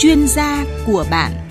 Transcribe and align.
chuyên 0.00 0.28
gia 0.28 0.64
của 0.86 1.04
bạn. 1.10 1.49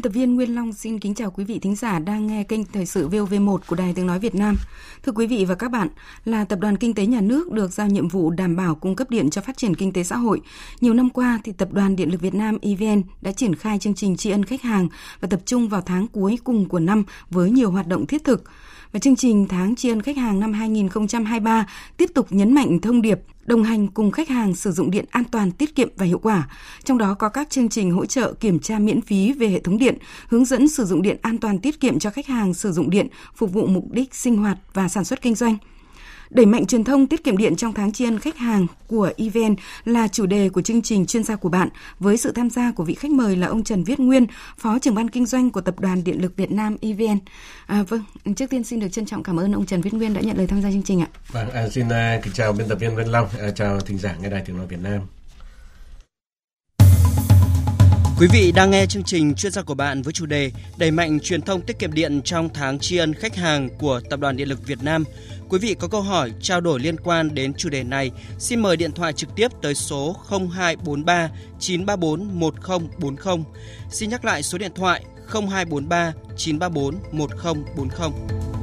Biên 0.00 0.12
tập 0.12 0.18
viên 0.18 0.34
Nguyên 0.34 0.54
Long 0.54 0.72
xin 0.72 0.98
kính 0.98 1.14
chào 1.14 1.30
quý 1.30 1.44
vị 1.44 1.58
thính 1.58 1.74
giả 1.74 1.98
đang 1.98 2.26
nghe 2.26 2.44
kênh 2.44 2.64
Thời 2.64 2.86
sự 2.86 3.08
VOV1 3.08 3.58
của 3.66 3.76
Đài 3.76 3.92
Tiếng 3.94 4.06
Nói 4.06 4.18
Việt 4.18 4.34
Nam. 4.34 4.56
Thưa 5.02 5.12
quý 5.12 5.26
vị 5.26 5.44
và 5.44 5.54
các 5.54 5.70
bạn, 5.70 5.88
là 6.24 6.44
Tập 6.44 6.58
đoàn 6.58 6.76
Kinh 6.76 6.94
tế 6.94 7.06
Nhà 7.06 7.20
nước 7.20 7.52
được 7.52 7.72
giao 7.72 7.86
nhiệm 7.86 8.08
vụ 8.08 8.30
đảm 8.30 8.56
bảo 8.56 8.74
cung 8.74 8.96
cấp 8.96 9.10
điện 9.10 9.30
cho 9.30 9.40
phát 9.40 9.56
triển 9.56 9.74
kinh 9.74 9.92
tế 9.92 10.02
xã 10.02 10.16
hội. 10.16 10.40
Nhiều 10.80 10.94
năm 10.94 11.10
qua, 11.10 11.40
thì 11.44 11.52
Tập 11.52 11.72
đoàn 11.72 11.96
Điện 11.96 12.10
lực 12.10 12.20
Việt 12.20 12.34
Nam 12.34 12.58
EVN 12.62 13.02
đã 13.20 13.32
triển 13.32 13.54
khai 13.54 13.78
chương 13.78 13.94
trình 13.94 14.16
tri 14.16 14.30
ân 14.30 14.44
khách 14.44 14.62
hàng 14.62 14.88
và 15.20 15.28
tập 15.28 15.40
trung 15.44 15.68
vào 15.68 15.80
tháng 15.80 16.06
cuối 16.06 16.38
cùng 16.44 16.68
của 16.68 16.80
năm 16.80 17.04
với 17.30 17.50
nhiều 17.50 17.70
hoạt 17.70 17.86
động 17.86 18.06
thiết 18.06 18.24
thực. 18.24 18.44
Và 18.92 19.00
chương 19.00 19.16
trình 19.16 19.46
tháng 19.48 19.76
tri 19.76 19.88
ân 19.88 20.02
khách 20.02 20.16
hàng 20.16 20.40
năm 20.40 20.52
2023 20.52 21.66
tiếp 21.96 22.10
tục 22.14 22.26
nhấn 22.30 22.54
mạnh 22.54 22.80
thông 22.80 23.02
điệp 23.02 23.20
đồng 23.46 23.62
hành 23.62 23.88
cùng 23.88 24.10
khách 24.10 24.28
hàng 24.28 24.54
sử 24.54 24.72
dụng 24.72 24.90
điện 24.90 25.04
an 25.10 25.24
toàn, 25.24 25.50
tiết 25.50 25.74
kiệm 25.74 25.88
và 25.96 26.06
hiệu 26.06 26.18
quả. 26.18 26.48
Trong 26.84 26.98
đó 26.98 27.14
có 27.14 27.28
các 27.28 27.50
chương 27.50 27.68
trình 27.68 27.90
hỗ 27.90 28.06
trợ 28.06 28.32
kiểm 28.32 28.58
tra 28.58 28.78
miễn 28.78 29.00
phí 29.00 29.32
về 29.32 29.48
hệ 29.48 29.60
thống 29.60 29.78
điện, 29.78 29.98
hướng 30.28 30.44
dẫn 30.44 30.68
sử 30.68 30.84
dụng 30.84 31.02
điện 31.02 31.16
an 31.22 31.38
toàn 31.38 31.58
tiết 31.58 31.80
kiệm 31.80 31.98
cho 31.98 32.10
khách 32.10 32.26
hàng 32.26 32.54
sử 32.54 32.72
dụng 32.72 32.90
điện 32.90 33.06
phục 33.34 33.52
vụ 33.52 33.66
mục 33.66 33.84
đích 33.90 34.14
sinh 34.14 34.36
hoạt 34.36 34.58
và 34.74 34.88
sản 34.88 35.04
xuất 35.04 35.22
kinh 35.22 35.34
doanh. 35.34 35.56
Đẩy 36.30 36.46
mạnh 36.46 36.66
truyền 36.66 36.84
thông 36.84 37.06
tiết 37.06 37.24
kiệm 37.24 37.36
điện 37.36 37.56
trong 37.56 37.72
tháng 37.72 37.92
tri 37.92 38.04
ân 38.04 38.18
khách 38.18 38.36
hàng 38.36 38.66
của 38.86 39.10
EVN 39.16 39.54
là 39.84 40.08
chủ 40.08 40.26
đề 40.26 40.48
của 40.48 40.62
chương 40.62 40.82
trình 40.82 41.06
chuyên 41.06 41.24
gia 41.24 41.36
của 41.36 41.48
bạn 41.48 41.68
với 41.98 42.16
sự 42.16 42.32
tham 42.32 42.50
gia 42.50 42.72
của 42.72 42.84
vị 42.84 42.94
khách 42.94 43.10
mời 43.10 43.36
là 43.36 43.46
ông 43.46 43.64
Trần 43.64 43.84
Viết 43.84 44.00
Nguyên, 44.00 44.26
Phó 44.58 44.78
trưởng 44.78 44.94
ban 44.94 45.10
kinh 45.10 45.26
doanh 45.26 45.50
của 45.50 45.60
Tập 45.60 45.80
đoàn 45.80 46.04
Điện 46.04 46.22
lực 46.22 46.36
Việt 46.36 46.52
Nam 46.52 46.76
EVN. 46.80 47.18
À, 47.66 47.82
vâng, 47.88 48.02
trước 48.36 48.50
tiên 48.50 48.64
xin 48.64 48.80
được 48.80 48.88
trân 48.92 49.06
trọng 49.06 49.22
cảm 49.22 49.40
ơn 49.40 49.52
ông 49.52 49.66
Trần 49.66 49.80
Viết 49.80 49.94
Nguyên 49.94 50.14
đã 50.14 50.20
nhận 50.20 50.36
lời 50.36 50.46
tham 50.46 50.62
gia 50.62 50.70
chương 50.70 50.82
trình 50.82 51.00
ạ. 51.00 51.08
Vâng, 51.32 51.50
à, 51.50 51.68
xin 51.68 51.86
uh, 51.86 52.24
kính 52.24 52.32
chào 52.32 52.52
biên 52.52 52.68
tập 52.68 52.78
viên 52.80 52.96
Vân 52.96 53.06
Long, 53.06 53.28
à, 53.40 53.50
chào 53.50 53.80
thính 53.80 53.98
giả 53.98 54.16
nghe 54.22 54.28
đài 54.28 54.42
tiếng 54.46 54.56
nói 54.56 54.66
Việt 54.66 54.80
Nam. 54.82 55.00
Quý 58.20 58.26
vị 58.32 58.52
đang 58.52 58.70
nghe 58.70 58.86
chương 58.86 59.02
trình 59.02 59.34
chuyên 59.34 59.52
gia 59.52 59.62
của 59.62 59.74
bạn 59.74 60.02
với 60.02 60.12
chủ 60.12 60.26
đề 60.26 60.50
đẩy 60.78 60.90
mạnh 60.90 61.20
truyền 61.20 61.42
thông 61.42 61.60
tiết 61.60 61.78
kiệm 61.78 61.92
điện 61.92 62.20
trong 62.24 62.48
tháng 62.54 62.78
tri 62.78 62.96
ân 62.96 63.14
khách 63.14 63.36
hàng 63.36 63.68
của 63.78 64.00
Tập 64.10 64.20
đoàn 64.20 64.36
Điện 64.36 64.48
lực 64.48 64.66
Việt 64.66 64.82
Nam. 64.82 65.04
Quý 65.50 65.58
vị 65.58 65.74
có 65.74 65.88
câu 65.88 66.02
hỏi 66.02 66.32
trao 66.40 66.60
đổi 66.60 66.80
liên 66.80 67.00
quan 67.00 67.34
đến 67.34 67.54
chủ 67.54 67.68
đề 67.68 67.84
này, 67.84 68.10
xin 68.38 68.60
mời 68.60 68.76
điện 68.76 68.92
thoại 68.92 69.12
trực 69.12 69.34
tiếp 69.36 69.48
tới 69.62 69.74
số 69.74 70.16
0243 70.28 71.30
934 71.58 72.40
1040. 72.40 73.44
Xin 73.90 74.10
nhắc 74.10 74.24
lại 74.24 74.42
số 74.42 74.58
điện 74.58 74.72
thoại 74.74 75.04
0243 75.32 76.12
934 76.36 76.94
1040. 77.12 78.59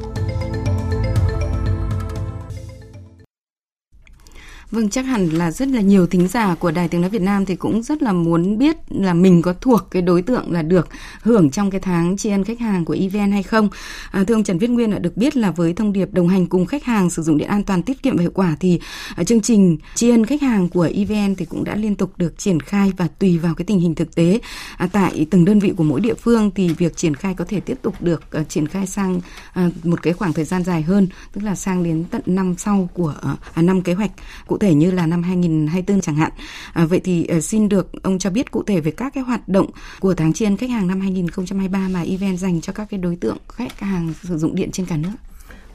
Vâng, 4.71 4.89
chắc 4.89 5.05
hẳn 5.05 5.29
là 5.29 5.51
rất 5.51 5.67
là 5.67 5.81
nhiều 5.81 6.07
thính 6.07 6.27
giả 6.27 6.55
của 6.55 6.71
Đài 6.71 6.87
Tiếng 6.87 7.01
Nói 7.01 7.09
Việt 7.09 7.21
Nam 7.21 7.45
thì 7.45 7.55
cũng 7.55 7.83
rất 7.83 8.03
là 8.03 8.13
muốn 8.13 8.57
biết 8.57 8.77
là 8.89 9.13
mình 9.13 9.41
có 9.41 9.53
thuộc 9.61 9.87
cái 9.91 10.01
đối 10.01 10.21
tượng 10.21 10.51
là 10.51 10.61
được 10.61 10.87
hưởng 11.21 11.49
trong 11.49 11.71
cái 11.71 11.81
tháng 11.81 12.17
tri 12.17 12.29
ân 12.29 12.43
khách 12.43 12.59
hàng 12.59 12.85
của 12.85 12.95
EVN 12.99 13.31
hay 13.31 13.43
không. 13.43 13.69
À, 14.11 14.23
thưa 14.23 14.35
ông 14.35 14.43
Trần 14.43 14.57
Viết 14.57 14.69
Nguyên 14.69 15.01
được 15.01 15.17
biết 15.17 15.37
là 15.37 15.51
với 15.51 15.73
thông 15.73 15.93
điệp 15.93 16.09
đồng 16.11 16.27
hành 16.27 16.47
cùng 16.47 16.65
khách 16.65 16.83
hàng 16.83 17.09
sử 17.09 17.21
dụng 17.21 17.37
điện 17.37 17.47
an 17.47 17.63
toàn, 17.63 17.83
tiết 17.83 18.03
kiệm 18.03 18.15
và 18.17 18.21
hiệu 18.21 18.31
quả 18.33 18.55
thì 18.59 18.79
à, 19.15 19.23
chương 19.23 19.41
trình 19.41 19.77
tri 19.95 20.09
ân 20.09 20.25
khách 20.25 20.41
hàng 20.41 20.69
của 20.69 20.89
EVN 20.93 21.35
thì 21.35 21.45
cũng 21.45 21.63
đã 21.63 21.75
liên 21.75 21.95
tục 21.95 22.11
được 22.17 22.37
triển 22.37 22.59
khai 22.59 22.91
và 22.97 23.07
tùy 23.07 23.37
vào 23.37 23.55
cái 23.55 23.65
tình 23.65 23.79
hình 23.79 23.95
thực 23.95 24.15
tế 24.15 24.39
à, 24.77 24.87
tại 24.91 25.27
từng 25.31 25.45
đơn 25.45 25.59
vị 25.59 25.73
của 25.77 25.83
mỗi 25.83 26.01
địa 26.01 26.13
phương 26.13 26.51
thì 26.55 26.69
việc 26.69 26.97
triển 26.97 27.15
khai 27.15 27.33
có 27.33 27.45
thể 27.47 27.59
tiếp 27.59 27.77
tục 27.81 27.95
được 27.99 28.23
uh, 28.41 28.49
triển 28.49 28.67
khai 28.67 28.87
sang 28.87 29.15
uh, 29.17 29.85
một 29.85 30.01
cái 30.01 30.13
khoảng 30.13 30.33
thời 30.33 30.45
gian 30.45 30.63
dài 30.63 30.81
hơn, 30.81 31.07
tức 31.33 31.41
là 31.43 31.55
sang 31.55 31.83
đến 31.83 32.03
tận 32.11 32.21
năm 32.25 32.55
sau 32.57 32.89
của 32.93 33.13
à, 33.53 33.61
năm 33.61 33.81
kế 33.81 33.93
hoạch 33.93 34.11
của 34.47 34.56
thể 34.57 34.73
như 34.73 34.91
là 34.91 35.05
năm 35.05 35.23
2024 35.23 36.01
chẳng 36.01 36.15
hạn. 36.15 36.31
À, 36.73 36.85
vậy 36.85 37.01
thì 37.03 37.27
uh, 37.37 37.43
xin 37.43 37.69
được 37.69 37.91
ông 38.03 38.19
cho 38.19 38.29
biết 38.29 38.51
cụ 38.51 38.63
thể 38.63 38.79
về 38.79 38.91
các 38.91 39.13
cái 39.13 39.23
hoạt 39.23 39.47
động 39.47 39.69
của 39.99 40.13
tháng 40.13 40.33
tri 40.33 40.45
ân 40.45 40.57
khách 40.57 40.69
hàng 40.69 40.87
năm 40.87 41.01
2023 41.01 41.87
mà 41.87 42.01
event 42.01 42.37
dành 42.37 42.61
cho 42.61 42.73
các 42.73 42.87
cái 42.89 42.99
đối 42.99 43.15
tượng 43.15 43.37
khách 43.49 43.79
hàng 43.79 44.13
sử 44.23 44.37
dụng 44.37 44.55
điện 44.55 44.71
trên 44.71 44.85
cả 44.85 44.97
nước. 44.97 45.13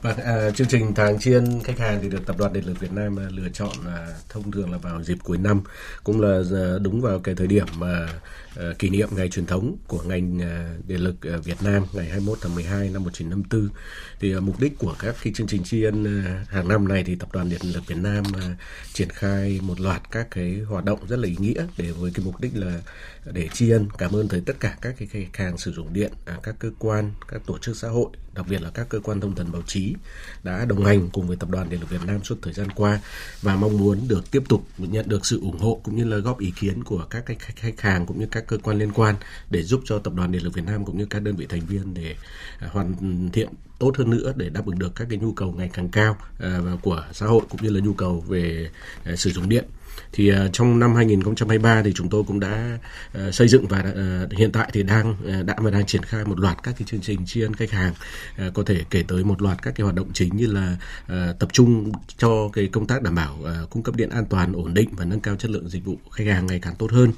Vâng, 0.03 0.17
à, 0.17 0.51
chương 0.51 0.67
trình 0.67 0.93
tháng 0.95 1.19
tri 1.19 1.33
ân 1.33 1.59
khách 1.63 1.79
hàng 1.79 1.99
thì 2.01 2.09
được 2.09 2.25
Tập 2.25 2.35
đoàn 2.39 2.53
Điện 2.53 2.63
lực 2.65 2.79
Việt 2.79 2.91
Nam 2.93 3.19
à, 3.19 3.23
lựa 3.29 3.49
chọn 3.53 3.71
là 3.85 4.07
thông 4.29 4.51
thường 4.51 4.71
là 4.71 4.77
vào 4.77 5.03
dịp 5.03 5.17
cuối 5.23 5.37
năm, 5.37 5.61
cũng 6.03 6.21
là 6.21 6.41
à, 6.53 6.79
đúng 6.81 7.01
vào 7.01 7.19
cái 7.19 7.35
thời 7.35 7.47
điểm 7.47 7.65
mà 7.77 8.07
Ờ, 8.55 8.73
kỷ 8.79 8.89
niệm 8.89 9.09
ngày 9.11 9.29
truyền 9.29 9.45
thống 9.45 9.75
của 9.87 10.01
ngành 10.01 10.39
ờ, 10.39 10.77
điện 10.87 10.99
lực 10.99 11.15
ờ, 11.21 11.41
Việt 11.41 11.63
Nam 11.63 11.83
ngày 11.93 12.05
21 12.05 12.37
tháng 12.41 12.55
12 12.55 12.89
năm 12.89 13.03
1954. 13.03 13.69
Thì 14.19 14.33
mục 14.33 14.59
đích 14.59 14.77
của 14.77 14.95
các 14.99 15.15
cái 15.23 15.33
chương 15.33 15.47
trình 15.47 15.63
tri 15.63 15.83
ân 15.83 16.23
hàng 16.49 16.67
năm 16.67 16.87
này 16.87 17.03
thì 17.03 17.15
Tập 17.15 17.29
đoàn 17.33 17.49
Điện 17.49 17.61
lực 17.63 17.87
Việt 17.87 17.97
Nam 17.97 18.23
triển 18.93 19.09
khai 19.09 19.59
một 19.61 19.79
loạt 19.79 20.01
các 20.11 20.27
cái 20.31 20.59
hoạt 20.69 20.85
động 20.85 20.99
rất 21.07 21.19
là 21.19 21.27
ý 21.27 21.35
nghĩa 21.39 21.65
để 21.77 21.91
với 21.91 22.11
cái 22.13 22.25
mục 22.25 22.41
đích 22.41 22.51
là 22.55 22.81
để 23.31 23.49
tri 23.53 23.69
ân 23.69 23.87
cảm 23.97 24.15
ơn 24.15 24.27
tới 24.27 24.41
tất 24.45 24.59
cả 24.59 24.77
các 24.81 24.95
cái 24.97 25.07
khách 25.07 25.37
hàng 25.37 25.57
sử 25.57 25.71
dụng 25.71 25.93
điện, 25.93 26.11
à, 26.25 26.37
các 26.43 26.55
cơ 26.59 26.69
quan, 26.79 27.11
các 27.27 27.41
tổ 27.45 27.57
chức 27.57 27.77
xã 27.77 27.89
hội, 27.89 28.07
đặc 28.33 28.45
biệt 28.49 28.61
là 28.61 28.69
các 28.69 28.89
cơ 28.89 28.99
quan 28.99 29.19
thông 29.19 29.35
tấn 29.35 29.51
báo 29.51 29.61
chí 29.67 29.93
đã 30.43 30.65
đồng 30.65 30.85
hành 30.85 31.09
cùng 31.09 31.27
với 31.27 31.37
Tập 31.37 31.49
đoàn 31.49 31.69
Điện 31.69 31.79
lực 31.79 31.89
Việt 31.89 32.05
Nam 32.05 32.23
suốt 32.23 32.35
thời 32.41 32.53
gian 32.53 32.71
qua 32.71 32.99
và 33.41 33.55
mong 33.55 33.77
muốn 33.77 34.07
được 34.07 34.31
tiếp 34.31 34.43
tục 34.49 34.65
nhận 34.77 35.09
được 35.09 35.25
sự 35.25 35.39
ủng 35.41 35.59
hộ 35.59 35.81
cũng 35.83 35.95
như 35.95 36.03
là 36.03 36.17
góp 36.17 36.39
ý 36.39 36.53
kiến 36.59 36.83
của 36.83 37.05
các 37.09 37.23
cái 37.25 37.37
khách 37.39 37.81
hàng 37.81 38.05
cũng 38.05 38.19
như 38.19 38.27
các 38.31 38.42
cơ 38.47 38.57
quan 38.57 38.77
liên 38.77 38.91
quan 38.91 39.15
để 39.49 39.63
giúp 39.63 39.81
cho 39.85 39.99
Tập 39.99 40.13
đoàn 40.13 40.31
Điện 40.31 40.43
lực 40.43 40.53
Việt 40.53 40.65
Nam 40.65 40.85
cũng 40.85 40.97
như 40.97 41.05
các 41.05 41.21
đơn 41.21 41.35
vị 41.35 41.45
thành 41.49 41.65
viên 41.65 41.93
để 41.93 42.15
à, 42.59 42.67
hoàn 42.71 42.93
thiện 43.33 43.49
tốt 43.79 43.97
hơn 43.97 44.09
nữa 44.09 44.33
để 44.35 44.49
đáp 44.49 44.65
ứng 44.65 44.79
được 44.79 44.95
các 44.95 45.07
cái 45.09 45.19
nhu 45.19 45.33
cầu 45.33 45.53
ngày 45.57 45.69
càng 45.73 45.89
cao 45.89 46.17
à, 46.39 46.59
của 46.81 47.05
xã 47.11 47.25
hội 47.25 47.41
cũng 47.49 47.61
như 47.63 47.69
là 47.69 47.79
nhu 47.79 47.93
cầu 47.93 48.23
về 48.27 48.69
à, 49.03 49.15
sử 49.15 49.31
dụng 49.31 49.49
điện 49.49 49.65
thì 50.13 50.31
uh, 50.31 50.35
trong 50.53 50.79
năm 50.79 50.95
2023 50.95 51.81
thì 51.81 51.93
chúng 51.93 52.09
tôi 52.09 52.23
cũng 52.23 52.39
đã 52.39 52.79
uh, 53.27 53.33
xây 53.33 53.47
dựng 53.47 53.67
và 53.67 53.79
uh, 53.79 54.33
hiện 54.37 54.51
tại 54.51 54.69
thì 54.73 54.83
đang 54.83 55.11
uh, 55.11 55.45
đã 55.45 55.55
và 55.57 55.71
đang 55.71 55.85
triển 55.85 56.03
khai 56.03 56.25
một 56.25 56.39
loạt 56.39 56.57
các 56.63 56.75
cái 56.77 56.87
chương 56.87 57.01
trình 57.01 57.25
tri 57.25 57.41
ân 57.41 57.53
khách 57.53 57.71
hàng 57.71 57.93
uh, 58.47 58.53
có 58.53 58.63
thể 58.65 58.81
kể 58.89 59.03
tới 59.07 59.23
một 59.23 59.41
loạt 59.41 59.61
các 59.61 59.75
cái 59.75 59.83
hoạt 59.83 59.95
động 59.95 60.09
chính 60.13 60.35
như 60.35 60.47
là 60.47 60.77
uh, 61.05 61.39
tập 61.39 61.49
trung 61.53 61.91
cho 62.17 62.49
cái 62.53 62.67
công 62.67 62.87
tác 62.87 63.01
đảm 63.01 63.15
bảo 63.15 63.37
uh, 63.41 63.69
cung 63.69 63.83
cấp 63.83 63.95
điện 63.95 64.09
an 64.09 64.25
toàn 64.29 64.53
ổn 64.53 64.73
định 64.73 64.89
và 64.91 65.05
nâng 65.05 65.19
cao 65.19 65.35
chất 65.35 65.51
lượng 65.51 65.69
dịch 65.69 65.85
vụ 65.85 65.97
khách 66.11 66.27
hàng 66.27 66.47
ngày 66.47 66.59
càng 66.59 66.75
tốt 66.75 66.91
hơn. 66.91 67.11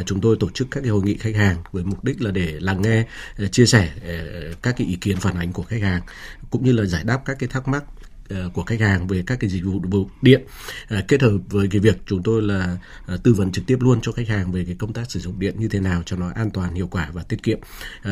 Uh, 0.00 0.06
chúng 0.06 0.20
tôi 0.20 0.36
tổ 0.40 0.50
chức 0.50 0.68
các 0.70 0.80
cái 0.80 0.90
hội 0.90 1.02
nghị 1.02 1.16
khách 1.16 1.36
hàng 1.36 1.56
với 1.72 1.84
mục 1.84 2.04
đích 2.04 2.22
là 2.22 2.30
để 2.30 2.56
lắng 2.60 2.82
nghe 2.82 3.04
uh, 3.44 3.52
chia 3.52 3.66
sẻ 3.66 3.88
uh, 3.96 4.62
các 4.62 4.74
cái 4.78 4.86
ý 4.86 4.96
kiến 5.00 5.16
phản 5.16 5.36
ánh 5.36 5.52
của 5.52 5.62
khách 5.62 5.82
hàng 5.82 6.02
cũng 6.50 6.64
như 6.64 6.72
là 6.72 6.84
giải 6.84 7.04
đáp 7.04 7.22
các 7.24 7.36
cái 7.38 7.48
thắc 7.48 7.68
mắc 7.68 7.84
Ờ, 8.30 8.50
của 8.54 8.62
khách 8.62 8.80
hàng 8.80 9.06
về 9.06 9.22
các 9.26 9.40
cái 9.40 9.50
dịch 9.50 9.64
vụ 9.64 10.08
điện. 10.22 10.42
Ờ, 10.88 11.02
kết 11.08 11.22
hợp 11.22 11.38
với 11.48 11.68
cái 11.68 11.80
việc 11.80 11.96
chúng 12.06 12.22
tôi 12.22 12.42
là 12.42 12.76
ờ, 13.06 13.16
tư 13.16 13.32
vấn 13.32 13.52
trực 13.52 13.66
tiếp 13.66 13.76
luôn 13.80 14.00
cho 14.02 14.12
khách 14.12 14.28
hàng 14.28 14.52
về 14.52 14.64
cái 14.64 14.74
công 14.78 14.92
tác 14.92 15.10
sử 15.10 15.20
dụng 15.20 15.38
điện 15.38 15.54
như 15.58 15.68
thế 15.68 15.80
nào 15.80 16.02
cho 16.06 16.16
nó 16.16 16.30
an 16.34 16.50
toàn, 16.50 16.74
hiệu 16.74 16.88
quả 16.90 17.10
và 17.12 17.22
tiết 17.22 17.42
kiệm. 17.42 17.58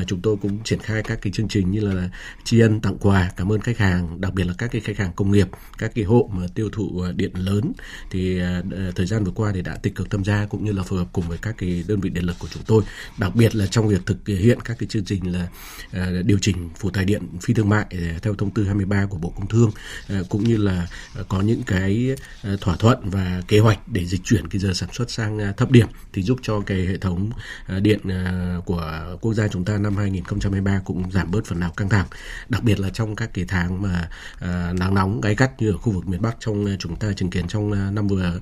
Chúng 0.07 0.21
tôi 0.21 0.37
cũng 0.37 0.59
triển 0.65 0.79
khai 0.79 1.03
các 1.03 1.19
cái 1.23 1.33
chương 1.33 1.49
trình 1.49 1.71
như 1.71 1.81
là 1.81 2.09
tri 2.45 2.61
ân, 2.61 2.81
tặng 2.81 2.99
quà, 2.99 3.31
cảm 3.37 3.53
ơn 3.53 3.61
khách 3.61 3.79
hàng, 3.79 4.21
đặc 4.21 4.35
biệt 4.35 4.45
là 4.45 4.55
các 4.59 4.71
cái 4.73 4.81
khách 4.81 4.97
hàng 4.99 5.13
công 5.17 5.31
nghiệp, 5.31 5.49
các 5.79 5.93
cái 5.95 6.05
hộ 6.05 6.31
mà 6.33 6.47
tiêu 6.55 6.69
thụ 6.73 7.05
điện 7.17 7.33
lớn. 7.35 7.73
Thì 8.11 8.41
thời 8.97 9.07
gian 9.07 9.25
vừa 9.25 9.33
qua 9.33 9.53
thì 9.55 9.63
đã 9.63 9.77
tích 9.77 9.95
cực 9.95 10.11
tham 10.11 10.25
gia 10.25 10.47
cũng 10.47 10.65
như 10.65 10.73
là 10.73 10.83
phối 10.83 10.99
hợp 10.99 11.09
cùng 11.13 11.29
với 11.29 11.39
các 11.39 11.55
cái 11.59 11.85
đơn 11.89 12.01
vị 12.01 12.11
điện 12.11 12.25
lực 12.25 12.37
của 12.39 12.49
chúng 12.51 12.63
tôi. 12.67 12.83
Đặc 13.19 13.35
biệt 13.35 13.57
là 13.57 13.67
trong 13.67 13.89
việc 13.89 14.07
thực 14.07 14.27
hiện 14.27 14.59
các 14.65 14.79
cái 14.79 14.87
chương 14.87 15.05
trình 15.05 15.33
là 15.33 15.49
điều 16.23 16.39
chỉnh 16.41 16.69
phụ 16.77 16.91
tải 16.91 17.05
điện 17.05 17.23
phi 17.41 17.55
thương 17.55 17.69
mại 17.69 17.87
theo 18.23 18.35
thông 18.35 18.51
tư 18.51 18.65
23 18.65 19.07
của 19.07 19.19
Bộ 19.19 19.33
Công 19.37 19.49
Thương. 19.49 19.71
Ờ, 20.09 20.25
cũng 20.29 20.45
như 20.45 20.57
là 20.57 20.87
ờ, 21.15 21.25
có 21.29 21.41
những 21.41 21.63
cái 21.63 22.17
ờ, 22.43 22.57
thỏa 22.61 22.77
thuận 22.77 23.11
và 23.11 23.43
kế 23.49 23.59
hoạch 23.59 23.89
để 23.89 24.07
dịch 24.07 24.21
chuyển 24.25 24.49
cái 24.49 24.61
giờ 24.61 24.73
sản 24.75 24.89
xuất 24.93 25.11
sang 25.11 25.53
thấp 25.57 25.71
điểm 25.71 25.87
thì 26.13 26.23
giúp 26.23 26.39
cho 26.43 26.61
cái 26.61 26.87
hệ 26.87 26.97
thống 26.97 27.31
điện 27.81 27.99
của 28.65 29.17
quốc 29.21 29.35
gia 29.35 29.49
chúng 29.49 29.65
ta 29.65 29.79
năm 29.79 29.97
2023 29.97 30.81
cũng 30.85 31.11
giảm 31.11 31.31
bớt 31.31 31.47
phần 31.47 31.61
nào 31.61 31.71
căng 31.77 31.89
thẳng. 31.89 32.07
Đặc 32.49 32.63
biệt 32.63 32.81
là 32.81 32.91
trong 32.91 33.17
các 33.17 33.31
cái 33.35 33.45
tháng 33.49 33.83
mà 33.83 34.09
nắng 34.73 34.95
nóng 34.95 35.21
gai 35.21 35.35
gắt 35.35 35.63
như 35.63 35.71
ở 35.71 35.77
khu 35.77 35.93
vực 35.93 36.09
miền 36.09 36.23
Bắc 36.23 36.37
trong 36.41 36.77
chúng 36.79 36.97
ta 36.97 37.13
chứng 37.17 37.31
kiến 37.31 37.49
trong 37.49 37.95
năm 37.95 38.09
vừa 38.09 38.41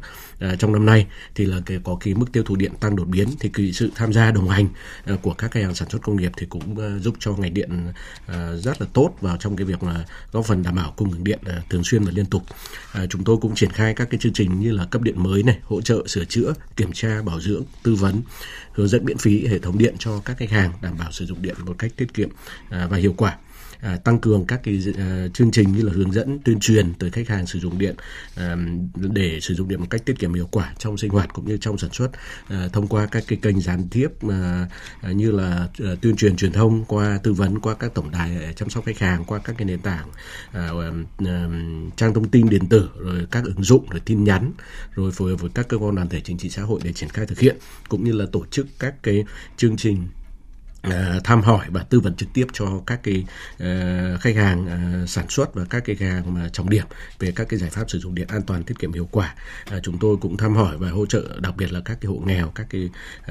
trong 0.59 0.73
năm 0.73 0.87
nay 0.87 1.07
thì 1.35 1.45
là 1.45 1.61
cái, 1.67 1.79
có 1.85 1.97
cái 2.01 2.15
mức 2.15 2.27
tiêu 2.33 2.43
thụ 2.45 2.57
điện 2.57 2.73
tăng 2.81 2.97
đột 2.97 3.09
biến 3.09 3.29
thì 3.41 3.49
cái 3.49 3.73
sự 3.73 3.91
tham 3.95 4.12
gia 4.12 4.31
đồng 4.31 4.49
hành 4.49 4.69
của 5.23 5.35
các 5.35 5.51
cái 5.51 5.62
hàng 5.62 5.75
sản 5.75 5.89
xuất 5.89 6.03
công 6.03 6.17
nghiệp 6.17 6.33
thì 6.37 6.47
cũng 6.47 7.01
giúp 7.01 7.15
cho 7.19 7.33
ngành 7.33 7.55
điện 7.55 7.93
rất 8.57 8.81
là 8.81 8.87
tốt 8.93 9.15
vào 9.21 9.37
trong 9.37 9.57
cái 9.57 9.65
việc 9.65 9.83
mà 9.83 10.05
góp 10.33 10.45
phần 10.45 10.62
đảm 10.62 10.75
bảo 10.75 10.93
cung 10.97 11.12
ứng 11.12 11.25
điện 11.25 11.39
thường 11.69 11.85
xuyên 11.85 12.05
và 12.05 12.12
liên 12.14 12.26
tục. 12.26 12.43
À, 12.93 13.06
chúng 13.11 13.25
tôi 13.25 13.37
cũng 13.37 13.55
triển 13.55 13.73
khai 13.73 13.94
các 13.94 14.08
cái 14.11 14.20
chương 14.20 14.32
trình 14.32 14.61
như 14.61 14.73
là 14.73 14.85
cấp 14.85 15.03
điện 15.03 15.23
mới 15.23 15.43
này, 15.43 15.58
hỗ 15.62 15.81
trợ 15.81 16.06
sửa 16.06 16.25
chữa, 16.25 16.55
kiểm 16.76 16.93
tra, 16.93 17.23
bảo 17.23 17.41
dưỡng, 17.41 17.62
tư 17.82 17.94
vấn, 17.94 18.23
hướng 18.73 18.88
dẫn 18.88 19.05
miễn 19.05 19.19
phí 19.19 19.47
hệ 19.47 19.58
thống 19.58 19.79
điện 19.79 19.94
cho 19.99 20.20
các 20.25 20.38
khách 20.38 20.50
hàng 20.50 20.73
đảm 20.82 20.99
bảo 20.99 21.12
sử 21.12 21.26
dụng 21.26 21.43
điện 21.43 21.55
một 21.64 21.75
cách 21.79 21.93
tiết 21.97 22.14
kiệm 22.14 22.29
à, 22.70 22.87
và 22.91 22.97
hiệu 22.97 23.14
quả 23.17 23.37
à, 23.81 23.96
tăng 23.96 24.19
cường 24.19 24.46
các 24.46 24.61
cái 24.62 24.82
à, 24.99 25.26
chương 25.34 25.50
trình 25.50 25.73
như 25.73 25.82
là 25.82 25.93
hướng 25.93 26.12
dẫn 26.12 26.38
tuyên 26.44 26.61
truyền 26.61 26.94
tới 26.94 27.11
khách 27.11 27.28
hàng 27.28 27.46
sử 27.46 27.58
dụng 27.58 27.78
điện 27.78 27.94
à, 28.37 28.56
để 28.94 29.40
sử 29.40 29.55
dụng 29.55 29.69
điện 29.69 29.81
một 29.81 29.87
cách 29.90 30.05
tiết 30.05 30.19
kiệm 30.19 30.34
hiệu 30.34 30.49
quả 30.50 30.75
trong 30.78 30.99
sinh 30.99 31.11
hoạt 31.11 31.32
cũng 31.32 31.49
như 31.49 31.56
trong 31.56 31.78
sản 31.78 31.90
xuất 31.93 32.08
à, 32.49 32.69
thông 32.73 32.87
qua 32.87 33.06
các 33.06 33.25
cái 33.28 33.38
kênh 33.43 33.61
gián 33.61 33.88
tiếp 33.90 34.08
à, 34.31 34.69
à 35.02 35.12
như 35.12 35.31
là 35.31 35.69
à, 35.78 35.90
tuyên 36.00 36.17
truyền 36.17 36.37
truyền 36.37 36.52
thông 36.52 36.84
qua 36.84 37.19
tư 37.23 37.32
vấn 37.32 37.61
qua 37.61 37.75
các 37.75 37.94
tổng 37.94 38.11
đài 38.11 38.55
chăm 38.56 38.70
sóc 38.70 38.84
khách 38.84 38.99
hàng 38.99 39.25
qua 39.25 39.38
các 39.38 39.55
cái 39.58 39.67
nền 39.67 39.81
tảng 39.81 40.08
à, 40.52 40.70
à, 41.26 41.49
trang 41.96 42.14
thông 42.14 42.28
tin 42.28 42.49
điện 42.49 42.67
tử 42.69 42.90
rồi 42.99 43.26
các 43.31 43.44
ứng 43.44 43.62
dụng 43.62 43.87
rồi 43.90 44.00
tin 44.05 44.25
nhắn 44.25 44.52
rồi 44.94 45.12
phối 45.12 45.31
hợp 45.31 45.40
với 45.40 45.50
các 45.55 45.69
cơ 45.69 45.76
quan 45.76 45.94
đoàn 45.94 46.08
thể 46.08 46.20
chính 46.20 46.38
trị 46.38 46.50
xã 46.50 46.62
hội 46.62 46.81
để 46.84 46.93
triển 46.93 47.08
khai 47.08 47.26
thực 47.26 47.38
hiện 47.38 47.56
cũng 47.88 48.05
như 48.05 48.12
là 48.12 48.26
tổ 48.32 48.46
chức 48.50 48.67
các 48.78 49.02
cái 49.02 49.25
chương 49.56 49.76
trình 49.76 50.06
Ờ, 50.82 50.90
à, 50.90 51.20
tham 51.25 51.43
hỏi 51.43 51.67
và 51.69 51.82
tư 51.82 52.00
vấn 52.00 52.14
trực 52.14 52.28
tiếp 52.32 52.46
cho 52.52 52.67
các 52.87 53.00
cái 53.02 53.25
uh, 53.55 54.20
khách 54.20 54.37
hàng 54.37 54.67
uh, 55.02 55.08
sản 55.08 55.28
xuất 55.28 55.55
và 55.55 55.64
các 55.70 55.84
cái 55.84 55.96
khách 55.96 56.06
hàng 56.06 56.34
mà 56.34 56.49
trọng 56.49 56.70
điểm 56.70 56.84
về 57.19 57.32
các 57.32 57.49
cái 57.49 57.58
giải 57.58 57.70
pháp 57.70 57.90
sử 57.90 57.99
dụng 57.99 58.14
điện 58.14 58.26
an 58.28 58.43
toàn 58.43 58.62
tiết 58.64 58.78
kiệm 58.78 58.93
hiệu 58.93 59.08
quả. 59.11 59.34
Uh, 59.76 59.82
chúng 59.82 59.99
tôi 59.99 60.17
cũng 60.17 60.37
thăm 60.37 60.56
hỏi 60.56 60.76
và 60.78 60.90
hỗ 60.90 61.06
trợ 61.06 61.23
đặc 61.40 61.56
biệt 61.56 61.73
là 61.73 61.81
các 61.84 61.99
cái 62.00 62.08
hộ 62.08 62.23
nghèo 62.26 62.52
các 62.55 62.67
cái 62.70 62.90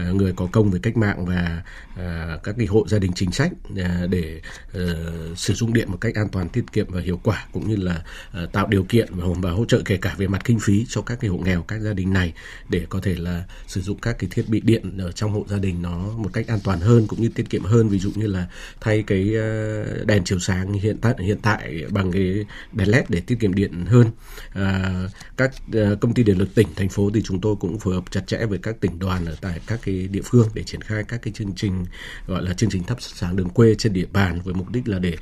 uh, 0.10 0.16
người 0.16 0.34
có 0.34 0.48
công 0.52 0.72
với 0.72 0.80
cách 0.80 0.98
mạng 0.98 1.26
và 1.26 1.64
uh, 1.94 2.44
các 2.44 2.56
cái 2.58 2.68
hộ 2.68 2.88
gia 2.88 3.00
đình 3.00 3.12
chính 3.16 3.32
sách 3.32 3.52
uh, 3.72 4.10
để 4.10 4.42
uh, 4.78 5.38
sử 5.38 5.54
dụng 5.54 5.74
điện 5.74 5.92
một 5.92 5.98
cách 6.02 6.16
an 6.16 6.30
toàn 6.30 6.50
tiết 6.50 6.72
kiệm 6.72 6.88
và 6.90 7.02
hiệu 7.02 7.20
quả 7.24 7.46
cũng 7.52 7.70
như 7.70 7.76
là 7.76 8.04
uh, 8.44 8.52
tạo 8.52 8.68
điều 8.68 8.84
kiện 8.84 9.08
và, 9.12 9.26
và 9.38 9.52
hỗ 9.52 9.66
trợ 9.66 9.82
kể 9.86 9.98
cả 9.98 10.16
về 10.18 10.28
mặt 10.28 10.42
kinh 10.46 10.60
phí 10.60 10.86
cho 10.90 11.02
các 11.02 11.20
cái 11.20 11.30
hộ 11.30 11.38
nghèo 11.38 11.62
các 11.62 11.80
gia 11.80 11.94
đình 11.94 12.14
này 12.14 12.34
để 12.70 12.86
có 12.90 13.00
thể 13.04 13.16
là 13.16 13.44
sử 13.68 13.82
dụng 13.82 13.98
các 14.00 14.16
cái 14.20 14.30
thiết 14.34 14.50
bị 14.50 14.60
điện 14.60 14.98
ở 14.98 15.12
trong 15.12 15.32
hộ 15.32 15.46
gia 15.50 15.58
đình 15.58 15.82
nó 15.82 15.98
một 16.18 16.30
cách 16.34 16.48
an 16.48 16.60
toàn 16.64 16.80
hơn 16.80 17.08
cũng 17.08 17.22
như 17.22 17.30
tiết 17.36 17.45
kiệm 17.46 17.64
hơn. 17.64 17.90
Ví 17.90 18.00
dụ 18.00 18.12
như 18.16 18.28
là 18.28 18.48
thay 18.82 19.04
cái 19.08 19.36
ờ, 19.36 19.84
đèn 20.06 20.24
chiếu 20.24 20.40
sáng 20.40 20.74
hiện 20.74 20.98
tại 21.02 21.14
hiện 21.20 21.38
tại 21.42 21.86
bằng 21.90 22.12
cái 22.12 22.46
đèn 22.72 22.90
led 22.90 23.06
để 23.10 23.22
tiết 23.22 23.40
kiệm 23.40 23.54
điện 23.54 23.86
hơn. 23.86 24.12
À, 24.54 24.94
các 25.38 25.52
ờ, 25.74 25.96
công 26.02 26.14
ty 26.14 26.24
điện 26.24 26.38
lực 26.38 26.56
tỉnh 26.56 26.68
thành 26.76 26.90
phố 26.90 27.10
thì 27.14 27.22
chúng 27.26 27.42
tôi 27.42 27.56
cũng 27.56 27.80
phối 27.80 27.94
hợp 27.94 28.04
chặt 28.12 28.28
chẽ 28.28 28.46
với 28.46 28.58
các 28.58 28.76
tỉnh 28.80 29.00
đoàn 29.00 29.26
ở 29.26 29.36
tại 29.42 29.60
các 29.68 29.80
cái 29.86 30.08
địa 30.08 30.22
phương 30.24 30.50
để 30.54 30.64
triển 30.64 30.82
khai 30.82 31.04
các 31.08 31.22
cái 31.22 31.34
chương 31.34 31.52
trình 31.56 31.86
gọi 32.28 32.44
là 32.44 32.54
chương 32.54 32.70
trình 32.70 32.84
thắp 32.84 32.98
sáng 33.00 33.36
đường 33.36 33.50
quê 33.50 33.76
trên 33.76 33.94
địa 33.94 34.08
bàn 34.14 34.42
với 34.44 34.54
mục 34.54 34.70
đích 34.70 34.88
là 34.88 35.00
để 35.00 35.18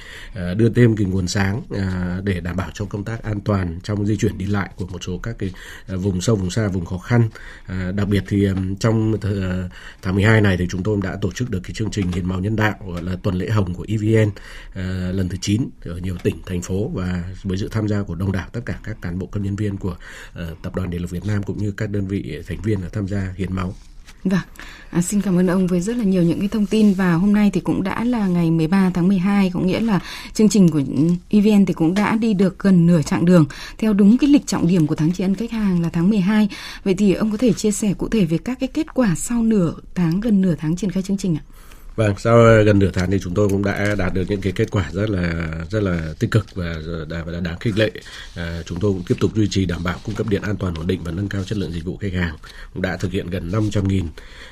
đưa 0.55 0.69
thêm 0.69 0.95
cái 0.95 1.07
nguồn 1.07 1.27
sáng 1.27 1.61
để 2.23 2.39
đảm 2.39 2.55
bảo 2.55 2.69
cho 2.73 2.85
công 2.85 3.03
tác 3.03 3.23
an 3.23 3.39
toàn 3.39 3.79
trong 3.83 4.05
di 4.05 4.17
chuyển 4.17 4.37
đi 4.37 4.45
lại 4.45 4.69
của 4.75 4.87
một 4.87 5.03
số 5.03 5.17
các 5.17 5.35
cái 5.39 5.51
vùng 5.87 6.21
sâu 6.21 6.35
vùng 6.35 6.49
xa 6.49 6.67
vùng 6.67 6.85
khó 6.85 6.97
khăn. 6.97 7.29
Đặc 7.95 8.07
biệt 8.07 8.23
thì 8.27 8.47
trong 8.79 9.15
tháng 10.01 10.15
12 10.15 10.41
này 10.41 10.57
thì 10.57 10.67
chúng 10.69 10.83
tôi 10.83 10.99
đã 11.03 11.17
tổ 11.21 11.31
chức 11.31 11.49
được 11.49 11.59
cái 11.63 11.73
chương 11.73 11.91
trình 11.91 12.02
hiến 12.11 12.25
máu 12.25 12.39
nhân 12.39 12.55
đạo 12.55 12.75
gọi 12.87 13.03
là 13.03 13.15
tuần 13.23 13.35
lễ 13.35 13.49
hồng 13.49 13.73
của 13.73 13.85
EVN 13.87 14.27
uh, 14.27 14.33
ờ, 14.73 15.11
lần 15.11 15.29
thứ 15.29 15.37
9 15.41 15.69
ở 15.85 15.97
nhiều 15.97 16.17
tỉnh 16.23 16.35
thành 16.45 16.61
phố 16.61 16.91
và 16.93 17.23
với 17.43 17.57
sự 17.57 17.69
tham 17.71 17.87
gia 17.87 18.03
của 18.03 18.15
đông 18.15 18.31
đảo 18.31 18.47
tất 18.51 18.61
cả 18.65 18.79
các 18.83 19.01
cán 19.01 19.19
bộ 19.19 19.27
công 19.27 19.43
nhân 19.43 19.55
viên 19.55 19.77
của 19.77 19.95
uh, 20.31 20.61
tập 20.61 20.75
đoàn 20.75 20.89
điện 20.89 21.01
lực 21.01 21.09
Việt 21.09 21.25
Nam 21.25 21.43
cũng 21.43 21.57
như 21.57 21.71
các 21.71 21.89
đơn 21.89 22.07
vị 22.07 22.41
thành 22.47 22.61
viên 22.61 22.81
đã 22.81 22.87
tham 22.91 23.07
gia 23.07 23.33
hiến 23.37 23.55
máu. 23.55 23.73
Vâng, 24.23 24.39
à, 24.89 25.01
xin 25.01 25.21
cảm 25.21 25.39
ơn 25.39 25.47
ông 25.47 25.67
với 25.67 25.81
rất 25.81 25.97
là 25.97 26.03
nhiều 26.03 26.23
những 26.23 26.39
cái 26.39 26.47
thông 26.47 26.65
tin 26.65 26.93
và 26.93 27.13
hôm 27.13 27.33
nay 27.33 27.49
thì 27.53 27.61
cũng 27.61 27.83
đã 27.83 28.03
là 28.03 28.27
ngày 28.27 28.51
13 28.51 28.91
tháng 28.93 29.07
12, 29.07 29.51
có 29.53 29.59
nghĩa 29.59 29.79
là 29.79 29.99
chương 30.33 30.49
trình 30.49 30.69
của 30.69 30.81
EVN 31.29 31.65
thì 31.65 31.73
cũng 31.73 31.93
đã 31.93 32.15
đi 32.15 32.33
được 32.33 32.59
gần 32.59 32.85
nửa 32.85 33.01
chặng 33.01 33.25
đường 33.25 33.45
theo 33.77 33.93
đúng 33.93 34.17
cái 34.17 34.29
lịch 34.29 34.47
trọng 34.47 34.67
điểm 34.67 34.87
của 34.87 34.95
tháng 34.95 35.13
tri 35.13 35.23
ân 35.23 35.35
khách 35.35 35.51
hàng 35.51 35.81
là 35.81 35.89
tháng 35.89 36.09
12. 36.09 36.49
Vậy 36.83 36.93
thì 36.93 37.13
ông 37.13 37.31
có 37.31 37.37
thể 37.37 37.53
chia 37.53 37.71
sẻ 37.71 37.93
cụ 37.97 38.09
thể 38.09 38.25
về 38.25 38.37
các 38.37 38.59
cái 38.59 38.69
kết 38.73 38.93
quả 38.93 39.15
sau 39.15 39.43
nửa 39.43 39.73
tháng 39.95 40.19
gần 40.19 40.41
nửa 40.41 40.55
tháng 40.55 40.75
triển 40.75 40.91
khai 40.91 41.03
chương 41.03 41.17
trình 41.17 41.35
ạ? 41.35 41.43
Vâng, 41.95 42.15
sau 42.17 42.63
gần 42.65 42.79
nửa 42.79 42.89
tháng 42.93 43.11
thì 43.11 43.19
chúng 43.21 43.33
tôi 43.33 43.49
cũng 43.49 43.63
đã 43.63 43.95
đạt 43.97 44.13
được 44.13 44.23
những 44.29 44.41
cái 44.41 44.53
kết 44.55 44.71
quả 44.71 44.89
rất 44.91 45.09
là 45.09 45.49
rất 45.69 45.83
là 45.83 46.13
tích 46.19 46.31
cực 46.31 46.55
và 46.55 46.75
đã, 47.09 47.23
đã 47.33 47.39
đáng 47.39 47.59
khích 47.59 47.77
lệ. 47.77 47.91
À, 48.35 48.61
chúng 48.65 48.79
tôi 48.79 48.91
cũng 48.91 49.03
tiếp 49.07 49.15
tục 49.19 49.35
duy 49.35 49.47
trì 49.47 49.65
đảm 49.65 49.83
bảo 49.83 49.99
cung 50.05 50.15
cấp 50.15 50.27
điện 50.29 50.41
an 50.41 50.57
toàn 50.57 50.75
ổn 50.75 50.87
định 50.87 51.03
và 51.03 51.11
nâng 51.11 51.29
cao 51.29 51.43
chất 51.43 51.57
lượng 51.57 51.71
dịch 51.71 51.85
vụ 51.85 51.97
khách 51.97 52.13
hàng. 52.13 52.35
Cũng 52.73 52.81
đã 52.81 52.97
thực 52.97 53.11
hiện 53.11 53.29
gần 53.29 53.51
500.000 53.51 54.03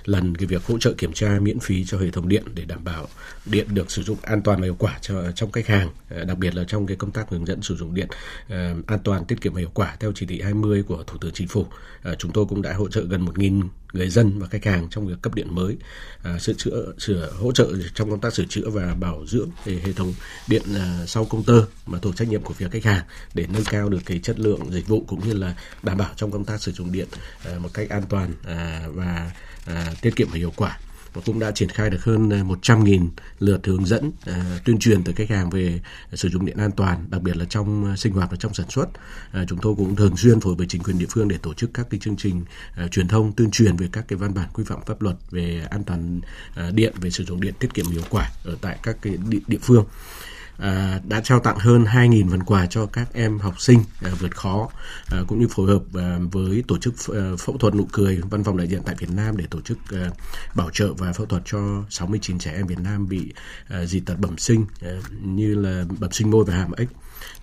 lần 0.06 0.38
cái 0.38 0.46
việc 0.46 0.66
hỗ 0.66 0.78
trợ 0.78 0.94
kiểm 0.98 1.14
tra 1.14 1.40
miễn 1.42 1.60
phí 1.60 1.86
cho 1.86 1.98
hệ 1.98 2.12
thống 2.12 2.30
điện 2.30 2.44
để 2.56 2.66
đảm 2.66 2.84
bảo 2.84 3.08
điện 3.46 3.68
được 3.74 3.92
sử 3.92 4.04
dụng 4.04 4.18
an 4.22 4.42
toàn 4.42 4.60
và 4.60 4.66
hiệu 4.66 4.76
quả 4.80 4.98
cho 5.02 5.32
trong 5.32 5.52
khách 5.52 5.68
hàng, 5.68 5.90
à, 6.10 6.24
đặc 6.24 6.38
biệt 6.38 6.56
là 6.56 6.64
trong 6.64 6.88
cái 6.88 6.98
công 6.98 7.12
tác 7.12 7.30
hướng 7.30 7.46
dẫn 7.46 7.62
sử 7.62 7.76
dụng 7.76 7.94
điện 7.94 8.08
à, 8.50 8.76
an 8.88 9.00
toàn, 9.04 9.26
tiết 9.26 9.42
kiệm 9.42 9.54
và 9.54 9.60
hiệu 9.60 9.72
quả 9.74 9.96
theo 10.00 10.12
chỉ 10.16 10.26
thị 10.26 10.42
20 10.42 10.84
của 10.84 11.04
Thủ 11.08 11.18
tướng 11.22 11.32
Chính 11.32 11.48
phủ. 11.48 11.66
À, 12.04 12.16
chúng 12.16 12.32
tôi 12.32 12.46
cũng 12.46 12.62
đã 12.62 12.74
hỗ 12.74 12.88
trợ 12.88 13.02
gần 13.02 13.26
1.000 13.26 13.62
người 13.94 14.10
dân 14.10 14.40
và 14.40 14.48
khách 14.48 14.66
hàng 14.66 14.88
trong 14.90 15.08
việc 15.08 15.22
cấp 15.22 15.36
điện 15.36 15.56
mới, 15.56 15.78
à, 16.24 16.40
sửa 16.40 16.54
chữa, 16.54 16.94
sửa 16.98 17.32
hỗ 17.32 17.52
trợ 17.52 17.68
trong 17.94 18.10
công 18.10 18.22
tác 18.22 18.34
sửa 18.34 18.46
chữa 18.46 18.70
và 18.70 18.96
bảo 19.00 19.26
dưỡng 19.28 19.50
về 19.66 19.82
hệ 19.86 19.94
thống 19.94 20.14
điện 20.48 20.62
à, 20.76 21.06
sau 21.08 21.26
công 21.26 21.44
tơ 21.44 21.66
mà 21.86 22.00
thuộc 22.00 22.16
trách 22.16 22.28
nhiệm 22.28 22.44
của 22.44 22.54
phía 22.54 22.70
khách 22.70 22.86
hàng 22.86 23.04
để 23.34 23.48
nâng 23.54 23.64
cao 23.64 23.90
được 23.90 24.02
cái 24.06 24.20
chất 24.24 24.40
lượng 24.40 24.72
dịch 24.72 24.88
vụ 24.88 25.04
cũng 25.08 25.28
như 25.28 25.34
là 25.34 25.56
đảm 25.84 25.98
bảo 25.98 26.10
trong 26.16 26.32
công 26.32 26.46
tác 26.46 26.62
sử 26.62 26.72
dụng 26.72 26.92
điện 26.92 27.08
à, 27.46 27.52
một 27.60 27.70
cách 27.74 27.90
an 27.90 28.04
toàn 28.10 28.34
à, 28.46 28.84
và 28.88 29.32
à, 29.66 29.94
tiết 30.02 30.16
kiệm 30.16 30.28
và 30.32 30.38
hiệu 30.38 30.54
quả 30.56 30.78
và 31.14 31.22
cũng 31.26 31.40
đã 31.40 31.52
triển 31.52 31.70
khai 31.70 31.90
được 31.90 32.04
hơn 32.04 32.30
ờ, 32.30 32.38
100.000 32.38 33.08
lượt 33.40 33.68
hướng 33.68 33.86
dẫn 33.86 34.12
ờ, 34.26 34.34
tuyên 34.66 34.80
truyền 34.80 35.04
tới 35.04 35.14
khách 35.14 35.30
hàng 35.30 35.50
về 35.50 35.80
sử 36.14 36.30
dụng 36.30 36.46
điện 36.46 36.58
an 36.58 36.72
toàn, 36.72 37.06
đặc 37.10 37.22
biệt 37.22 37.38
là 37.38 37.46
trong 37.46 37.86
ờ, 37.86 37.96
sinh 37.96 38.14
hoạt 38.14 38.32
và 38.32 38.38
trong 38.40 38.54
sản 38.54 38.70
xuất. 38.70 38.86
Chúng 39.48 39.60
tôi 39.62 39.76
cũng 39.78 39.96
thường 39.96 40.18
xuyên 40.18 40.40
phối 40.40 40.56
với 40.56 40.68
chính 40.70 40.84
quyền 40.84 40.98
địa 40.98 41.06
phương 41.10 41.28
để 41.28 41.38
tổ 41.38 41.54
chức 41.54 41.70
các 41.74 41.88
cái 41.90 42.00
chương 42.00 42.16
trình 42.18 42.44
truyền 42.92 43.08
thông 43.08 43.34
tuyên 43.34 43.52
truyền 43.52 43.76
về 43.76 43.88
các 43.92 44.06
cái 44.08 44.18
văn 44.18 44.34
bản 44.34 44.50
quy 44.54 44.64
phạm 44.64 44.80
pháp 44.86 45.02
luật 45.02 45.16
về 45.32 45.68
an 45.70 45.84
toàn 45.84 46.22
điện, 46.74 46.94
về 47.02 47.10
sử 47.10 47.24
dụng 47.24 47.42
điện 47.42 47.54
tiết 47.60 47.74
kiệm 47.74 47.86
hiệu 47.86 48.04
quả 48.10 48.30
ở 48.44 48.58
tại 48.62 48.80
các 48.84 48.98
cái 49.02 49.18
địa, 49.30 49.40
địa 49.48 49.58
phương 49.62 49.86
à, 50.58 51.00
đã 51.08 51.22
trao 51.22 51.40
tặng 51.40 51.58
hơn 51.58 51.84
2.000 51.84 52.30
phần 52.30 52.44
quà 52.44 52.66
cho 52.66 52.86
các 52.86 53.14
em 53.14 53.40
học 53.40 53.62
sinh 53.62 53.84
à, 54.02 54.12
vượt 54.20 54.36
khó 54.36 54.70
à, 55.12 55.18
cũng 55.28 55.40
như 55.40 55.48
phối 55.48 55.68
hợp 55.68 55.82
à, 55.94 56.18
với 56.32 56.64
tổ 56.68 56.78
chức 56.78 56.94
à, 57.08 57.32
phẫu 57.40 57.58
thuật 57.58 57.76
nụ 57.76 57.88
cười 57.92 58.22
văn 58.30 58.44
phòng 58.44 58.58
đại 58.58 58.68
diện 58.68 58.82
tại 58.86 58.96
Việt 59.00 59.10
Nam 59.10 59.38
để 59.38 59.46
tổ 59.50 59.62
chức 59.62 59.78
à, 59.92 60.10
bảo 60.56 60.70
trợ 60.70 60.94
và 60.94 61.14
phẫu 61.14 61.26
thuật 61.26 61.42
cho 61.46 61.84
69 61.90 62.40
trẻ 62.40 62.54
em 62.54 62.68
Việt 62.68 62.80
Nam 62.80 63.10
bị 63.10 63.34
à, 63.70 63.86
dị 63.86 64.00
tật 64.00 64.20
bẩm 64.20 64.38
sinh 64.38 64.66
à, 64.82 64.92
như 65.22 65.56
là 65.56 65.86
bẩm 66.00 66.12
sinh 66.12 66.32
môi 66.32 66.46
và 66.46 66.54
hàm 66.54 66.72
ếch 66.72 66.90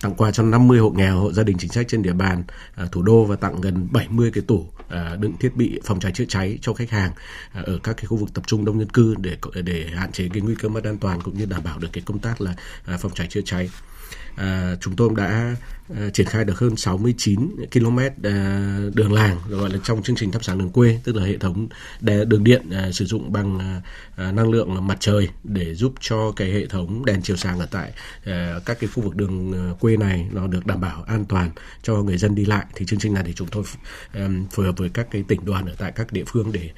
tặng 0.01 0.15
quà 0.15 0.31
cho 0.31 0.43
50 0.43 0.79
hộ 0.79 0.89
nghèo, 0.89 1.19
hộ 1.19 1.33
gia 1.33 1.43
đình 1.43 1.57
chính 1.57 1.71
sách 1.71 1.85
trên 1.89 2.01
địa 2.01 2.13
bàn 2.13 2.43
à, 2.75 2.85
thủ 2.91 3.01
đô 3.01 3.25
và 3.25 3.35
tặng 3.35 3.61
gần 3.61 3.87
70 3.91 4.31
cái 4.33 4.43
tủ 4.47 4.67
à, 4.89 5.15
đựng 5.19 5.37
thiết 5.39 5.55
bị 5.55 5.79
phòng 5.85 5.99
cháy 5.99 6.11
chữa 6.11 6.25
cháy 6.29 6.59
cho 6.61 6.73
khách 6.73 6.89
hàng 6.89 7.11
à, 7.53 7.61
ở 7.65 7.79
các 7.83 7.97
cái 7.97 8.05
khu 8.05 8.17
vực 8.17 8.33
tập 8.33 8.43
trung 8.47 8.65
đông 8.65 8.79
dân 8.79 8.89
cư 8.89 9.15
để 9.17 9.37
để 9.63 9.87
hạn 9.95 10.11
chế 10.11 10.29
cái 10.33 10.41
nguy 10.41 10.55
cơ 10.55 10.69
mất 10.69 10.83
an 10.83 10.97
toàn 10.97 11.21
cũng 11.21 11.37
như 11.37 11.45
đảm 11.45 11.61
bảo 11.63 11.79
được 11.79 11.89
cái 11.93 12.03
công 12.05 12.19
tác 12.19 12.41
là 12.41 12.53
à, 12.85 12.97
phòng 12.97 13.11
cháy 13.15 13.27
chữa 13.27 13.41
cháy. 13.45 13.69
À, 14.35 14.75
chúng 14.81 14.95
tôi 14.95 15.09
đã 15.15 15.55
Ờ, 15.97 16.09
triển 16.09 16.27
khai 16.27 16.45
được 16.45 16.59
hơn 16.59 16.75
69 16.75 17.55
km 17.73 17.99
ờ, 18.23 18.31
đường 18.93 19.13
làng 19.13 19.37
gọi 19.49 19.69
là 19.69 19.79
trong 19.83 20.03
chương 20.03 20.15
trình 20.15 20.31
thắp 20.31 20.43
sáng 20.43 20.57
đường 20.57 20.69
quê 20.69 20.99
tức 21.03 21.15
là 21.15 21.23
hệ 21.23 21.37
thống 21.37 21.67
đèn, 22.01 22.29
đường 22.29 22.43
điện 22.43 22.69
ờ, 22.71 22.91
sử 22.91 23.05
dụng 23.05 23.31
bằng 23.31 23.81
năng 24.17 24.49
lượng 24.49 24.87
mặt 24.87 24.97
trời 24.99 25.29
để 25.43 25.75
giúp 25.75 25.93
cho 25.99 26.31
cái 26.31 26.51
hệ 26.51 26.65
thống 26.65 27.05
đèn 27.05 27.21
chiếu 27.21 27.37
sáng 27.37 27.59
ở 27.59 27.67
tại 27.71 27.91
các 28.65 28.79
cái 28.79 28.89
khu 28.93 29.03
vực 29.03 29.15
đường 29.15 29.53
quê 29.79 29.97
này 29.97 30.27
nó 30.31 30.47
được 30.47 30.65
đảm 30.65 30.81
bảo 30.81 31.03
an 31.03 31.25
toàn 31.25 31.51
cho 31.83 31.95
người 31.95 32.17
dân 32.17 32.35
đi 32.35 32.45
lại. 32.45 32.65
Thì 32.75 32.85
chương 32.85 32.99
trình 32.99 33.13
này 33.13 33.23
thì 33.25 33.33
chúng 33.33 33.47
tôi 33.47 33.63
phối 34.51 34.65
hợp 34.65 34.77
với 34.77 34.89
các 34.89 35.07
cái 35.11 35.23
tỉnh 35.27 35.45
đoàn 35.45 35.65
ở 35.65 35.75
tại 35.77 35.91
các 35.91 36.13
địa 36.13 36.23
phương 36.27 36.51
để 36.51 36.69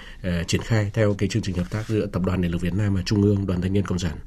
triển 0.47 0.61
khai 0.61 0.91
theo 0.93 1.13
cái 1.13 1.29
chương 1.29 1.41
trình 1.41 1.55
hợp 1.55 1.69
tác 1.69 1.87
giữa 1.87 2.05
tập 2.05 2.21
đoàn 2.25 2.41
điện 2.41 2.51
lực 2.51 2.61
Việt 2.61 2.73
Nam 2.73 2.95
và 2.95 3.01
Trung 3.05 3.21
ương 3.21 3.47
Đoàn 3.47 3.61
Thanh 3.61 3.73
niên 3.73 3.85
Cộng 3.85 3.99
sản 3.99 4.17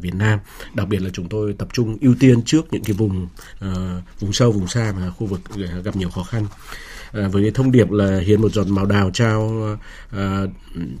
Việt 0.00 0.14
Nam. 0.14 0.38
Đặc 0.74 0.88
biệt 0.88 1.02
là 1.02 1.10
chúng 1.12 1.28
tôi 1.28 1.54
tập 1.58 1.68
trung 1.72 1.98
ưu 2.00 2.14
tiên 2.20 2.42
trước 2.42 2.72
những 2.72 2.84
cái 2.84 2.96
vùng 2.96 3.28
uh, 3.64 4.20
vùng 4.20 4.32
sâu 4.34 4.52
vùng 4.52 4.68
xa 4.68 4.92
và 4.92 5.10
khu 5.10 5.26
vực 5.26 5.40
gặp 5.84 5.96
nhiều 5.96 6.10
khó 6.10 6.22
khăn 6.22 6.46
à, 7.12 7.28
với 7.28 7.42
cái 7.42 7.50
thông 7.54 7.72
điệp 7.72 7.90
là 7.90 8.18
hiến 8.18 8.42
một 8.42 8.52
giọt 8.52 8.66
máu 8.66 8.86
đào 8.86 9.10
trao 9.10 9.68
à, 10.10 10.42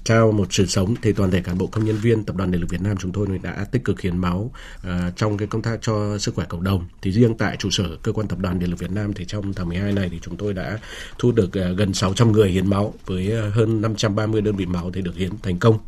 trao 0.04 0.32
một 0.32 0.46
sự 0.50 0.66
sống 0.66 0.94
thì 1.02 1.12
toàn 1.12 1.30
thể 1.30 1.40
cán 1.40 1.58
bộ 1.58 1.66
công 1.66 1.84
nhân 1.84 1.96
viên 1.96 2.24
tập 2.24 2.36
đoàn 2.36 2.50
điện 2.50 2.60
lực 2.60 2.70
Việt 2.70 2.82
Nam 2.82 2.96
chúng 2.96 3.12
tôi 3.12 3.26
đã 3.42 3.66
tích 3.72 3.84
cực 3.84 4.00
hiến 4.00 4.18
máu 4.18 4.50
à, 4.82 5.12
trong 5.16 5.36
cái 5.36 5.48
công 5.48 5.62
tác 5.62 5.78
cho 5.82 6.18
sức 6.18 6.34
khỏe 6.34 6.46
cộng 6.48 6.64
đồng 6.64 6.84
thì 7.02 7.12
riêng 7.12 7.34
tại 7.34 7.56
trụ 7.56 7.70
sở 7.70 7.96
cơ 8.02 8.12
quan 8.12 8.28
tập 8.28 8.38
đoàn 8.38 8.58
điện 8.58 8.70
lực 8.70 8.78
Việt 8.78 8.90
Nam 8.90 9.12
thì 9.12 9.24
trong 9.24 9.54
tháng 9.54 9.68
12 9.68 9.92
này 9.92 10.08
thì 10.12 10.18
chúng 10.22 10.36
tôi 10.36 10.52
đã 10.52 10.78
thu 11.18 11.32
được 11.32 11.58
à, 11.58 11.68
gần 11.76 11.94
600 11.94 12.32
người 12.32 12.50
hiến 12.50 12.70
máu 12.70 12.94
với 13.06 13.50
hơn 13.50 13.80
530 13.80 14.40
đơn 14.40 14.56
vị 14.56 14.66
máu 14.66 14.90
thì 14.94 15.02
được 15.02 15.16
hiến 15.16 15.30
thành 15.42 15.58
công. 15.58 15.78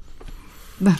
Vâng. 0.80 0.94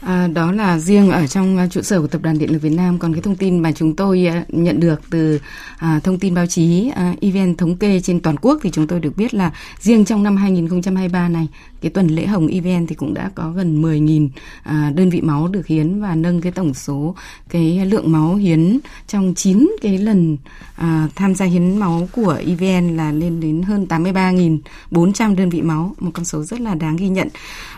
À, 0.00 0.26
đó 0.26 0.52
là 0.52 0.78
riêng 0.78 1.10
ở 1.10 1.26
trong 1.26 1.58
à, 1.58 1.66
trụ 1.66 1.82
sở 1.82 2.00
của 2.00 2.06
Tập 2.06 2.22
đoàn 2.22 2.38
Điện 2.38 2.52
lực 2.52 2.62
Việt 2.62 2.72
Nam. 2.72 2.98
Còn 2.98 3.12
cái 3.12 3.22
thông 3.22 3.36
tin 3.36 3.58
mà 3.58 3.72
chúng 3.72 3.96
tôi 3.96 4.26
à, 4.26 4.44
nhận 4.48 4.80
được 4.80 5.00
từ 5.10 5.40
à, 5.78 6.00
thông 6.04 6.18
tin 6.18 6.34
báo 6.34 6.46
chí 6.46 6.90
à, 6.94 7.14
event 7.20 7.58
thống 7.58 7.76
kê 7.76 8.00
trên 8.00 8.20
toàn 8.20 8.36
quốc 8.36 8.58
thì 8.62 8.70
chúng 8.70 8.86
tôi 8.86 9.00
được 9.00 9.16
biết 9.16 9.34
là 9.34 9.52
riêng 9.80 10.04
trong 10.04 10.22
năm 10.22 10.36
2023 10.36 11.28
này, 11.28 11.48
cái 11.80 11.90
tuần 11.90 12.06
lễ 12.06 12.26
hồng 12.26 12.46
event 12.46 12.88
thì 12.88 12.94
cũng 12.94 13.14
đã 13.14 13.30
có 13.34 13.50
gần 13.50 13.82
10.000 13.82 14.28
à, 14.62 14.92
đơn 14.94 15.10
vị 15.10 15.20
máu 15.20 15.48
được 15.48 15.66
hiến 15.66 16.00
và 16.00 16.14
nâng 16.14 16.40
cái 16.40 16.52
tổng 16.52 16.74
số 16.74 17.14
cái 17.48 17.86
lượng 17.86 18.12
máu 18.12 18.34
hiến 18.34 18.78
trong 19.06 19.34
9 19.34 19.70
cái 19.82 19.98
lần 19.98 20.36
à, 20.76 21.08
tham 21.16 21.34
gia 21.34 21.44
hiến 21.46 21.76
máu 21.78 22.08
của 22.12 22.40
event 22.46 22.96
là 22.96 23.12
lên 23.12 23.40
đến 23.40 23.62
hơn 23.62 23.86
83.400 23.88 25.36
đơn 25.36 25.50
vị 25.50 25.62
máu, 25.62 25.94
một 25.98 26.10
con 26.14 26.24
số 26.24 26.42
rất 26.42 26.60
là 26.60 26.74
đáng 26.74 26.96
ghi 26.96 27.08
nhận. 27.08 27.28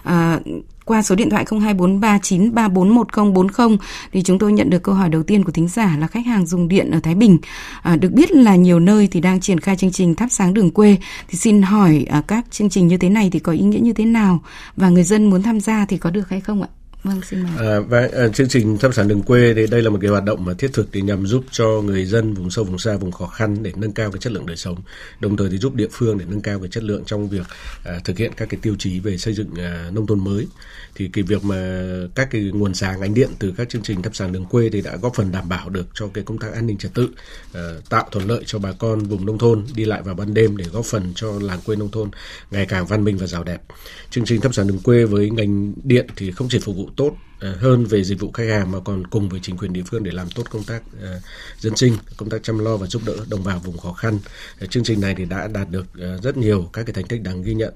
À, 0.02 0.40
qua 0.88 1.02
số 1.02 1.14
điện 1.14 1.30
thoại 1.30 1.44
02439341040 1.44 3.76
thì 4.12 4.22
chúng 4.22 4.38
tôi 4.38 4.52
nhận 4.52 4.70
được 4.70 4.82
câu 4.82 4.94
hỏi 4.94 5.08
đầu 5.08 5.22
tiên 5.22 5.44
của 5.44 5.52
thính 5.52 5.68
giả 5.68 5.96
là 5.98 6.06
khách 6.06 6.26
hàng 6.26 6.46
dùng 6.46 6.68
điện 6.68 6.90
ở 6.90 7.00
Thái 7.00 7.14
Bình. 7.14 7.38
À, 7.82 7.96
được 7.96 8.12
biết 8.12 8.32
là 8.32 8.56
nhiều 8.56 8.80
nơi 8.80 9.08
thì 9.10 9.20
đang 9.20 9.40
triển 9.40 9.60
khai 9.60 9.76
chương 9.76 9.92
trình 9.92 10.14
thắp 10.14 10.28
sáng 10.30 10.54
đường 10.54 10.70
quê. 10.70 10.96
Thì 11.28 11.38
xin 11.38 11.62
hỏi 11.62 12.06
à, 12.10 12.22
các 12.26 12.44
chương 12.50 12.70
trình 12.70 12.88
như 12.88 12.96
thế 12.96 13.08
này 13.08 13.30
thì 13.32 13.38
có 13.38 13.52
ý 13.52 13.62
nghĩa 13.62 13.78
như 13.78 13.92
thế 13.92 14.04
nào 14.04 14.42
và 14.76 14.88
người 14.88 15.04
dân 15.04 15.30
muốn 15.30 15.42
tham 15.42 15.60
gia 15.60 15.84
thì 15.84 15.96
có 15.96 16.10
được 16.10 16.28
hay 16.28 16.40
không 16.40 16.62
ạ? 16.62 16.68
Vâng, 17.02 17.20
xin 17.30 17.42
mời. 17.42 17.66
À, 17.66 17.80
và 17.80 18.08
à, 18.12 18.28
chương 18.28 18.48
trình 18.48 18.78
thăm 18.78 18.92
sản 18.92 19.08
đường 19.08 19.22
quê 19.22 19.54
thì 19.54 19.66
đây 19.66 19.82
là 19.82 19.90
một 19.90 19.98
cái 20.00 20.10
hoạt 20.10 20.24
động 20.24 20.44
mà 20.44 20.54
thiết 20.54 20.72
thực 20.72 20.88
để 20.92 21.00
nhằm 21.00 21.26
giúp 21.26 21.44
cho 21.50 21.66
người 21.84 22.04
dân 22.04 22.34
vùng 22.34 22.50
sâu 22.50 22.64
vùng 22.64 22.78
xa 22.78 22.96
vùng 22.96 23.12
khó 23.12 23.26
khăn 23.26 23.62
để 23.62 23.72
nâng 23.76 23.92
cao 23.92 24.10
cái 24.10 24.18
chất 24.20 24.32
lượng 24.32 24.46
đời 24.46 24.56
sống, 24.56 24.76
đồng 25.20 25.36
thời 25.36 25.48
thì 25.50 25.58
giúp 25.58 25.74
địa 25.74 25.86
phương 25.92 26.18
để 26.18 26.24
nâng 26.28 26.40
cao 26.40 26.58
cái 26.58 26.68
chất 26.68 26.82
lượng 26.82 27.02
trong 27.06 27.28
việc 27.28 27.46
à, 27.84 28.00
thực 28.04 28.18
hiện 28.18 28.32
các 28.36 28.48
cái 28.48 28.58
tiêu 28.62 28.76
chí 28.78 29.00
về 29.00 29.18
xây 29.18 29.34
dựng 29.34 29.54
à, 29.58 29.90
nông 29.92 30.06
thôn 30.06 30.24
mới. 30.24 30.46
Thì 30.94 31.08
cái 31.12 31.24
việc 31.24 31.44
mà 31.44 31.82
các 32.14 32.28
cái 32.30 32.42
nguồn 32.42 32.74
sáng 32.74 33.00
ánh 33.00 33.14
điện 33.14 33.28
từ 33.38 33.54
các 33.56 33.68
chương 33.68 33.82
trình 33.82 34.02
thắp 34.02 34.16
sáng 34.16 34.32
đường 34.32 34.44
quê 34.44 34.70
thì 34.72 34.80
đã 34.82 34.96
góp 34.96 35.14
phần 35.14 35.32
đảm 35.32 35.48
bảo 35.48 35.68
được 35.68 35.86
cho 35.94 36.08
cái 36.14 36.24
công 36.24 36.38
tác 36.38 36.52
an 36.52 36.66
ninh 36.66 36.78
trật 36.78 36.94
tự, 36.94 37.08
à, 37.54 37.62
tạo 37.88 38.08
thuận 38.12 38.28
lợi 38.28 38.42
cho 38.46 38.58
bà 38.58 38.72
con 38.72 38.98
vùng 38.98 39.26
nông 39.26 39.38
thôn 39.38 39.64
đi 39.74 39.84
lại 39.84 40.02
vào 40.02 40.14
ban 40.14 40.34
đêm 40.34 40.56
để 40.56 40.64
góp 40.72 40.84
phần 40.84 41.12
cho 41.14 41.32
làng 41.40 41.60
quê 41.64 41.76
nông 41.76 41.90
thôn 41.90 42.10
ngày 42.50 42.66
càng 42.66 42.86
văn 42.86 43.04
minh 43.04 43.18
và 43.18 43.26
giàu 43.26 43.44
đẹp. 43.44 43.62
Chương 44.10 44.24
trình 44.24 44.40
thắp 44.40 44.54
sáng 44.54 44.66
đường 44.66 44.78
quê 44.78 45.04
với 45.04 45.30
ngành 45.30 45.72
điện 45.84 46.06
thì 46.16 46.30
không 46.30 46.48
chỉ 46.48 46.58
phục 46.58 46.76
vụ 46.76 46.87
tốt 46.96 47.18
Ờ, 47.18 47.27
À, 47.40 47.54
hơn 47.60 47.84
về 47.84 48.04
dịch 48.04 48.20
vụ 48.20 48.32
khách 48.32 48.48
hàng 48.48 48.72
mà 48.72 48.80
còn 48.80 49.06
cùng 49.06 49.28
với 49.28 49.40
chính 49.42 49.56
quyền 49.56 49.72
địa 49.72 49.82
phương 49.86 50.02
để 50.02 50.10
làm 50.10 50.30
tốt 50.34 50.42
công 50.50 50.64
tác 50.64 50.82
à, 51.02 51.20
dân 51.58 51.76
sinh, 51.76 51.96
công 52.16 52.30
tác 52.30 52.42
chăm 52.42 52.58
lo 52.58 52.76
và 52.76 52.86
giúp 52.86 53.02
đỡ 53.06 53.14
đồng 53.30 53.44
bào 53.44 53.58
vùng 53.58 53.78
khó 53.78 53.92
khăn. 53.92 54.18
À, 54.60 54.66
chương 54.70 54.84
trình 54.84 55.00
này 55.00 55.14
thì 55.18 55.24
đã 55.24 55.48
đạt 55.48 55.70
được 55.70 55.86
rất 56.22 56.36
nhiều 56.36 56.70
các 56.72 56.86
cái 56.86 56.92
thành 56.92 57.04
tích 57.04 57.22
đáng 57.22 57.42
ghi 57.42 57.54
nhận 57.54 57.74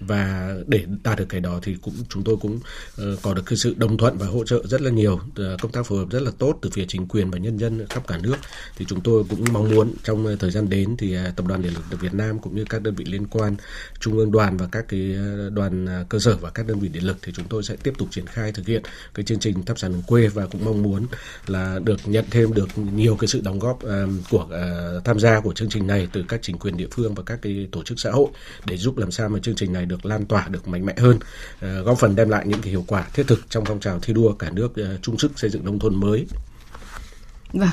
và 0.00 0.54
để 0.66 0.84
đạt 1.04 1.18
được 1.18 1.26
cái 1.28 1.40
đó 1.40 1.60
thì 1.62 1.76
cũng 1.82 1.94
chúng 2.08 2.24
tôi 2.24 2.36
cũng 2.36 2.60
ờ, 2.96 3.16
có 3.22 3.34
được 3.34 3.42
cái 3.46 3.56
sự 3.56 3.74
đồng 3.76 3.98
thuận 3.98 4.18
và 4.18 4.26
hỗ 4.26 4.44
trợ 4.44 4.62
rất 4.64 4.80
là 4.80 4.90
nhiều, 4.90 5.20
công 5.36 5.72
tác 5.72 5.86
phối 5.86 5.98
hợp 5.98 6.10
rất 6.10 6.22
là 6.22 6.30
tốt 6.38 6.58
từ 6.62 6.70
phía 6.70 6.84
chính 6.88 7.08
quyền 7.08 7.30
và 7.30 7.38
nhân 7.38 7.58
dân 7.58 7.86
khắp 7.88 8.06
cả 8.06 8.18
nước. 8.18 8.36
Thì 8.76 8.84
chúng 8.88 9.00
tôi 9.00 9.24
cũng 9.30 9.44
mong 9.52 9.70
muốn 9.70 9.94
trong 10.02 10.36
thời 10.38 10.50
gian 10.50 10.68
đến 10.68 10.96
thì 10.98 11.16
tập 11.36 11.46
đoàn 11.46 11.62
điện 11.62 11.72
lực 11.74 12.00
Việt 12.00 12.14
Nam 12.14 12.38
cũng 12.38 12.56
như 12.56 12.64
các 12.68 12.82
đơn 12.82 12.94
vị 12.94 13.04
liên 13.04 13.26
quan, 13.26 13.56
trung 14.00 14.18
ương 14.18 14.32
đoàn 14.32 14.56
và 14.56 14.68
các 14.72 14.84
cái 14.88 15.16
đoàn 15.52 16.04
cơ 16.08 16.18
sở 16.18 16.36
và 16.36 16.50
các 16.50 16.66
đơn 16.66 16.80
vị 16.80 16.88
điện 16.88 17.06
lực 17.06 17.16
thì 17.22 17.32
chúng 17.36 17.48
tôi 17.48 17.62
sẽ 17.62 17.76
tiếp 17.76 17.92
tục 17.98 18.08
triển 18.10 18.26
khai 18.26 18.52
thực 18.52 18.65
thực 18.66 18.72
hiện 18.72 18.82
cái 19.14 19.24
chương 19.24 19.38
trình 19.38 19.62
thắp 19.62 19.78
sáng 19.78 19.92
đường 19.92 20.02
quê 20.06 20.28
và 20.28 20.46
cũng 20.46 20.64
mong 20.64 20.82
muốn 20.82 21.06
là 21.46 21.78
được 21.84 22.00
nhận 22.04 22.24
thêm 22.30 22.54
được 22.54 22.68
nhiều 22.78 23.16
cái 23.16 23.28
sự 23.28 23.40
đóng 23.40 23.58
góp 23.58 23.78
của 24.30 24.46
ờ, 24.50 25.00
tham 25.04 25.20
gia 25.20 25.40
của 25.40 25.52
chương 25.52 25.68
trình 25.68 25.86
này 25.86 26.08
từ 26.12 26.24
các 26.28 26.40
chính 26.42 26.58
quyền 26.58 26.76
địa 26.76 26.88
phương 26.90 27.14
và 27.14 27.22
các 27.26 27.38
cái 27.42 27.68
tổ 27.72 27.82
chức 27.82 28.00
xã 28.00 28.10
hội 28.10 28.28
để 28.64 28.76
giúp 28.76 28.98
làm 28.98 29.10
sao 29.10 29.28
mà 29.28 29.38
chương 29.42 29.54
trình 29.54 29.72
này 29.72 29.86
được 29.86 30.06
lan 30.06 30.24
tỏa 30.24 30.48
được 30.48 30.68
mạnh 30.68 30.86
mẽ 30.86 30.94
hơn 30.96 31.18
ờ, 31.60 31.82
góp 31.82 31.98
phần 31.98 32.16
đem 32.16 32.28
lại 32.28 32.46
những 32.46 32.60
cái 32.62 32.70
hiệu 32.70 32.84
quả 32.86 33.06
thiết 33.14 33.26
thực 33.26 33.50
trong 33.50 33.64
phong 33.64 33.80
trào 33.80 34.00
thi 34.00 34.12
đua 34.12 34.32
cả 34.32 34.50
nước 34.50 34.76
ờ, 34.76 34.98
chung 35.02 35.18
sức 35.18 35.38
xây 35.38 35.50
dựng 35.50 35.64
nông 35.64 35.78
thôn 35.78 36.00
mới. 36.00 36.26
Vâng, 37.52 37.68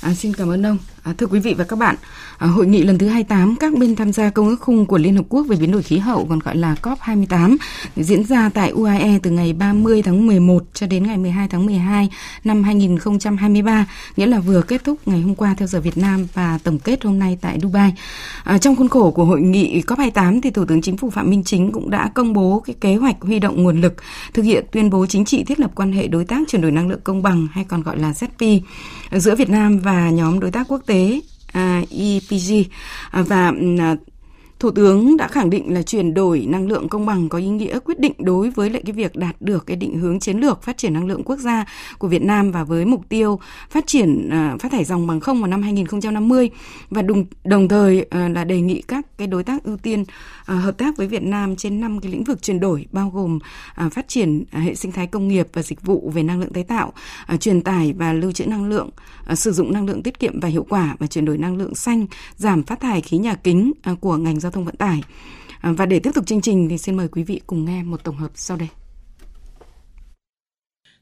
à, 0.00 0.14
xin 0.14 0.34
cảm 0.34 0.50
ơn 0.50 0.66
ông. 0.66 0.78
À, 1.06 1.12
thưa 1.18 1.26
quý 1.26 1.40
vị 1.40 1.54
và 1.54 1.64
các 1.64 1.78
bạn, 1.78 1.96
à, 2.38 2.46
hội 2.46 2.66
nghị 2.66 2.82
lần 2.82 2.98
thứ 2.98 3.08
28 3.08 3.56
các 3.60 3.72
bên 3.78 3.96
tham 3.96 4.12
gia 4.12 4.30
công 4.30 4.48
ước 4.48 4.56
khung 4.60 4.86
của 4.86 4.98
Liên 4.98 5.16
Hợp 5.16 5.24
Quốc 5.28 5.46
về 5.48 5.56
biến 5.56 5.72
đổi 5.72 5.82
khí 5.82 5.98
hậu 5.98 6.26
còn 6.28 6.38
gọi 6.38 6.56
là 6.56 6.74
COP28 6.82 7.56
diễn 7.96 8.24
ra 8.24 8.50
tại 8.54 8.70
UAE 8.70 9.18
từ 9.22 9.30
ngày 9.30 9.52
30 9.52 10.02
tháng 10.02 10.26
11 10.26 10.64
cho 10.74 10.86
đến 10.86 11.06
ngày 11.06 11.16
12 11.16 11.48
tháng 11.48 11.66
12 11.66 12.08
năm 12.44 12.62
2023, 12.62 13.86
nghĩa 14.16 14.26
là 14.26 14.40
vừa 14.40 14.62
kết 14.62 14.84
thúc 14.84 14.98
ngày 15.06 15.20
hôm 15.20 15.34
qua 15.34 15.54
theo 15.58 15.68
giờ 15.68 15.80
Việt 15.80 15.98
Nam 15.98 16.26
và 16.34 16.58
tổng 16.64 16.78
kết 16.78 17.04
hôm 17.04 17.18
nay 17.18 17.38
tại 17.40 17.58
Dubai. 17.62 17.94
À, 18.44 18.58
trong 18.58 18.76
khuôn 18.76 18.88
khổ 18.88 19.10
của 19.10 19.24
hội 19.24 19.40
nghị 19.40 19.82
COP28 19.86 20.40
thì 20.40 20.50
Thủ 20.50 20.64
tướng 20.64 20.82
Chính 20.82 20.96
phủ 20.96 21.10
Phạm 21.10 21.30
Minh 21.30 21.44
Chính 21.44 21.72
cũng 21.72 21.90
đã 21.90 22.10
công 22.14 22.32
bố 22.32 22.62
cái 22.66 22.76
kế 22.80 22.96
hoạch 22.96 23.16
huy 23.20 23.38
động 23.38 23.62
nguồn 23.62 23.80
lực 23.80 23.94
thực 24.34 24.42
hiện 24.42 24.64
tuyên 24.72 24.90
bố 24.90 25.06
chính 25.06 25.24
trị 25.24 25.44
thiết 25.44 25.60
lập 25.60 25.70
quan 25.74 25.92
hệ 25.92 26.08
đối 26.08 26.24
tác 26.24 26.48
chuyển 26.48 26.62
đổi 26.62 26.70
năng 26.70 26.88
lượng 26.88 27.00
công 27.04 27.22
bằng 27.22 27.46
hay 27.52 27.64
còn 27.64 27.82
gọi 27.82 27.98
là 27.98 28.12
ZP 28.12 28.60
giữa 29.12 29.34
Việt 29.34 29.50
Nam 29.50 29.78
và 29.78 30.10
nhóm 30.10 30.40
đối 30.40 30.50
tác 30.50 30.68
quốc 30.68 30.82
tế 30.86 30.95
tế 30.96 31.20
à, 31.52 31.82
EPG 31.90 32.68
à, 33.10 33.22
và 33.22 33.52
à, 33.78 33.96
Thủ 34.58 34.70
tướng 34.70 35.16
đã 35.16 35.28
khẳng 35.28 35.50
định 35.50 35.74
là 35.74 35.82
chuyển 35.82 36.14
đổi 36.14 36.46
năng 36.48 36.68
lượng 36.68 36.88
công 36.88 37.06
bằng 37.06 37.28
có 37.28 37.38
ý 37.38 37.48
nghĩa 37.48 37.78
quyết 37.78 38.00
định 38.00 38.12
đối 38.18 38.50
với 38.50 38.70
lại 38.70 38.82
cái 38.86 38.92
việc 38.92 39.16
đạt 39.16 39.36
được 39.40 39.66
cái 39.66 39.76
định 39.76 39.98
hướng 39.98 40.20
chiến 40.20 40.38
lược 40.38 40.62
phát 40.62 40.76
triển 40.76 40.94
năng 40.94 41.06
lượng 41.06 41.22
quốc 41.24 41.36
gia 41.36 41.64
của 41.98 42.08
Việt 42.08 42.22
Nam 42.22 42.52
và 42.52 42.64
với 42.64 42.84
mục 42.84 43.08
tiêu 43.08 43.40
phát 43.70 43.86
triển 43.86 44.30
uh, 44.54 44.60
phát 44.60 44.72
thải 44.72 44.84
dòng 44.84 45.06
bằng 45.06 45.20
không 45.20 45.40
vào 45.40 45.48
năm 45.48 45.62
2050 45.62 46.50
và 46.90 47.02
đồng 47.02 47.24
đồng 47.44 47.68
thời 47.68 48.00
uh, 48.00 48.36
là 48.36 48.44
đề 48.44 48.60
nghị 48.60 48.82
các 48.82 49.06
cái 49.18 49.26
đối 49.26 49.44
tác 49.44 49.64
ưu 49.64 49.76
tiên 49.76 50.00
uh, 50.00 50.46
hợp 50.46 50.78
tác 50.78 50.96
với 50.96 51.06
Việt 51.06 51.22
Nam 51.22 51.56
trên 51.56 51.80
năm 51.80 52.00
cái 52.00 52.12
lĩnh 52.12 52.24
vực 52.24 52.42
chuyển 52.42 52.60
đổi 52.60 52.86
bao 52.92 53.10
gồm 53.14 53.38
uh, 53.86 53.92
phát 53.92 54.08
triển 54.08 54.40
uh, 54.40 54.62
hệ 54.62 54.74
sinh 54.74 54.92
thái 54.92 55.06
công 55.06 55.28
nghiệp 55.28 55.48
và 55.52 55.62
dịch 55.62 55.82
vụ 55.82 56.10
về 56.14 56.22
năng 56.22 56.40
lượng 56.40 56.52
tái 56.52 56.64
tạo, 56.64 56.92
uh, 57.34 57.40
truyền 57.40 57.62
tải 57.62 57.92
và 57.92 58.12
lưu 58.12 58.32
trữ 58.32 58.46
năng 58.46 58.68
lượng, 58.68 58.90
uh, 59.32 59.38
sử 59.38 59.52
dụng 59.52 59.72
năng 59.72 59.86
lượng 59.86 60.02
tiết 60.02 60.18
kiệm 60.18 60.40
và 60.40 60.48
hiệu 60.48 60.66
quả 60.68 60.96
và 60.98 61.06
chuyển 61.06 61.24
đổi 61.24 61.38
năng 61.38 61.56
lượng 61.56 61.74
xanh, 61.74 62.06
giảm 62.36 62.62
phát 62.62 62.80
thải 62.80 63.00
khí 63.00 63.18
nhà 63.18 63.34
kính 63.34 63.72
uh, 63.92 64.00
của 64.00 64.16
ngành 64.16 64.40
giao 64.46 64.50
thông 64.50 64.64
vận 64.64 64.76
tải. 64.76 65.02
À, 65.60 65.72
và 65.72 65.86
để 65.86 65.98
tiếp 65.98 66.10
tục 66.14 66.26
chương 66.26 66.40
trình 66.40 66.68
thì 66.68 66.78
xin 66.78 66.96
mời 66.96 67.08
quý 67.08 67.22
vị 67.22 67.40
cùng 67.46 67.64
nghe 67.64 67.82
một 67.82 68.04
tổng 68.04 68.16
hợp 68.16 68.30
sau 68.34 68.56
đây. 68.56 68.68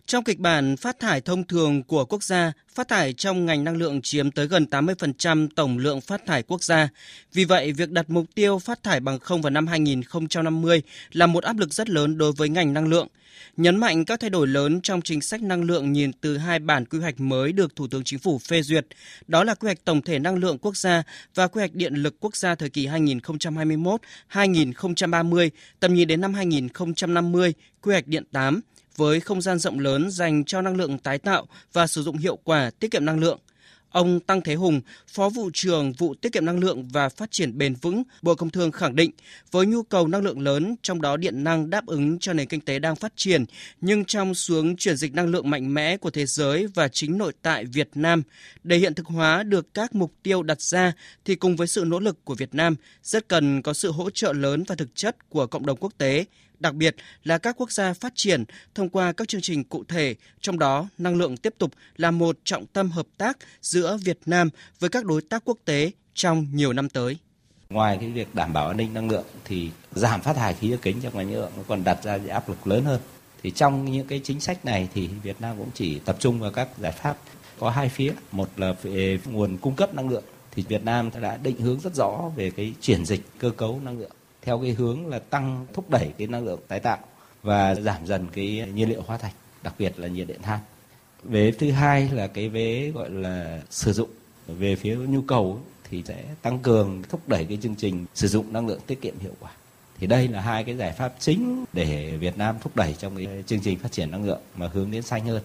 Trong 0.06 0.24
kịch 0.24 0.38
bản 0.38 0.76
phát 0.76 1.00
thải 1.00 1.20
thông 1.20 1.44
thường 1.44 1.82
của 1.82 2.04
quốc 2.04 2.22
gia, 2.22 2.52
phát 2.74 2.88
thải 2.88 3.12
trong 3.12 3.46
ngành 3.46 3.64
năng 3.64 3.76
lượng 3.76 4.02
chiếm 4.02 4.30
tới 4.30 4.46
gần 4.46 4.66
80% 4.70 5.48
tổng 5.56 5.78
lượng 5.78 6.00
phát 6.00 6.26
thải 6.26 6.42
quốc 6.42 6.62
gia. 6.62 6.88
Vì 7.32 7.44
vậy, 7.44 7.72
việc 7.72 7.90
đặt 7.90 8.10
mục 8.10 8.26
tiêu 8.34 8.58
phát 8.58 8.82
thải 8.82 9.00
bằng 9.00 9.18
không 9.18 9.42
vào 9.42 9.50
năm 9.50 9.66
2050 9.66 10.82
là 11.12 11.26
một 11.26 11.44
áp 11.44 11.58
lực 11.58 11.72
rất 11.72 11.90
lớn 11.90 12.18
đối 12.18 12.32
với 12.32 12.48
ngành 12.48 12.72
năng 12.72 12.88
lượng– 12.88 13.08
nhấn 13.56 13.76
mạnh 13.76 14.04
các 14.04 14.20
thay 14.20 14.30
đổi 14.30 14.46
lớn 14.46 14.80
trong 14.80 15.02
chính 15.02 15.20
sách 15.20 15.42
năng 15.42 15.62
lượng 15.62 15.92
nhìn 15.92 16.12
từ 16.12 16.38
hai 16.38 16.58
bản 16.58 16.84
quy 16.84 16.98
hoạch 16.98 17.20
mới 17.20 17.52
được 17.52 17.76
Thủ 17.76 17.86
tướng 17.86 18.04
Chính 18.04 18.18
phủ 18.18 18.38
phê 18.38 18.62
duyệt, 18.62 18.86
đó 19.26 19.44
là 19.44 19.54
quy 19.54 19.66
hoạch 19.66 19.84
tổng 19.84 20.02
thể 20.02 20.18
năng 20.18 20.36
lượng 20.36 20.58
quốc 20.58 20.76
gia 20.76 21.02
và 21.34 21.46
quy 21.46 21.60
hoạch 21.60 21.74
điện 21.74 21.94
lực 21.94 22.14
quốc 22.20 22.36
gia 22.36 22.54
thời 22.54 22.70
kỳ 22.70 22.88
2021-2030, 22.88 25.50
tầm 25.80 25.94
nhìn 25.94 26.08
đến 26.08 26.20
năm 26.20 26.34
2050, 26.34 27.54
quy 27.82 27.92
hoạch 27.92 28.06
điện 28.06 28.24
8 28.32 28.60
với 28.96 29.20
không 29.20 29.42
gian 29.42 29.58
rộng 29.58 29.78
lớn 29.78 30.10
dành 30.10 30.44
cho 30.44 30.62
năng 30.62 30.76
lượng 30.76 30.98
tái 30.98 31.18
tạo 31.18 31.46
và 31.72 31.86
sử 31.86 32.02
dụng 32.02 32.16
hiệu 32.16 32.38
quả 32.44 32.70
tiết 32.80 32.90
kiệm 32.90 33.04
năng 33.04 33.20
lượng– 33.20 33.38
Ông 33.94 34.20
Tăng 34.20 34.40
Thế 34.40 34.54
Hùng, 34.54 34.80
Phó 35.08 35.28
vụ 35.28 35.50
trưởng 35.52 35.92
vụ 35.92 36.14
tiết 36.14 36.32
kiệm 36.32 36.44
năng 36.44 36.58
lượng 36.58 36.88
và 36.88 37.08
phát 37.08 37.30
triển 37.30 37.58
bền 37.58 37.74
vững, 37.74 38.02
Bộ 38.22 38.34
Công 38.34 38.50
Thương 38.50 38.72
khẳng 38.72 38.96
định, 38.96 39.10
với 39.50 39.66
nhu 39.66 39.82
cầu 39.82 40.08
năng 40.08 40.22
lượng 40.22 40.40
lớn, 40.40 40.76
trong 40.82 41.00
đó 41.00 41.16
điện 41.16 41.44
năng 41.44 41.70
đáp 41.70 41.86
ứng 41.86 42.18
cho 42.18 42.32
nền 42.32 42.48
kinh 42.48 42.60
tế 42.60 42.78
đang 42.78 42.96
phát 42.96 43.12
triển, 43.16 43.44
nhưng 43.80 44.04
trong 44.04 44.34
xuống 44.34 44.76
chuyển 44.76 44.96
dịch 44.96 45.14
năng 45.14 45.26
lượng 45.26 45.50
mạnh 45.50 45.74
mẽ 45.74 45.96
của 45.96 46.10
thế 46.10 46.26
giới 46.26 46.66
và 46.66 46.88
chính 46.88 47.18
nội 47.18 47.32
tại 47.42 47.64
Việt 47.64 47.88
Nam, 47.94 48.22
để 48.64 48.76
hiện 48.76 48.94
thực 48.94 49.06
hóa 49.06 49.42
được 49.42 49.74
các 49.74 49.94
mục 49.94 50.12
tiêu 50.22 50.42
đặt 50.42 50.60
ra 50.60 50.92
thì 51.24 51.34
cùng 51.34 51.56
với 51.56 51.66
sự 51.66 51.84
nỗ 51.86 52.00
lực 52.00 52.24
của 52.24 52.34
Việt 52.34 52.54
Nam, 52.54 52.74
rất 53.02 53.28
cần 53.28 53.62
có 53.62 53.72
sự 53.72 53.92
hỗ 53.92 54.10
trợ 54.10 54.32
lớn 54.32 54.64
và 54.66 54.74
thực 54.74 54.88
chất 54.94 55.30
của 55.30 55.46
cộng 55.46 55.66
đồng 55.66 55.78
quốc 55.80 55.92
tế, 55.98 56.24
đặc 56.64 56.74
biệt 56.74 56.96
là 57.24 57.38
các 57.38 57.56
quốc 57.58 57.72
gia 57.72 57.92
phát 57.92 58.12
triển 58.16 58.44
thông 58.74 58.88
qua 58.88 59.12
các 59.12 59.28
chương 59.28 59.40
trình 59.40 59.64
cụ 59.64 59.84
thể, 59.88 60.14
trong 60.40 60.58
đó 60.58 60.88
năng 60.98 61.16
lượng 61.16 61.36
tiếp 61.36 61.54
tục 61.58 61.72
là 61.96 62.10
một 62.10 62.38
trọng 62.44 62.66
tâm 62.66 62.90
hợp 62.90 63.06
tác 63.18 63.38
giữa 63.62 63.98
Việt 64.04 64.18
Nam 64.26 64.50
với 64.80 64.90
các 64.90 65.04
đối 65.04 65.22
tác 65.22 65.42
quốc 65.44 65.58
tế 65.64 65.90
trong 66.14 66.46
nhiều 66.52 66.72
năm 66.72 66.88
tới. 66.88 67.16
Ngoài 67.70 67.96
cái 68.00 68.10
việc 68.10 68.34
đảm 68.34 68.52
bảo 68.52 68.68
an 68.68 68.76
ninh 68.76 68.94
năng 68.94 69.10
lượng 69.10 69.24
thì 69.44 69.70
giảm 69.92 70.20
phát 70.20 70.36
thải 70.36 70.54
khí 70.54 70.68
nhà 70.68 70.76
kính 70.82 71.00
trong 71.02 71.16
ngành 71.16 71.26
năng 71.26 71.40
lượng 71.40 71.52
nó 71.56 71.62
còn 71.68 71.84
đặt 71.84 71.98
ra 72.02 72.18
áp 72.28 72.48
lực 72.48 72.66
lớn 72.66 72.84
hơn. 72.84 73.00
Thì 73.42 73.50
trong 73.50 73.92
những 73.92 74.06
cái 74.06 74.20
chính 74.24 74.40
sách 74.40 74.64
này 74.64 74.88
thì 74.94 75.08
Việt 75.22 75.40
Nam 75.40 75.58
cũng 75.58 75.70
chỉ 75.74 75.98
tập 75.98 76.16
trung 76.20 76.40
vào 76.40 76.50
các 76.50 76.68
giải 76.78 76.92
pháp 76.92 77.18
có 77.58 77.70
hai 77.70 77.88
phía, 77.88 78.12
một 78.32 78.48
là 78.56 78.74
về 78.82 79.18
nguồn 79.24 79.56
cung 79.56 79.76
cấp 79.76 79.94
năng 79.94 80.08
lượng 80.08 80.24
thì 80.50 80.64
Việt 80.68 80.84
Nam 80.84 81.10
đã 81.22 81.36
định 81.36 81.60
hướng 81.60 81.80
rất 81.80 81.94
rõ 81.94 82.30
về 82.36 82.50
cái 82.50 82.74
chuyển 82.80 83.04
dịch 83.04 83.20
cơ 83.38 83.50
cấu 83.50 83.80
năng 83.84 83.98
lượng 83.98 84.10
theo 84.44 84.58
cái 84.58 84.70
hướng 84.70 85.06
là 85.06 85.18
tăng, 85.18 85.66
thúc 85.72 85.90
đẩy 85.90 86.12
cái 86.18 86.26
năng 86.26 86.44
lượng 86.44 86.60
tái 86.68 86.80
tạo 86.80 86.98
và 87.42 87.74
giảm 87.74 88.06
dần 88.06 88.26
cái 88.32 88.66
nhiên 88.74 88.88
liệu 88.88 89.02
hóa 89.06 89.18
thạch, 89.18 89.34
đặc 89.62 89.74
biệt 89.78 89.98
là 89.98 90.08
nhiệt 90.08 90.26
điện 90.26 90.42
than. 90.42 90.60
Vế 91.22 91.50
thứ 91.50 91.70
hai 91.70 92.08
là 92.12 92.26
cái 92.26 92.48
vế 92.48 92.92
gọi 92.94 93.10
là 93.10 93.62
sử 93.70 93.92
dụng. 93.92 94.10
Về 94.46 94.76
phía 94.76 94.96
nhu 94.96 95.22
cầu 95.22 95.60
thì 95.90 96.02
sẽ 96.06 96.24
tăng 96.42 96.58
cường, 96.58 97.02
thúc 97.08 97.28
đẩy 97.28 97.44
cái 97.44 97.58
chương 97.62 97.74
trình 97.74 98.06
sử 98.14 98.28
dụng 98.28 98.52
năng 98.52 98.66
lượng 98.66 98.80
tiết 98.86 99.00
kiệm 99.00 99.18
hiệu 99.18 99.32
quả. 99.40 99.50
Thì 99.98 100.06
đây 100.06 100.28
là 100.28 100.40
hai 100.40 100.64
cái 100.64 100.76
giải 100.76 100.92
pháp 100.92 101.14
chính 101.18 101.64
để 101.72 102.16
Việt 102.16 102.38
Nam 102.38 102.56
thúc 102.60 102.76
đẩy 102.76 102.94
trong 102.98 103.16
cái 103.16 103.44
chương 103.46 103.60
trình 103.60 103.78
phát 103.78 103.92
triển 103.92 104.10
năng 104.10 104.24
lượng 104.24 104.40
mà 104.56 104.70
hướng 104.72 104.90
đến 104.90 105.02
xanh 105.02 105.26
hơn. 105.26 105.42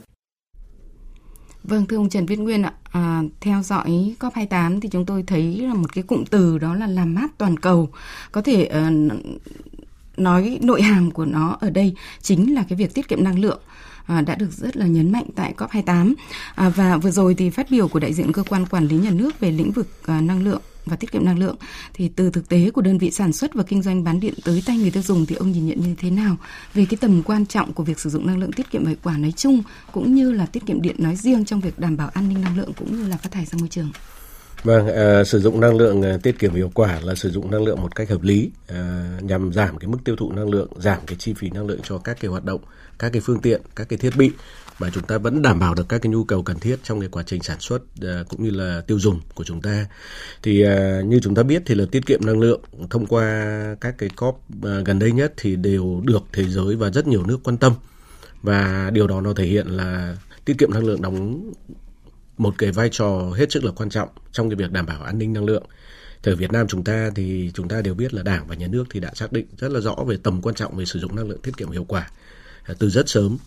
Vâng, 1.63 1.85
thưa 1.85 1.97
ông 1.97 2.09
Trần 2.09 2.25
Viết 2.25 2.39
Nguyên 2.39 2.61
ạ, 2.61 2.73
à, 2.91 3.23
theo 3.39 3.63
dõi 3.63 4.15
COP28 4.19 4.79
thì 4.79 4.89
chúng 4.89 5.05
tôi 5.05 5.23
thấy 5.27 5.57
là 5.57 5.73
một 5.73 5.93
cái 5.93 6.03
cụm 6.03 6.23
từ 6.25 6.57
đó 6.57 6.75
là 6.75 6.87
làm 6.87 7.15
mát 7.15 7.27
toàn 7.37 7.59
cầu. 7.59 7.89
Có 8.31 8.41
thể 8.41 8.69
uh, 8.87 9.13
nói 10.17 10.59
nội 10.61 10.81
hàm 10.81 11.11
của 11.11 11.25
nó 11.25 11.57
ở 11.59 11.69
đây 11.69 11.95
chính 12.21 12.53
là 12.53 12.63
cái 12.69 12.77
việc 12.77 12.93
tiết 12.93 13.07
kiệm 13.07 13.23
năng 13.23 13.39
lượng. 13.39 13.59
À, 14.05 14.21
đã 14.21 14.35
được 14.35 14.51
rất 14.51 14.77
là 14.77 14.85
nhấn 14.85 15.11
mạnh 15.11 15.25
tại 15.35 15.53
COP28 15.57 16.13
à, 16.55 16.69
và 16.69 16.97
vừa 16.97 17.11
rồi 17.11 17.35
thì 17.35 17.49
phát 17.49 17.71
biểu 17.71 17.87
của 17.87 17.99
đại 17.99 18.13
diện 18.13 18.31
cơ 18.31 18.43
quan 18.49 18.65
quản 18.65 18.87
lý 18.87 18.95
nhà 18.97 19.11
nước 19.11 19.39
về 19.39 19.51
lĩnh 19.51 19.71
vực 19.71 19.87
à, 20.05 20.21
năng 20.21 20.43
lượng 20.43 20.61
và 20.89 20.95
tiết 20.95 21.11
kiệm 21.11 21.25
năng 21.25 21.39
lượng. 21.39 21.55
Thì 21.93 22.09
từ 22.15 22.29
thực 22.29 22.49
tế 22.49 22.71
của 22.71 22.81
đơn 22.81 22.97
vị 22.97 23.11
sản 23.11 23.33
xuất 23.33 23.53
và 23.53 23.63
kinh 23.63 23.81
doanh 23.81 24.03
bán 24.03 24.19
điện 24.19 24.33
tới 24.45 24.63
tay 24.65 24.77
người 24.77 24.91
tiêu 24.91 25.03
dùng 25.03 25.25
thì 25.25 25.35
ông 25.35 25.51
nhìn 25.51 25.67
nhận 25.67 25.81
như 25.81 25.95
thế 25.97 26.09
nào 26.09 26.37
về 26.73 26.85
cái 26.89 26.97
tầm 27.01 27.23
quan 27.23 27.45
trọng 27.45 27.73
của 27.73 27.83
việc 27.83 27.99
sử 27.99 28.09
dụng 28.09 28.27
năng 28.27 28.37
lượng 28.37 28.51
tiết 28.51 28.71
kiệm 28.71 28.85
hiệu 28.85 28.97
quả 29.03 29.17
nói 29.17 29.33
chung 29.37 29.63
cũng 29.91 30.15
như 30.15 30.31
là 30.31 30.45
tiết 30.45 30.65
kiệm 30.65 30.81
điện 30.81 30.95
nói 30.99 31.15
riêng 31.15 31.45
trong 31.45 31.59
việc 31.59 31.79
đảm 31.79 31.97
bảo 31.97 32.09
an 32.13 32.29
ninh 32.29 32.41
năng 32.41 32.57
lượng 32.57 32.73
cũng 32.73 32.97
như 32.97 33.07
là 33.07 33.17
phát 33.17 33.31
thải 33.31 33.45
ra 33.45 33.57
môi 33.59 33.69
trường. 33.69 33.91
Vâng, 34.63 34.87
à, 34.87 35.23
sử 35.23 35.39
dụng 35.39 35.59
năng 35.59 35.77
lượng 35.77 36.01
à, 36.01 36.17
tiết 36.23 36.39
kiệm 36.39 36.53
hiệu 36.53 36.71
quả 36.73 36.99
là 37.03 37.15
sử 37.15 37.31
dụng 37.31 37.51
năng 37.51 37.63
lượng 37.63 37.81
một 37.81 37.95
cách 37.95 38.09
hợp 38.09 38.23
lý 38.23 38.51
à, 38.67 39.03
nhằm 39.21 39.53
giảm 39.53 39.77
cái 39.77 39.87
mức 39.87 39.97
tiêu 40.03 40.15
thụ 40.15 40.31
năng 40.31 40.49
lượng, 40.49 40.69
giảm 40.75 40.97
cái 41.07 41.15
chi 41.19 41.33
phí 41.33 41.49
năng 41.49 41.67
lượng 41.67 41.79
cho 41.83 41.97
các 41.97 42.17
cái 42.21 42.31
hoạt 42.31 42.45
động, 42.45 42.61
các 42.99 43.09
cái 43.13 43.21
phương 43.21 43.41
tiện, 43.41 43.61
các 43.75 43.89
cái 43.89 43.99
thiết 43.99 44.15
bị 44.17 44.31
mà 44.79 44.89
chúng 44.93 45.03
ta 45.03 45.17
vẫn 45.17 45.41
đảm 45.41 45.59
bảo 45.59 45.75
được 45.75 45.89
các 45.89 46.01
cái 46.01 46.11
nhu 46.11 46.23
cầu 46.23 46.43
cần 46.43 46.59
thiết 46.59 46.79
trong 46.83 46.99
cái 46.99 47.09
quá 47.09 47.23
trình 47.23 47.43
sản 47.43 47.59
xuất 47.59 47.81
ờ, 48.01 48.23
cũng 48.29 48.43
như 48.43 48.49
là 48.49 48.81
tiêu 48.87 48.99
dùng 48.99 49.21
của 49.33 49.43
chúng 49.43 49.61
ta. 49.61 49.85
Thì 50.43 50.61
ờ, 50.61 51.01
như 51.01 51.19
chúng 51.19 51.35
ta 51.35 51.43
biết 51.43 51.63
thì 51.65 51.75
là 51.75 51.85
tiết 51.91 52.05
kiệm 52.05 52.25
năng 52.25 52.39
lượng 52.39 52.61
thông 52.89 53.05
qua 53.05 53.75
các 53.81 53.95
cái 53.97 54.09
COP 54.15 54.41
ờ, 54.61 54.83
gần 54.85 54.99
đây 54.99 55.11
nhất 55.11 55.33
thì 55.37 55.55
đều 55.55 56.01
được 56.05 56.23
thế 56.33 56.43
giới 56.43 56.75
và 56.75 56.89
rất 56.89 57.07
nhiều 57.07 57.25
nước 57.25 57.39
quan 57.43 57.57
tâm 57.57 57.73
và 58.41 58.91
điều 58.93 59.07
đó 59.07 59.21
nó 59.21 59.33
thể 59.33 59.45
hiện 59.45 59.67
là 59.67 60.17
tiết 60.45 60.57
kiệm 60.57 60.71
năng 60.71 60.85
lượng 60.85 61.01
đóng 61.01 61.51
một 62.37 62.55
cái 62.57 62.71
vai 62.71 62.89
trò 62.91 63.31
hết 63.35 63.51
sức 63.51 63.63
là 63.63 63.71
quan 63.71 63.89
trọng 63.89 64.09
trong 64.31 64.49
cái 64.49 64.55
việc 64.55 64.71
đảm 64.71 64.85
bảo 64.85 65.03
an 65.03 65.17
ninh 65.17 65.33
năng 65.33 65.45
lượng. 65.45 65.63
Ở 66.23 66.35
Việt 66.35 66.51
Nam 66.51 66.67
chúng 66.67 66.83
ta 66.83 67.11
thì 67.15 67.51
chúng 67.53 67.67
ta 67.67 67.81
đều 67.81 67.93
biết 67.93 68.13
là 68.13 68.23
Đảng 68.23 68.47
và 68.47 68.55
Nhà 68.55 68.67
nước 68.67 68.83
thì 68.89 68.99
đã 68.99 69.11
xác 69.13 69.31
định 69.31 69.45
rất 69.57 69.71
là 69.71 69.79
rõ 69.79 69.95
về 70.07 70.17
tầm 70.23 70.41
quan 70.41 70.55
trọng 70.55 70.75
về 70.75 70.85
sử 70.85 70.99
dụng 70.99 71.15
năng 71.15 71.29
lượng 71.29 71.41
tiết 71.41 71.57
kiệm 71.57 71.71
hiệu 71.71 71.85
quả 71.87 72.09
từ 72.79 72.89
rất 72.89 73.09
sớm 73.09 73.37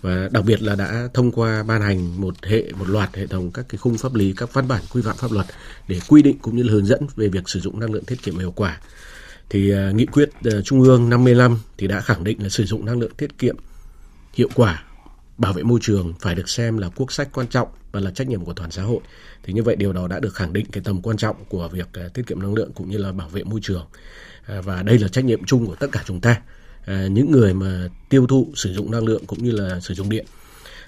và 0.00 0.28
đặc 0.32 0.44
biệt 0.44 0.62
là 0.62 0.74
đã 0.74 1.08
thông 1.14 1.32
qua 1.32 1.62
ban 1.62 1.82
hành 1.82 2.20
một 2.20 2.34
hệ 2.42 2.72
một 2.72 2.88
loạt 2.88 3.16
hệ 3.16 3.26
thống 3.26 3.50
các 3.50 3.66
cái 3.68 3.78
khung 3.78 3.98
pháp 3.98 4.14
lý 4.14 4.34
các 4.36 4.52
văn 4.52 4.68
bản 4.68 4.82
quy 4.92 5.02
phạm 5.02 5.16
pháp 5.16 5.32
luật 5.32 5.46
để 5.88 6.00
quy 6.08 6.22
định 6.22 6.38
cũng 6.38 6.56
như 6.56 6.62
là 6.62 6.72
hướng 6.72 6.86
dẫn 6.86 7.06
về 7.16 7.28
việc 7.28 7.48
sử 7.48 7.60
dụng 7.60 7.80
năng 7.80 7.92
lượng 7.92 8.04
tiết 8.04 8.22
kiệm 8.22 8.38
hiệu 8.38 8.52
quả 8.52 8.80
thì 9.50 9.74
uh, 9.74 9.94
nghị 9.94 10.06
quyết 10.06 10.30
uh, 10.48 10.64
trung 10.64 10.80
ương 10.80 11.10
55 11.10 11.58
thì 11.78 11.86
đã 11.86 12.00
khẳng 12.00 12.24
định 12.24 12.42
là 12.42 12.48
sử 12.48 12.64
dụng 12.64 12.84
năng 12.84 13.00
lượng 13.00 13.14
tiết 13.16 13.38
kiệm 13.38 13.56
hiệu 14.34 14.48
quả 14.54 14.84
bảo 15.38 15.52
vệ 15.52 15.62
môi 15.62 15.78
trường 15.82 16.14
phải 16.20 16.34
được 16.34 16.48
xem 16.48 16.78
là 16.78 16.88
quốc 16.88 17.12
sách 17.12 17.28
quan 17.32 17.46
trọng 17.46 17.68
và 17.92 18.00
là 18.00 18.10
trách 18.10 18.28
nhiệm 18.28 18.44
của 18.44 18.52
toàn 18.52 18.70
xã 18.70 18.82
hội. 18.82 19.00
Thì 19.42 19.52
như 19.52 19.62
vậy 19.62 19.76
điều 19.76 19.92
đó 19.92 20.08
đã 20.08 20.20
được 20.20 20.34
khẳng 20.34 20.52
định 20.52 20.66
cái 20.72 20.82
tầm 20.84 21.02
quan 21.02 21.16
trọng 21.16 21.36
của 21.48 21.68
việc 21.68 21.88
à, 21.92 22.08
tiết 22.14 22.26
kiệm 22.26 22.42
năng 22.42 22.54
lượng 22.54 22.72
cũng 22.74 22.90
như 22.90 22.98
là 22.98 23.12
bảo 23.12 23.28
vệ 23.28 23.44
môi 23.44 23.60
trường. 23.62 23.86
Và 24.64 24.82
đây 24.82 24.98
là 24.98 25.08
trách 25.08 25.24
nhiệm 25.24 25.44
chung 25.44 25.66
của 25.66 25.74
tất 25.74 25.86
cả 25.92 26.02
chúng 26.06 26.20
ta. 26.20 26.40
À, 26.86 27.06
những 27.06 27.30
người 27.30 27.54
mà 27.54 27.88
tiêu 28.08 28.26
thụ 28.26 28.52
sử 28.54 28.72
dụng 28.72 28.90
năng 28.90 29.04
lượng 29.04 29.26
cũng 29.26 29.44
như 29.44 29.50
là 29.50 29.80
sử 29.80 29.94
dụng 29.94 30.10
điện. 30.10 30.26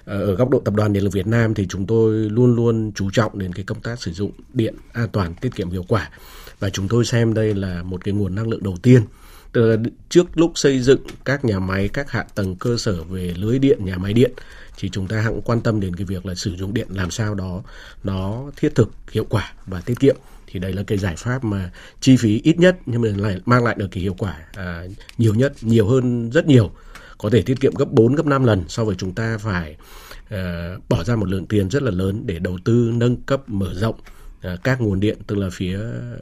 À, 0.05 0.13
ở 0.13 0.35
góc 0.35 0.49
độ 0.49 0.59
tập 0.59 0.73
đoàn 0.73 0.93
điện 0.93 1.03
lực 1.03 1.13
Việt 1.13 1.27
Nam 1.27 1.53
thì 1.53 1.67
chúng 1.69 1.85
tôi 1.85 2.29
luôn 2.29 2.55
luôn 2.55 2.91
chú 2.95 3.09
trọng 3.11 3.39
đến 3.39 3.53
cái 3.53 3.65
công 3.65 3.81
tác 3.81 4.01
sử 4.01 4.11
dụng 4.11 4.31
điện 4.53 4.75
an 4.93 5.09
toàn, 5.11 5.33
tiết 5.41 5.55
kiệm 5.55 5.69
hiệu 5.69 5.85
quả. 5.87 6.09
Và 6.59 6.69
chúng 6.69 6.87
tôi 6.87 7.05
xem 7.05 7.33
đây 7.33 7.55
là 7.55 7.83
một 7.83 8.03
cái 8.03 8.13
nguồn 8.13 8.35
năng 8.35 8.47
lượng 8.47 8.63
đầu 8.63 8.77
tiên. 8.81 9.01
Từ 9.51 9.77
trước 10.09 10.37
lúc 10.37 10.51
xây 10.55 10.79
dựng 10.79 10.99
các 11.25 11.45
nhà 11.45 11.59
máy 11.59 11.87
các 11.87 12.11
hạ 12.11 12.25
tầng 12.35 12.55
cơ 12.55 12.77
sở 12.77 13.03
về 13.03 13.33
lưới 13.37 13.59
điện 13.59 13.85
nhà 13.85 13.97
máy 13.97 14.13
điện 14.13 14.31
thì 14.77 14.89
chúng 14.89 15.07
ta 15.07 15.21
hãng 15.21 15.41
quan 15.41 15.61
tâm 15.61 15.79
đến 15.79 15.95
cái 15.95 16.05
việc 16.05 16.25
là 16.25 16.35
sử 16.35 16.55
dụng 16.55 16.73
điện 16.73 16.87
làm 16.89 17.11
sao 17.11 17.35
đó 17.35 17.61
nó 18.03 18.43
thiết 18.55 18.75
thực 18.75 18.91
hiệu 19.11 19.25
quả 19.29 19.53
và 19.65 19.81
tiết 19.81 19.99
kiệm 19.99 20.15
thì 20.47 20.59
đây 20.59 20.73
là 20.73 20.83
cái 20.83 20.97
giải 20.97 21.15
pháp 21.15 21.43
mà 21.43 21.71
chi 22.01 22.17
phí 22.17 22.41
ít 22.43 22.59
nhất 22.59 22.77
nhưng 22.85 23.01
mà 23.01 23.09
lại 23.17 23.39
mang 23.45 23.63
lại 23.63 23.75
được 23.77 23.87
cái 23.91 24.03
hiệu 24.03 24.15
quả 24.17 24.37
à, 24.53 24.83
nhiều 25.17 25.33
nhất 25.33 25.53
nhiều 25.61 25.87
hơn 25.87 26.29
rất 26.29 26.47
nhiều. 26.47 26.71
Có 27.17 27.29
thể 27.29 27.41
tiết 27.41 27.59
kiệm 27.59 27.75
gấp 27.75 27.91
4 27.91 28.15
gấp 28.15 28.25
5 28.25 28.43
lần 28.43 28.63
so 28.67 28.85
với 28.85 28.95
chúng 28.95 29.13
ta 29.13 29.37
phải 29.37 29.75
uh, 30.33 30.89
bỏ 30.89 31.03
ra 31.03 31.15
một 31.15 31.29
lượng 31.29 31.45
tiền 31.45 31.69
rất 31.69 31.83
là 31.83 31.91
lớn 31.91 32.23
để 32.25 32.39
đầu 32.39 32.57
tư 32.65 32.91
nâng 32.93 33.15
cấp 33.15 33.49
mở 33.49 33.73
rộng. 33.73 33.95
Ờ, 34.45 34.57
các 34.63 34.81
nguồn 34.81 34.99
điện 34.99 35.17
tức 35.27 35.35
là 35.37 35.49
phía 35.51 35.79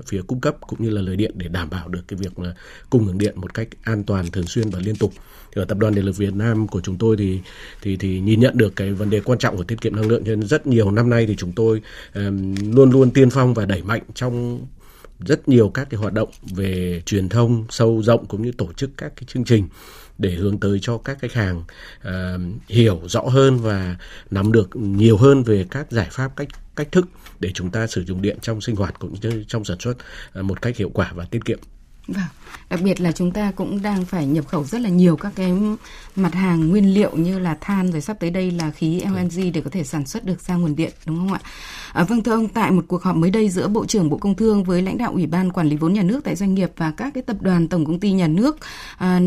phía 0.07 0.21
cung 0.27 0.39
cấp 0.39 0.55
cũng 0.61 0.83
như 0.83 0.89
là 0.89 1.01
lưới 1.01 1.15
điện 1.15 1.31
để 1.35 1.47
đảm 1.47 1.69
bảo 1.69 1.87
được 1.87 2.01
cái 2.07 2.17
việc 2.17 2.39
là 2.39 2.53
cung 2.89 3.07
ứng 3.07 3.17
điện 3.17 3.41
một 3.41 3.53
cách 3.53 3.67
an 3.83 4.03
toàn 4.03 4.31
thường 4.31 4.47
xuyên 4.47 4.69
và 4.69 4.79
liên 4.79 4.95
tục. 4.95 5.13
Thì 5.55 5.61
ở 5.61 5.65
tập 5.65 5.77
đoàn 5.77 5.95
điện 5.95 6.05
lực 6.05 6.17
Việt 6.17 6.33
Nam 6.33 6.67
của 6.67 6.81
chúng 6.81 6.97
tôi 6.97 7.17
thì 7.17 7.39
thì 7.81 7.97
thì 7.97 8.19
nhìn 8.19 8.39
nhận 8.39 8.57
được 8.57 8.75
cái 8.75 8.91
vấn 8.93 9.09
đề 9.09 9.19
quan 9.19 9.39
trọng 9.39 9.57
của 9.57 9.63
tiết 9.63 9.81
kiệm 9.81 9.95
năng 9.95 10.07
lượng 10.07 10.23
nên 10.25 10.43
rất 10.43 10.67
nhiều 10.67 10.91
năm 10.91 11.09
nay 11.09 11.25
thì 11.25 11.35
chúng 11.35 11.51
tôi 11.51 11.81
um, 12.15 12.55
luôn 12.75 12.91
luôn 12.91 13.11
tiên 13.11 13.29
phong 13.29 13.53
và 13.53 13.65
đẩy 13.65 13.81
mạnh 13.81 14.01
trong 14.13 14.65
rất 15.19 15.49
nhiều 15.49 15.69
các 15.69 15.87
cái 15.89 15.99
hoạt 15.99 16.13
động 16.13 16.29
về 16.55 17.01
truyền 17.05 17.29
thông 17.29 17.65
sâu 17.69 18.01
rộng 18.03 18.25
cũng 18.25 18.41
như 18.41 18.51
tổ 18.51 18.73
chức 18.73 18.89
các 18.97 19.13
cái 19.15 19.23
chương 19.27 19.45
trình 19.45 19.67
để 20.17 20.31
hướng 20.31 20.59
tới 20.59 20.79
cho 20.81 20.97
các 20.97 21.19
khách 21.19 21.33
hàng 21.33 21.63
uh, 22.07 22.11
hiểu 22.67 23.01
rõ 23.05 23.21
hơn 23.21 23.57
và 23.57 23.95
nắm 24.31 24.51
được 24.51 24.75
nhiều 24.75 25.17
hơn 25.17 25.43
về 25.43 25.65
các 25.71 25.91
giải 25.91 26.07
pháp 26.11 26.35
cách 26.35 26.47
cách 26.75 26.91
thức 26.91 27.07
để 27.39 27.51
chúng 27.53 27.71
ta 27.71 27.87
sử 27.87 28.03
dụng 28.03 28.21
điện 28.21 28.37
trong 28.41 28.61
sinh 28.61 28.75
hoạt 28.75 28.99
cũng 28.99 29.15
như 29.21 29.43
trong 29.47 29.65
sản 29.65 29.77
xuất 29.79 29.95
uh, 30.39 30.45
một 30.45 30.61
cách 30.61 30.77
hiệu 30.77 30.89
quả 30.93 31.11
và 31.15 31.25
tiết 31.25 31.45
kiệm. 31.45 31.59
Vâng, 32.07 32.23
đặc 32.69 32.79
biệt 32.83 33.01
là 33.01 33.11
chúng 33.11 33.31
ta 33.31 33.51
cũng 33.51 33.81
đang 33.81 34.05
phải 34.05 34.25
nhập 34.25 34.47
khẩu 34.47 34.63
rất 34.63 34.81
là 34.81 34.89
nhiều 34.89 35.17
các 35.17 35.33
cái 35.35 35.53
mặt 36.15 36.33
hàng 36.33 36.69
nguyên 36.69 36.93
liệu 36.93 37.11
như 37.15 37.39
là 37.39 37.57
than 37.61 37.91
rồi 37.91 38.01
sắp 38.01 38.17
tới 38.19 38.29
đây 38.29 38.51
là 38.51 38.71
khí 38.71 39.01
LNG 39.05 39.51
để 39.53 39.61
có 39.61 39.69
thể 39.69 39.83
sản 39.83 40.05
xuất 40.05 40.25
được 40.25 40.41
ra 40.41 40.55
nguồn 40.55 40.75
điện 40.75 40.91
đúng 41.05 41.17
không 41.17 41.33
ạ? 41.33 41.39
À, 41.93 42.03
vâng 42.03 42.23
thưa 42.23 42.31
ông, 42.31 42.47
tại 42.47 42.71
một 42.71 42.85
cuộc 42.87 43.03
họp 43.03 43.15
mới 43.15 43.29
đây 43.29 43.49
giữa 43.49 43.67
Bộ 43.67 43.85
trưởng 43.85 44.09
Bộ 44.09 44.17
Công 44.17 44.35
Thương 44.35 44.63
với 44.63 44.81
lãnh 44.81 44.97
đạo 44.97 45.11
Ủy 45.11 45.27
ban 45.27 45.51
Quản 45.51 45.67
lý 45.67 45.77
vốn 45.77 45.93
nhà 45.93 46.03
nước 46.03 46.23
tại 46.23 46.35
doanh 46.35 46.53
nghiệp 46.53 46.71
và 46.77 46.91
các 46.91 47.13
cái 47.13 47.23
tập 47.23 47.37
đoàn 47.41 47.67
tổng 47.67 47.85
công 47.85 47.99
ty 47.99 48.11
nhà 48.11 48.27
nước 48.27 48.57
à, 48.97 49.19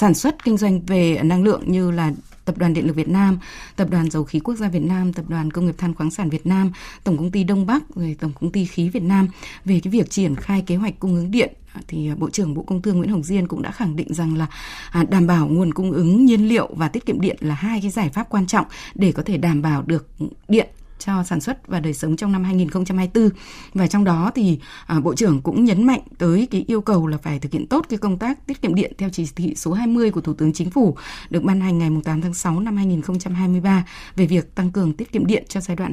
sản 0.00 0.14
xuất 0.14 0.44
kinh 0.44 0.56
doanh 0.56 0.80
về 0.80 1.20
năng 1.22 1.44
lượng 1.44 1.62
như 1.66 1.90
là 1.90 2.12
Tập 2.44 2.58
đoàn 2.58 2.74
Điện 2.74 2.86
lực 2.86 2.96
Việt 2.96 3.08
Nam, 3.08 3.38
Tập 3.76 3.90
đoàn 3.90 4.10
Dầu 4.10 4.24
khí 4.24 4.40
Quốc 4.40 4.54
gia 4.54 4.68
Việt 4.68 4.82
Nam, 4.82 5.12
Tập 5.12 5.24
đoàn 5.28 5.50
Công 5.50 5.66
nghiệp 5.66 5.74
than 5.78 5.94
khoáng 5.94 6.10
sản 6.10 6.30
Việt 6.30 6.46
Nam, 6.46 6.72
Tổng 7.04 7.16
công 7.16 7.30
ty 7.30 7.44
Đông 7.44 7.66
Bắc, 7.66 7.82
rồi 7.94 8.16
Tổng 8.20 8.32
công 8.40 8.52
ty 8.52 8.64
khí 8.64 8.88
Việt 8.88 9.02
Nam. 9.02 9.28
Về 9.64 9.80
cái 9.84 9.90
việc 9.90 10.10
triển 10.10 10.36
khai 10.36 10.62
kế 10.66 10.76
hoạch 10.76 10.98
cung 10.98 11.14
ứng 11.14 11.30
điện 11.30 11.52
thì 11.88 12.10
Bộ 12.18 12.30
trưởng 12.30 12.54
Bộ 12.54 12.62
Công 12.62 12.82
Thương 12.82 12.98
Nguyễn 12.98 13.10
Hồng 13.10 13.22
Diên 13.22 13.48
cũng 13.48 13.62
đã 13.62 13.70
khẳng 13.70 13.96
định 13.96 14.14
rằng 14.14 14.36
là 14.36 14.46
à, 14.90 15.04
đảm 15.10 15.26
bảo 15.26 15.46
nguồn 15.46 15.74
cung 15.74 15.92
ứng 15.92 16.24
nhiên 16.24 16.48
liệu 16.48 16.68
và 16.76 16.88
tiết 16.88 17.06
kiệm 17.06 17.20
điện 17.20 17.36
là 17.40 17.54
hai 17.54 17.80
cái 17.80 17.90
giải 17.90 18.08
pháp 18.08 18.28
quan 18.30 18.46
trọng 18.46 18.66
để 18.94 19.12
có 19.12 19.22
thể 19.22 19.36
đảm 19.36 19.62
bảo 19.62 19.82
được 19.82 20.08
điện 20.48 20.68
cho 21.00 21.22
sản 21.22 21.40
xuất 21.40 21.66
và 21.66 21.80
đời 21.80 21.94
sống 21.94 22.16
trong 22.16 22.32
năm 22.32 22.44
2024 22.44 23.28
và 23.74 23.86
trong 23.86 24.04
đó 24.04 24.30
thì 24.34 24.58
à, 24.86 25.00
Bộ 25.00 25.14
trưởng 25.14 25.40
cũng 25.42 25.64
nhấn 25.64 25.86
mạnh 25.86 26.00
tới 26.18 26.48
cái 26.50 26.64
yêu 26.66 26.80
cầu 26.80 27.06
là 27.06 27.16
phải 27.16 27.38
thực 27.38 27.52
hiện 27.52 27.66
tốt 27.66 27.86
cái 27.88 27.98
công 27.98 28.18
tác 28.18 28.46
tiết 28.46 28.62
kiệm 28.62 28.74
điện 28.74 28.92
theo 28.98 29.10
chỉ 29.12 29.26
thị 29.36 29.54
số 29.56 29.72
20 29.72 30.10
của 30.10 30.20
Thủ 30.20 30.34
tướng 30.34 30.52
Chính 30.52 30.70
phủ 30.70 30.96
được 31.30 31.42
ban 31.42 31.60
hành 31.60 31.78
ngày 31.78 31.90
8 32.04 32.20
tháng 32.20 32.34
6 32.34 32.60
năm 32.60 32.76
2023 32.76 33.86
về 34.16 34.26
việc 34.26 34.54
tăng 34.54 34.70
cường 34.70 34.92
tiết 34.92 35.12
kiệm 35.12 35.26
điện 35.26 35.44
cho 35.48 35.60
giai 35.60 35.76
đoạn 35.76 35.92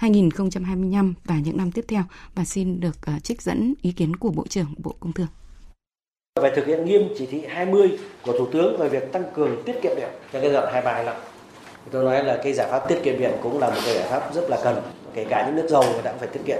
2023-2025 0.00 1.12
và 1.24 1.38
những 1.38 1.56
năm 1.56 1.72
tiếp 1.72 1.84
theo. 1.88 2.02
Và 2.34 2.44
xin 2.44 2.80
được 2.80 2.96
uh, 3.16 3.24
trích 3.24 3.42
dẫn 3.42 3.74
ý 3.82 3.92
kiến 3.92 4.16
của 4.16 4.30
Bộ 4.30 4.46
trưởng 4.48 4.74
Bộ 4.78 4.94
Công 5.00 5.12
Thương. 5.12 5.28
Phải 6.40 6.52
thực 6.56 6.66
hiện 6.66 6.84
nghiêm 6.84 7.02
chỉ 7.18 7.26
thị 7.26 7.42
20 7.48 7.98
của 8.22 8.38
Thủ 8.38 8.46
tướng 8.52 8.80
về 8.80 8.88
việc 8.88 9.12
tăng 9.12 9.24
cường 9.34 9.62
tiết 9.64 9.74
kiệm 9.82 9.96
điện 9.96 10.10
cho 10.32 10.40
giai 10.40 10.52
đoạn 10.52 10.68
23 10.72 10.92
25 10.92 11.33
tôi 11.90 12.04
nói 12.04 12.24
là 12.24 12.36
cái 12.42 12.52
giải 12.52 12.68
pháp 12.70 12.88
tiết 12.88 13.00
kiệm 13.02 13.18
điện 13.18 13.32
cũng 13.42 13.58
là 13.58 13.70
một 13.70 13.80
cái 13.84 13.94
giải 13.94 14.06
pháp 14.10 14.34
rất 14.34 14.50
là 14.50 14.58
cần. 14.64 14.82
Kể 15.14 15.26
cả 15.30 15.44
những 15.46 15.56
nước 15.56 15.66
giàu 15.68 15.82
người 15.92 16.02
ta 16.02 16.10
cũng 16.10 16.18
phải 16.18 16.28
tiết 16.28 16.40
kiệm. 16.46 16.58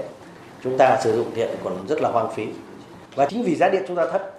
Chúng 0.63 0.77
ta 0.77 0.99
sử 1.03 1.15
dụng 1.15 1.27
điện 1.35 1.49
còn 1.63 1.87
rất 1.87 2.01
là 2.01 2.09
hoang 2.09 2.33
phí. 2.35 2.45
Và 3.15 3.25
chính 3.25 3.43
vì 3.43 3.55
giá 3.55 3.69
điện 3.69 3.83
chúng 3.87 3.97
ta 3.97 4.07
thấp, 4.11 4.31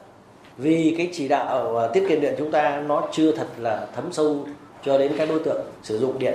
vì 0.57 0.95
cái 0.99 1.11
chỉ 1.13 1.29
đạo 1.29 1.77
ờ, 1.77 1.91
tiết 1.93 2.07
kiệm 2.09 2.21
điện 2.21 2.35
chúng 2.39 2.51
ta 2.51 2.83
nó 2.87 3.09
chưa 3.13 3.33
thật 3.33 3.47
là 3.59 3.87
thấm 3.97 4.13
sâu 4.13 4.47
cho 4.85 4.99
đến 4.99 5.13
các 5.19 5.29
đối 5.29 5.39
tượng 5.39 5.61
sử 5.83 5.99
dụng 5.99 6.19
điện, 6.19 6.35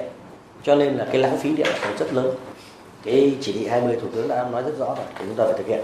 cho 0.64 0.76
nên 0.76 0.94
là 0.94 1.06
cái 1.12 1.22
lãng 1.22 1.38
phí 1.38 1.56
điện 1.56 1.68
còn 1.82 1.98
rất 1.98 2.14
lớn. 2.14 2.36
Cái 3.04 3.38
chỉ 3.42 3.54
thị 3.54 3.68
20 3.68 3.98
thủ 4.02 4.08
tướng 4.16 4.28
đã 4.28 4.48
nói 4.52 4.64
rất 4.64 4.78
rõ 4.78 4.86
rồi 4.86 5.06
chúng 5.20 5.36
ta 5.36 5.44
phải 5.44 5.54
thực 5.58 5.68
hiện. 5.68 5.82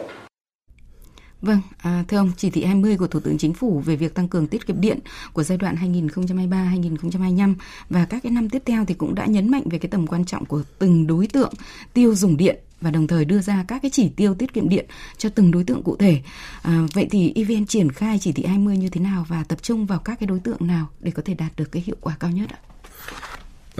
Vâng, 1.42 1.62
à, 1.78 2.04
thưa 2.08 2.18
ông, 2.18 2.32
chỉ 2.38 2.50
thị 2.50 2.64
20 2.64 2.98
của 2.98 3.08
Thủ 3.08 3.20
tướng 3.20 3.38
Chính 3.38 3.54
phủ 3.54 3.80
về 3.80 3.96
việc 3.96 4.16
tăng 4.16 4.28
cường 4.28 4.48
tiết 4.48 4.68
kiệm 4.68 4.82
điện 4.82 5.00
của 5.34 5.44
giai 5.44 5.58
đoạn 5.58 5.76
2023-2025 5.76 7.56
và 7.90 8.06
các 8.06 8.24
cái 8.24 8.32
năm 8.32 8.50
tiếp 8.50 8.64
theo 8.66 8.86
thì 8.86 8.94
cũng 8.94 9.16
đã 9.16 9.26
nhấn 9.26 9.52
mạnh 9.52 9.64
về 9.66 9.78
cái 9.80 9.90
tầm 9.90 10.08
quan 10.08 10.26
trọng 10.26 10.46
của 10.46 10.64
từng 10.80 11.08
đối 11.08 11.28
tượng 11.28 11.54
tiêu 11.94 12.16
dùng 12.16 12.38
điện 12.38 12.58
và 12.82 12.92
đồng 12.92 13.08
thời 13.08 13.26
đưa 13.26 13.42
ra 13.42 13.66
các 13.68 13.82
cái 13.82 13.92
chỉ 13.94 14.10
tiêu 14.10 14.36
tiết 14.36 14.54
kiệm 14.54 14.70
điện 14.70 14.86
cho 15.18 15.30
từng 15.30 15.52
đối 15.52 15.64
tượng 15.64 15.84
cụ 15.84 15.96
thể. 15.96 16.22
À, 16.62 16.88
vậy 16.94 17.08
thì 17.12 17.34
EVN 17.36 17.66
triển 17.66 17.92
khai 17.92 18.20
chỉ 18.20 18.32
thị 18.32 18.46
20 18.46 18.78
như 18.78 18.90
thế 18.90 19.02
nào 19.02 19.26
và 19.28 19.44
tập 19.44 19.60
trung 19.62 19.86
vào 19.86 20.00
các 20.00 20.20
cái 20.20 20.28
đối 20.28 20.40
tượng 20.40 20.68
nào 20.68 20.88
để 21.00 21.12
có 21.12 21.22
thể 21.26 21.34
đạt 21.34 21.52
được 21.58 21.72
cái 21.72 21.84
hiệu 21.86 21.96
quả 22.02 22.16
cao 22.20 22.32
nhất 22.32 22.50
ạ? 22.50 22.60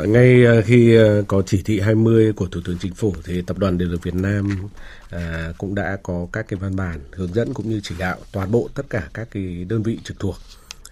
Ngay 0.06 0.46
ờ, 0.46 0.62
khi 0.62 0.96
ờ, 0.96 1.24
có 1.28 1.42
chỉ 1.46 1.62
thị 1.62 1.80
20 1.80 2.34
của 2.34 2.48
Thủ 2.48 2.62
tướng 2.66 2.78
Chính 2.78 2.94
phủ 2.94 3.14
thì 3.24 3.42
Tập 3.42 3.58
đoàn 3.58 3.78
Điện 3.78 3.92
lực 3.92 4.04
Việt 4.04 4.16
Nam 4.16 4.70
à, 5.10 5.54
cũng 5.58 5.76
đã 5.76 5.98
có 6.04 6.28
các 6.34 6.48
cái 6.48 6.60
văn 6.60 6.76
bản 6.76 7.00
hướng 7.12 7.34
dẫn 7.34 7.54
cũng 7.54 7.70
như 7.70 7.80
chỉ 7.84 7.96
đạo 8.00 8.18
toàn 8.32 8.52
bộ 8.52 8.70
tất 8.76 8.84
cả 8.90 9.10
các 9.14 9.28
cái 9.32 9.66
đơn 9.70 9.84
vị 9.84 10.00
trực 10.04 10.20
thuộc 10.20 10.36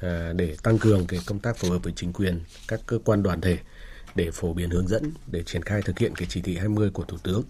à, 0.01 0.33
để 0.35 0.55
tăng 0.63 0.77
cường 0.77 1.07
cái 1.07 1.19
công 1.25 1.39
tác 1.39 1.57
phối 1.57 1.71
hợp 1.71 1.83
với 1.83 1.93
chính 1.95 2.13
quyền, 2.13 2.39
các 2.67 2.79
cơ 2.87 2.99
quan 3.05 3.23
đoàn 3.23 3.41
thể 3.41 3.57
để 4.15 4.31
phổ 4.31 4.53
biến 4.53 4.69
hướng 4.69 4.87
dẫn 4.87 5.11
để 5.31 5.43
triển 5.43 5.61
khai 5.63 5.81
thực 5.81 5.99
hiện 5.99 6.15
cái 6.15 6.27
chỉ 6.31 6.41
thị 6.41 6.57
20 6.57 6.89
của 6.89 7.03
Thủ 7.03 7.17
tướng. 7.23 7.43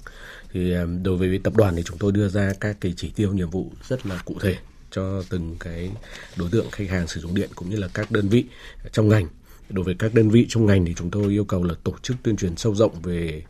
Thì 0.54 0.74
à, 0.74 0.86
đối 1.04 1.18
với 1.18 1.40
tập 1.44 1.56
đoàn 1.56 1.76
thì 1.76 1.84
chúng 1.86 1.98
tôi 1.98 2.12
đưa 2.12 2.30
ra 2.30 2.54
các 2.60 2.78
cái 2.82 2.94
chỉ 2.98 3.12
tiêu 3.16 3.34
nhiệm 3.34 3.50
vụ 3.50 3.72
rất 3.90 4.06
là 4.06 4.22
cụ 4.26 4.36
thể 4.42 4.56
cho 4.92 5.24
từng 5.30 5.56
cái 5.60 5.92
đối 6.38 6.50
tượng 6.50 6.72
khách 6.72 6.90
hàng 6.90 7.08
sử 7.08 7.22
dụng 7.22 7.36
điện 7.36 7.50
cũng 7.56 7.70
như 7.70 7.76
là 7.76 7.88
các 7.94 8.12
đơn 8.12 8.30
vị 8.30 8.46
trong 8.92 9.10
ngành 9.10 9.28
đối 9.70 9.86
với 9.86 9.96
các 10.00 10.14
đơn 10.14 10.30
vị 10.30 10.46
trong 10.50 10.66
ngành 10.66 10.86
thì 10.86 10.94
chúng 10.98 11.12
tôi 11.12 11.32
yêu 11.32 11.46
cầu 11.46 11.64
là 11.64 11.74
tổ 11.84 11.94
chức 12.02 12.18
tuyên 12.24 12.36
truyền 12.36 12.56
sâu 12.56 12.76
rộng 12.76 13.02
về 13.02 13.44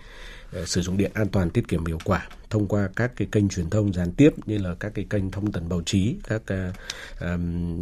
ờ, 0.52 0.66
sử 0.66 0.82
dụng 0.82 0.98
điện 0.98 1.12
an 1.14 1.28
toàn 1.28 1.50
tiết 1.50 1.68
kiệm 1.68 1.86
hiệu 1.86 2.00
quả 2.04 2.28
thông 2.50 2.68
qua 2.68 2.90
các 2.96 3.12
cái 3.16 3.28
kênh 3.32 3.50
truyền 3.50 3.70
thông 3.70 3.94
gián 3.94 4.12
tiếp 4.12 4.30
như 4.46 4.58
là 4.58 4.76
các 4.80 4.92
cái 4.96 5.06
kênh 5.10 5.32
thông 5.32 5.52
tấn 5.52 5.70
báo 5.70 5.82
chí, 5.86 6.16
các 6.24 6.42
uh, 6.42 7.40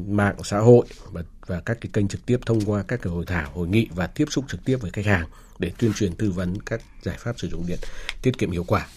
mạng 0.07 0.35
xã 0.43 0.59
hội 0.59 0.85
và 1.11 1.23
và 1.45 1.61
các 1.65 1.77
cái 1.81 1.89
kênh 1.93 2.07
trực 2.07 2.25
tiếp 2.25 2.37
thông 2.45 2.61
qua 2.65 2.83
các 2.87 3.01
cái 3.01 3.13
hội 3.13 3.25
thảo, 3.25 3.51
hội 3.53 3.67
nghị 3.67 3.87
và 3.95 4.07
tiếp 4.07 4.25
xúc 4.29 4.45
trực 4.47 4.65
tiếp 4.65 4.77
với 4.81 4.91
khách 4.91 5.05
hàng 5.05 5.27
để 5.59 5.71
tuyên 5.77 5.93
truyền 5.93 6.15
tư 6.15 6.31
vấn 6.31 6.61
các 6.61 6.81
giải 7.01 7.17
pháp 7.19 7.39
sử 7.39 7.47
dụng 7.47 7.63
điện 7.67 7.79
tiết 8.21 8.37
kiệm 8.37 8.51
hiệu 8.51 8.63
quả 8.63 8.87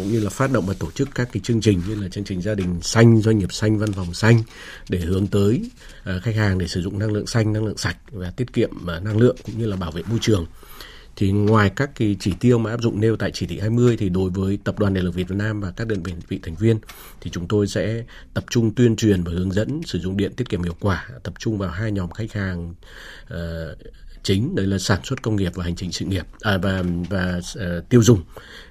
cũng 0.00 0.12
như 0.12 0.20
là 0.20 0.30
phát 0.30 0.52
động 0.52 0.66
và 0.66 0.74
tổ 0.78 0.90
chức 0.90 1.08
các 1.14 1.28
cái 1.32 1.40
chương 1.40 1.60
trình 1.60 1.82
như 1.88 1.94
là 1.94 2.08
chương 2.08 2.24
trình 2.24 2.42
gia 2.42 2.54
đình 2.54 2.80
xanh, 2.82 3.20
doanh 3.20 3.38
nghiệp 3.38 3.52
xanh, 3.52 3.78
văn 3.78 3.92
phòng 3.92 4.14
xanh 4.14 4.42
để 4.88 4.98
hướng 4.98 5.26
tới 5.26 5.70
à, 6.04 6.20
khách 6.22 6.36
hàng 6.36 6.58
để 6.58 6.68
sử 6.68 6.82
dụng 6.82 6.98
năng 6.98 7.12
lượng 7.12 7.26
xanh, 7.26 7.52
năng 7.52 7.64
lượng 7.64 7.76
sạch 7.76 7.96
và 8.12 8.30
tiết 8.30 8.52
kiệm 8.52 8.86
à, 8.86 9.00
năng 9.00 9.18
lượng 9.18 9.36
cũng 9.46 9.58
như 9.58 9.66
là 9.66 9.76
bảo 9.76 9.90
vệ 9.90 10.02
môi 10.10 10.18
trường. 10.22 10.46
Thì 11.16 11.32
ngoài 11.32 11.70
các 11.76 11.90
cái 11.94 12.16
chỉ 12.20 12.32
tiêu 12.40 12.58
mà 12.58 12.70
áp 12.70 12.82
dụng 12.82 13.00
nêu 13.00 13.16
tại 13.16 13.30
chỉ 13.34 13.46
thị 13.46 13.58
20 13.58 13.96
thì 13.96 14.08
đối 14.08 14.30
với 14.30 14.58
Tập 14.64 14.78
đoàn 14.78 14.94
Điện 14.94 15.04
lực 15.04 15.14
Việt 15.14 15.30
Nam 15.30 15.60
và 15.60 15.70
các 15.70 15.86
đơn 15.86 16.02
vị 16.28 16.40
thành 16.42 16.54
viên 16.54 16.78
thì 17.20 17.30
chúng 17.30 17.48
tôi 17.48 17.66
sẽ 17.66 18.04
tập 18.34 18.44
trung 18.50 18.74
tuyên 18.74 18.96
truyền 18.96 19.22
và 19.22 19.32
hướng 19.32 19.52
dẫn 19.52 19.80
sử 19.86 19.98
dụng 19.98 20.16
điện 20.16 20.32
tiết 20.36 20.48
kiệm 20.48 20.62
hiệu 20.62 20.76
quả, 20.80 21.08
tập 21.22 21.34
trung 21.38 21.58
vào 21.58 21.70
hai 21.70 21.92
nhóm 21.92 22.10
khách 22.10 22.32
hàng 22.32 22.74
uh, 23.34 23.38
chính 24.22 24.54
đấy 24.54 24.66
là 24.66 24.78
sản 24.78 25.00
xuất 25.04 25.22
công 25.22 25.36
nghiệp 25.36 25.52
và 25.54 25.64
hành 25.64 25.76
trình 25.76 25.92
sự 25.92 26.04
nghiệp 26.04 26.26
à, 26.40 26.58
và 26.58 26.82
và 27.10 27.38
uh, 27.38 27.88
tiêu 27.88 28.02
dùng. 28.02 28.22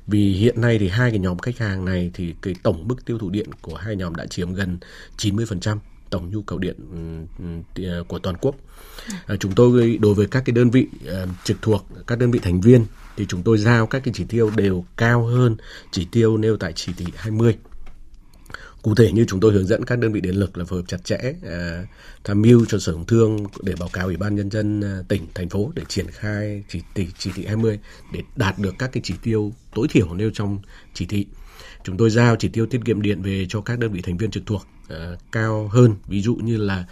Vì 0.07 0.33
hiện 0.33 0.61
nay 0.61 0.79
thì 0.79 0.87
hai 0.87 1.09
cái 1.11 1.19
nhóm 1.19 1.39
khách 1.39 1.57
hàng 1.57 1.85
này 1.85 2.11
thì 2.13 2.33
cái 2.41 2.55
tổng 2.63 2.87
mức 2.87 3.05
tiêu 3.05 3.17
thụ 3.17 3.29
điện 3.29 3.49
của 3.61 3.75
hai 3.75 3.95
nhóm 3.95 4.15
đã 4.15 4.25
chiếm 4.25 4.53
gần 4.53 4.77
90% 5.17 5.77
tổng 6.09 6.31
nhu 6.31 6.41
cầu 6.41 6.59
điện 6.59 6.75
uh, 7.81 8.07
của 8.07 8.19
toàn 8.19 8.35
quốc. 8.41 8.55
À, 9.25 9.35
chúng 9.39 9.51
tôi 9.55 9.97
đối 10.01 10.13
với 10.13 10.27
các 10.27 10.43
cái 10.45 10.53
đơn 10.53 10.71
vị 10.71 10.87
uh, 11.05 11.29
trực 11.43 11.57
thuộc 11.61 11.87
các 12.07 12.19
đơn 12.19 12.31
vị 12.31 12.39
thành 12.43 12.61
viên 12.61 12.85
thì 13.17 13.25
chúng 13.29 13.43
tôi 13.43 13.57
giao 13.57 13.87
các 13.87 14.01
cái 14.03 14.13
chỉ 14.17 14.23
tiêu 14.23 14.51
đều 14.55 14.85
cao 14.97 15.25
hơn 15.25 15.55
chỉ 15.91 16.07
tiêu 16.11 16.37
nêu 16.37 16.57
tại 16.57 16.73
chỉ 16.75 16.93
thị 16.97 17.05
20 17.15 17.57
Cụ 18.81 18.95
thể 18.95 19.11
như 19.11 19.25
chúng 19.27 19.39
tôi 19.39 19.53
hướng 19.53 19.67
dẫn 19.67 19.85
các 19.85 19.99
đơn 19.99 20.11
vị 20.11 20.21
điện 20.21 20.35
lực 20.35 20.57
là 20.57 20.65
phối 20.65 20.79
hợp 20.79 20.85
chặt 20.87 21.03
chẽ 21.03 21.17
à, 21.43 21.85
tham 22.23 22.41
mưu 22.41 22.65
cho 22.65 22.79
Sở 22.79 22.93
Công 22.93 23.05
Thương 23.05 23.45
để 23.63 23.73
báo 23.79 23.89
cáo 23.93 24.05
Ủy 24.05 24.17
ban 24.17 24.35
nhân 24.35 24.51
dân 24.51 24.81
à, 24.81 25.03
tỉnh 25.07 25.27
thành 25.35 25.49
phố 25.49 25.71
để 25.75 25.83
triển 25.87 26.07
khai 26.11 26.63
chỉ 26.67 26.81
thị 26.95 27.07
chỉ 27.17 27.31
thị 27.35 27.45
20 27.45 27.79
để 28.13 28.21
đạt 28.35 28.59
được 28.59 28.75
các 28.79 28.89
cái 28.93 29.01
chỉ 29.05 29.13
tiêu 29.23 29.53
tối 29.75 29.87
thiểu 29.89 30.13
nêu 30.13 30.31
trong 30.33 30.59
chỉ 30.93 31.05
thị. 31.05 31.25
Chúng 31.83 31.97
tôi 31.97 32.09
giao 32.09 32.35
chỉ 32.35 32.47
tiêu 32.47 32.65
tiết 32.65 32.81
kiệm 32.85 33.01
điện 33.01 33.21
về 33.21 33.45
cho 33.49 33.61
các 33.61 33.79
đơn 33.79 33.91
vị 33.91 34.01
thành 34.01 34.17
viên 34.17 34.31
trực 34.31 34.43
thuộc 34.45 34.67
à, 34.89 35.11
cao 35.31 35.67
hơn, 35.71 35.95
ví 36.07 36.21
dụ 36.21 36.35
như 36.35 36.57
là 36.57 36.85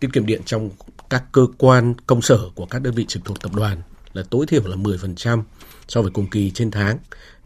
tiết 0.00 0.08
kiệm 0.12 0.26
điện 0.26 0.42
trong 0.44 0.70
các 1.10 1.24
cơ 1.32 1.46
quan 1.58 1.94
công 2.06 2.22
sở 2.22 2.38
của 2.54 2.66
các 2.66 2.82
đơn 2.82 2.94
vị 2.94 3.04
trực 3.08 3.24
thuộc 3.24 3.40
tập 3.42 3.54
đoàn 3.54 3.82
là 4.12 4.22
tối 4.30 4.46
thiểu 4.46 4.62
là 4.66 4.76
10% 4.76 5.42
so 5.88 6.02
với 6.02 6.10
cùng 6.10 6.26
kỳ 6.26 6.50
trên 6.50 6.70
tháng 6.70 6.98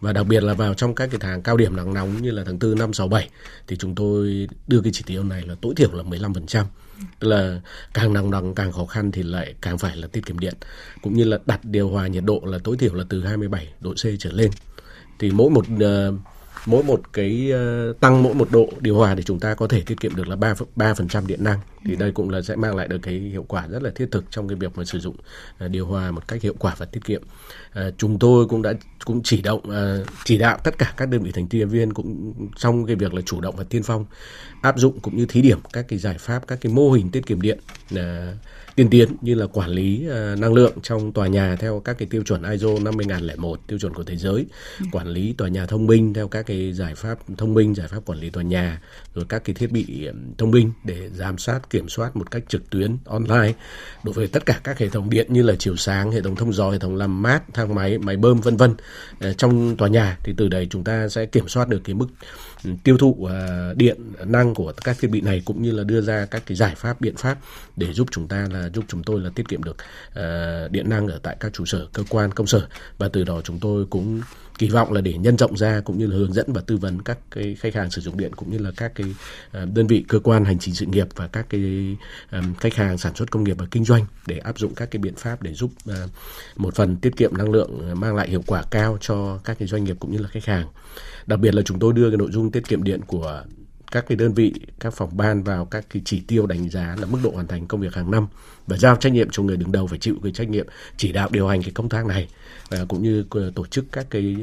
và 0.03 0.13
đặc 0.13 0.27
biệt 0.27 0.43
là 0.43 0.55
vào 0.55 0.75
trong 0.75 0.95
các 0.95 1.09
cái 1.11 1.19
tháng 1.21 1.43
cao 1.43 1.57
điểm 1.57 1.77
nắng 1.77 1.95
nóng 1.95 2.23
như 2.23 2.31
là 2.31 2.43
tháng 2.47 2.59
4 2.59 2.79
năm 2.79 2.93
6 2.93 3.09
7 3.09 3.29
thì 3.67 3.77
chúng 3.77 3.95
tôi 3.95 4.49
đưa 4.69 4.81
cái 4.81 4.93
chỉ 4.93 5.03
tiêu 5.07 5.25
này 5.25 5.43
là 5.47 5.55
tối 5.61 5.75
thiểu 5.77 5.93
là 5.93 6.03
15%. 6.03 6.65
Tức 7.19 7.29
là 7.29 7.61
càng 7.95 8.13
nắng 8.13 8.31
nóng 8.31 8.55
càng 8.55 8.73
khó 8.73 8.87
khăn 8.87 9.13
thì 9.13 9.23
lại 9.23 9.55
càng 9.61 9.79
phải 9.79 9.97
là 9.97 10.07
tiết 10.07 10.27
kiệm 10.27 10.39
điện 10.39 10.55
cũng 11.03 11.15
như 11.15 11.25
là 11.25 11.39
đặt 11.47 11.65
điều 11.65 11.89
hòa 11.89 12.07
nhiệt 12.07 12.25
độ 12.25 12.43
là 12.45 12.59
tối 12.65 12.77
thiểu 12.77 12.95
là 12.95 13.05
từ 13.09 13.25
27 13.25 13.69
độ 13.81 13.93
C 13.93 14.07
trở 14.19 14.33
lên. 14.33 14.51
Thì 15.19 15.31
mỗi 15.31 15.51
một 15.51 15.65
uh, 15.75 16.15
mỗi 16.67 16.83
một 16.83 17.01
cái 17.13 17.53
uh, 17.91 18.01
tăng 18.01 18.23
mỗi 18.23 18.35
một 18.35 18.49
độ 18.51 18.69
điều 18.81 18.97
hòa 18.97 19.15
thì 19.15 19.23
chúng 19.23 19.41
ta 19.41 19.55
có 19.55 19.67
thể 19.67 19.83
tiết 19.87 20.01
kiệm 20.01 20.17
được 20.17 20.29
là 20.29 20.37
3 20.37 20.55
3% 20.77 21.27
điện 21.27 21.45
năng 21.45 21.59
thì 21.85 21.97
đây 21.97 22.13
cũng 22.13 22.31
là 22.31 22.43
sẽ 22.43 22.57
mang 22.57 22.77
lại 22.77 22.89
được 22.89 22.99
cái 23.03 23.15
hiệu 23.15 23.45
quả 23.49 23.67
rất 23.69 23.83
là 23.83 23.91
thiết 23.95 24.09
thực 24.11 24.25
trong 24.31 24.49
cái 24.49 24.57
việc 24.57 24.79
mà 24.79 24.85
sử 24.85 24.99
dụng 24.99 25.17
uh, 25.65 25.71
điều 25.71 25.87
hòa 25.87 26.11
một 26.11 26.29
cách 26.29 26.43
hiệu 26.43 26.55
quả 26.59 26.75
và 26.79 26.87
tiết 26.87 27.05
kiệm. 27.05 27.23
Uh, 27.79 27.95
chúng 27.99 28.19
tôi 28.19 28.47
cũng 28.47 28.63
đã 28.63 28.73
cũng 29.05 29.21
chỉ 29.25 29.43
động 29.43 29.61
uh, 29.69 30.07
chỉ 30.25 30.39
đạo 30.39 30.59
tất 30.65 30.79
cả 30.79 30.95
các 30.97 31.09
đơn 31.09 31.23
vị 31.23 31.33
thành 31.33 31.47
viên 31.49 31.93
cũng 31.93 32.35
trong 32.57 32.87
cái 32.87 32.97
việc 32.97 33.15
là 33.15 33.21
chủ 33.21 33.41
động 33.41 33.57
và 33.57 33.65
tiên 33.65 33.83
phong 33.83 34.05
áp 34.63 34.79
dụng 34.79 35.01
cũng 35.01 35.17
như 35.17 35.27
thí 35.27 35.43
điểm 35.43 35.59
các 35.73 35.85
cái 35.89 35.99
giải 35.99 36.17
pháp 36.19 36.47
các 36.47 36.59
cái 36.61 36.73
mô 36.73 36.91
hình 36.91 37.11
tiết 37.11 37.27
kiệm 37.27 37.41
điện 37.41 37.59
uh, 37.95 38.01
tiên 38.77 38.91
tiến 38.91 39.09
như 39.21 39.35
là 39.35 39.47
quản 39.47 39.71
lý 39.71 40.07
uh, 40.07 40.39
năng 40.39 40.55
lượng 40.55 40.73
trong 40.83 41.13
tòa 41.13 41.27
nhà 41.27 41.57
theo 41.57 41.81
các 41.85 41.99
cái 41.99 42.09
tiêu 42.11 42.23
chuẩn 42.23 42.43
ISO 42.51 42.69
50001 42.83 43.61
tiêu 43.67 43.79
chuẩn 43.79 43.95
của 43.95 44.03
thế 44.03 44.17
giới, 44.17 44.47
ừ. 44.81 44.87
quản 44.93 45.09
lý 45.09 45.33
tòa 45.33 45.49
nhà 45.49 45.67
thông 45.67 45.87
minh 45.87 46.15
theo 46.15 46.29
các 46.29 46.47
cái 46.47 46.73
giải 46.73 46.95
pháp 46.95 47.19
thông 47.39 47.55
minh, 47.55 47.75
giải 47.75 47.89
pháp 47.89 48.05
quản 48.07 48.19
lý 48.19 48.31
tòa 48.31 48.43
nhà, 48.43 48.81
rồi 49.15 49.25
các 49.29 49.45
cái 49.45 49.55
thiết 49.55 49.73
bị 49.73 50.09
thông 50.39 50.51
minh 50.51 50.73
để 50.85 51.11
giám 51.15 51.39
sát 51.39 51.71
kiểm 51.71 51.89
soát 51.89 52.17
một 52.17 52.31
cách 52.31 52.43
trực 52.49 52.71
tuyến 52.71 52.97
online 53.05 53.53
đối 54.05 54.13
với 54.13 54.27
tất 54.27 54.47
cả 54.47 54.61
các 54.65 54.79
hệ 54.79 54.89
thống 54.89 55.11
điện 55.11 55.27
như 55.33 55.43
là 55.43 55.55
chiều 55.59 55.77
sáng, 55.77 56.13
hệ 56.13 56.21
thống 56.21 56.37
thông 56.37 56.53
gió, 56.53 56.71
hệ 56.71 56.79
thống 56.79 56.97
làm 56.97 57.23
mát, 57.23 57.43
thang 57.55 57.75
máy, 57.75 57.99
máy 57.99 58.17
bơm 58.17 58.41
vân 58.41 58.57
vân 58.57 58.71
uh, 58.71 59.39
trong 59.39 59.77
tòa 59.77 59.89
nhà 59.89 60.19
thì 60.25 60.35
từ 60.37 60.49
đây 60.49 60.67
chúng 60.71 60.85
ta 60.85 61.09
sẽ 61.09 61.27
kiểm 61.27 61.49
soát 61.49 61.69
được 61.69 61.81
cái 61.85 61.95
mức 61.95 62.07
tiêu 62.85 62.99
thụ 62.99 63.29
à, 63.31 63.73
điện, 63.77 64.13
năng 64.25 64.55
của 64.55 64.73
các 64.85 64.97
thiết 65.01 65.09
bị 65.09 65.21
này 65.21 65.43
cũng 65.45 65.63
như 65.63 65.71
là 65.71 65.85
đưa 65.85 66.01
ra 66.01 66.27
các 66.31 66.43
cái 66.47 66.57
giải 66.57 66.75
pháp, 66.75 67.01
biện 67.01 67.17
pháp 67.17 67.39
để 67.77 67.93
giúp 67.93 68.09
chúng 68.11 68.29
ta 68.29 68.49
là, 68.53 68.69
giúp 68.75 68.85
chúng 68.89 69.03
tôi 69.03 69.21
là 69.21 69.31
tiết 69.35 69.49
kiệm 69.49 69.63
được 69.63 69.77
à, 70.15 70.69
điện 70.71 70.91
năng 70.91 71.09
ở 71.09 71.19
tại 71.23 71.37
các 71.41 71.53
trụ 71.53 71.65
sở, 71.65 71.87
cơ 71.93 72.03
quan, 72.09 72.33
công 72.33 72.47
sở. 72.47 72.67
Và 72.99 73.09
từ 73.09 73.25
đó 73.25 73.41
chúng 73.45 73.59
tôi 73.59 73.87
cũng 73.91 74.21
kỳ 74.59 74.69
vọng 74.69 74.93
là 74.93 75.01
để 75.01 75.13
nhân 75.13 75.39
rộng 75.39 75.57
ra 75.57 75.81
cũng 75.85 75.99
như 75.99 76.07
là 76.07 76.17
hướng 76.17 76.33
dẫn 76.33 76.53
và 76.53 76.61
tư 76.67 76.77
vấn 76.77 77.03
các 77.03 77.19
cái 77.31 77.57
khách 77.61 77.75
hàng 77.75 77.91
sử 77.91 78.01
dụng 78.01 78.17
điện 78.17 78.33
cũng 78.37 78.51
như 78.51 78.59
là 78.59 78.71
các 78.77 78.93
cái 78.95 79.07
ờ, 79.53 79.67
đơn 79.75 79.87
vị 79.87 80.05
cơ 80.09 80.19
quan 80.19 80.45
hành 80.45 80.59
chính 80.59 80.75
sự 80.75 80.87
nghiệp 80.87 81.09
và 81.17 81.27
các 81.27 81.47
cái 81.49 81.97
ờ, 82.31 82.43
khách 82.61 82.75
hàng 82.75 82.99
sản 82.99 83.15
xuất 83.15 83.31
công 83.31 83.45
nghiệp 83.45 83.57
và 83.59 83.67
kinh 83.71 83.85
doanh 83.85 84.07
để 84.27 84.39
áp 84.39 84.59
dụng 84.59 84.75
các 84.75 84.91
cái 84.91 85.01
biện 85.03 85.15
pháp 85.17 85.43
để 85.43 85.55
giúp 85.55 85.71
ờ, 85.87 86.09
một 86.57 86.75
phần 86.75 86.97
tiết 86.97 87.17
kiệm 87.17 87.37
năng 87.37 87.51
lượng 87.51 88.01
mang 88.01 88.15
lại 88.15 88.29
hiệu 88.29 88.43
quả 88.47 88.63
cao 88.71 88.99
cho 89.01 89.39
các 89.45 89.59
cái 89.59 89.69
doanh 89.69 89.85
nghiệp 89.85 89.97
cũng 90.01 90.13
như 90.13 90.19
là 90.19 90.29
khách 90.29 90.45
hàng. 90.45 90.67
Đặc 91.27 91.41
biệt 91.41 91.55
là 91.55 91.63
chúng 91.63 91.79
tôi 91.79 91.93
đưa 91.93 92.11
cái 92.11 92.17
nội 92.17 92.31
dung 92.33 92.51
tiết 92.51 92.69
kiệm 92.69 92.83
điện 92.83 93.01
của 93.07 93.43
các 93.93 94.05
cái 94.09 94.17
đơn 94.17 94.35
vị, 94.35 94.53
các 94.81 94.95
phòng 94.95 95.17
ban 95.17 95.43
vào 95.43 95.65
các 95.65 95.85
cái 95.91 96.03
chỉ 96.05 96.21
tiêu 96.21 96.47
đánh 96.47 96.69
giá 96.71 96.97
là 97.01 97.07
mức 97.07 97.19
độ 97.23 97.31
hoàn 97.31 97.47
thành 97.47 97.67
công 97.67 97.81
việc 97.81 97.95
hàng 97.95 98.11
năm 98.11 98.27
và 98.67 98.77
giao 98.77 98.97
trách 98.97 99.13
nhiệm 99.13 99.31
cho 99.31 99.43
người 99.43 99.57
đứng 99.57 99.73
đầu 99.73 99.87
phải 99.87 99.99
chịu 99.99 100.17
cái 100.23 100.33
trách 100.33 100.49
nhiệm 100.49 100.67
chỉ 100.97 101.13
đạo 101.13 101.29
điều 101.33 101.49
hành 101.49 101.63
cái 101.63 101.71
công 101.75 101.89
tác 101.89 102.07
này 102.07 102.29
cũng 102.89 103.03
như 103.03 103.25
ờ, 103.31 103.51
tổ 103.55 103.67
chức 103.67 103.85
các 103.93 104.07
cái 104.11 104.37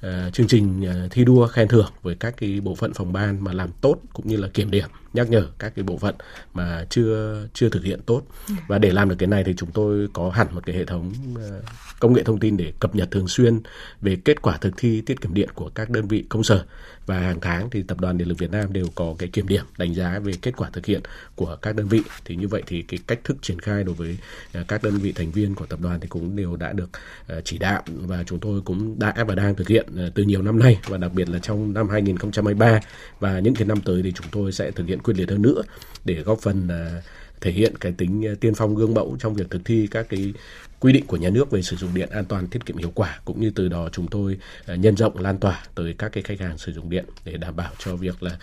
ờ, 0.00 0.30
chương 0.30 0.46
trình 0.46 0.84
ờ, 0.86 1.08
thi 1.10 1.24
đua 1.24 1.46
khen 1.46 1.68
thưởng 1.68 1.90
với 2.02 2.14
các 2.14 2.34
cái 2.36 2.60
bộ 2.60 2.74
phận 2.74 2.94
phòng 2.94 3.12
ban 3.12 3.44
mà 3.44 3.52
làm 3.52 3.70
tốt 3.80 3.96
cũng 4.12 4.28
như 4.28 4.36
là 4.36 4.48
kiểm 4.48 4.70
điểm 4.70 4.88
nhắc 5.14 5.30
nhở 5.30 5.46
các 5.58 5.72
cái 5.76 5.82
bộ 5.82 5.98
phận 5.98 6.14
mà 6.54 6.86
chưa 6.90 7.42
chưa 7.54 7.68
thực 7.68 7.84
hiện 7.84 8.00
tốt. 8.06 8.22
Và 8.66 8.78
để 8.78 8.90
làm 8.90 9.08
được 9.08 9.16
cái 9.18 9.26
này 9.26 9.44
thì 9.44 9.54
chúng 9.56 9.70
tôi 9.70 10.08
có 10.12 10.30
hẳn 10.30 10.46
một 10.54 10.66
cái 10.66 10.76
hệ 10.76 10.84
thống 10.84 11.12
ờ, 11.36 11.62
công 12.00 12.12
nghệ 12.12 12.22
thông 12.22 12.38
tin 12.38 12.56
để 12.56 12.72
cập 12.80 12.94
nhật 12.94 13.10
thường 13.10 13.28
xuyên 13.28 13.60
về 14.00 14.16
kết 14.24 14.42
quả 14.42 14.56
thực 14.56 14.74
thi 14.76 15.00
tiết 15.00 15.20
kiệm 15.20 15.34
điện 15.34 15.48
của 15.54 15.70
các 15.74 15.90
đơn 15.90 16.08
vị 16.08 16.24
công 16.28 16.44
sở. 16.44 16.64
Và 17.06 17.18
hàng 17.18 17.40
tháng 17.40 17.70
thì 17.70 17.82
tập 17.82 18.00
đoàn 18.00 18.18
điện 18.18 18.28
lực 18.28 18.38
Việt 18.38 18.50
Nam 18.50 18.72
đều 18.72 18.86
có 18.94 19.14
cái 19.18 19.28
kiểm 19.28 19.48
điểm 19.48 19.64
đánh 19.78 19.94
giá 19.94 20.18
về 20.18 20.32
kết 20.42 20.56
quả 20.56 20.70
thực 20.70 20.86
hiện 20.86 21.00
của 21.34 21.56
các 21.62 21.76
đơn 21.76 21.88
vị. 21.88 22.02
Thì 22.24 22.36
như 22.36 22.48
vậy 22.48 22.62
thì 22.66 22.82
cái 22.82 23.00
cách 23.06 23.20
thức 23.24 23.36
triển 23.42 23.60
khai 23.60 23.84
đối 23.84 23.94
với 23.94 24.18
ờ, 24.52 24.64
các 24.68 24.82
đơn 24.82 24.98
vị 24.98 25.12
thành 25.12 25.30
viên 25.30 25.54
của 25.54 25.66
tập 25.66 25.80
đoàn 25.82 26.00
thì 26.00 26.08
cũng 26.08 26.36
đều 26.36 26.56
đã 26.56 26.72
được 26.72 26.90
ờ, 27.26 27.40
chỉ 27.44 27.58
đạo. 27.58 27.82
Và 27.86 28.24
chúng 28.26 28.38
tôi 28.38 28.60
cũng 28.60 28.98
đã 28.98 29.24
và 29.26 29.34
đang 29.34 29.54
thực 29.54 29.68
hiện 29.68 29.86
từ 30.14 30.22
nhiều 30.22 30.42
năm 30.42 30.58
nay. 30.58 30.78
Và 30.88 30.98
đặc 30.98 31.12
biệt 31.14 31.28
là 31.28 31.38
trong 31.38 31.74
năm 31.74 31.88
2023 31.88 32.80
và 33.20 33.38
những 33.38 33.54
cái 33.54 33.66
năm 33.66 33.80
tới 33.80 34.02
thì 34.02 34.12
chúng 34.12 34.26
tôi 34.30 34.52
sẽ 34.52 34.70
thực 34.70 34.86
hiện 34.86 34.98
quyết 35.04 35.14
liệt 35.16 35.30
hơn 35.30 35.42
nữa 35.42 35.62
để 36.04 36.14
góp 36.14 36.38
phần 36.40 36.68
à, 36.68 37.02
thể 37.40 37.50
hiện 37.50 37.76
cái 37.80 37.92
tính 37.92 38.26
à, 38.26 38.32
tiên 38.40 38.54
phong 38.54 38.74
gương 38.74 38.94
mẫu 38.94 39.16
trong 39.20 39.34
việc 39.34 39.50
thực 39.50 39.64
thi 39.64 39.88
các 39.90 40.06
cái 40.08 40.32
quy 40.80 40.92
định 40.92 41.06
của 41.06 41.16
nhà 41.16 41.30
nước 41.30 41.50
về 41.50 41.62
sử 41.62 41.76
dụng 41.76 41.94
điện 41.94 42.08
an 42.10 42.24
toàn, 42.24 42.46
tiết 42.46 42.66
kiệm 42.66 42.76
hiệu 42.76 42.92
quả, 42.94 43.20
cũng 43.24 43.40
như 43.40 43.50
từ 43.54 43.68
đó 43.68 43.88
chúng 43.92 44.06
tôi 44.08 44.38
à, 44.66 44.74
nhân 44.74 44.96
rộng, 44.96 45.18
lan 45.18 45.38
tỏa 45.38 45.62
tới 45.74 45.94
các 45.98 46.12
cái 46.12 46.22
khách 46.22 46.40
hàng 46.40 46.58
sử 46.58 46.72
dụng 46.72 46.90
điện 46.90 47.04
để 47.24 47.36
đảm 47.36 47.56
bảo 47.56 47.72
cho 47.78 47.96
việc 47.96 48.22
là 48.22 48.38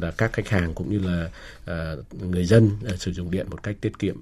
là 0.00 0.10
các 0.10 0.32
khách 0.32 0.48
hàng 0.48 0.74
cũng 0.74 0.90
như 0.90 0.98
là 0.98 1.28
người 2.30 2.44
dân 2.44 2.70
sử 2.98 3.12
dụng 3.12 3.30
điện 3.30 3.46
một 3.50 3.62
cách 3.62 3.76
tiết 3.80 3.98
kiệm 3.98 4.16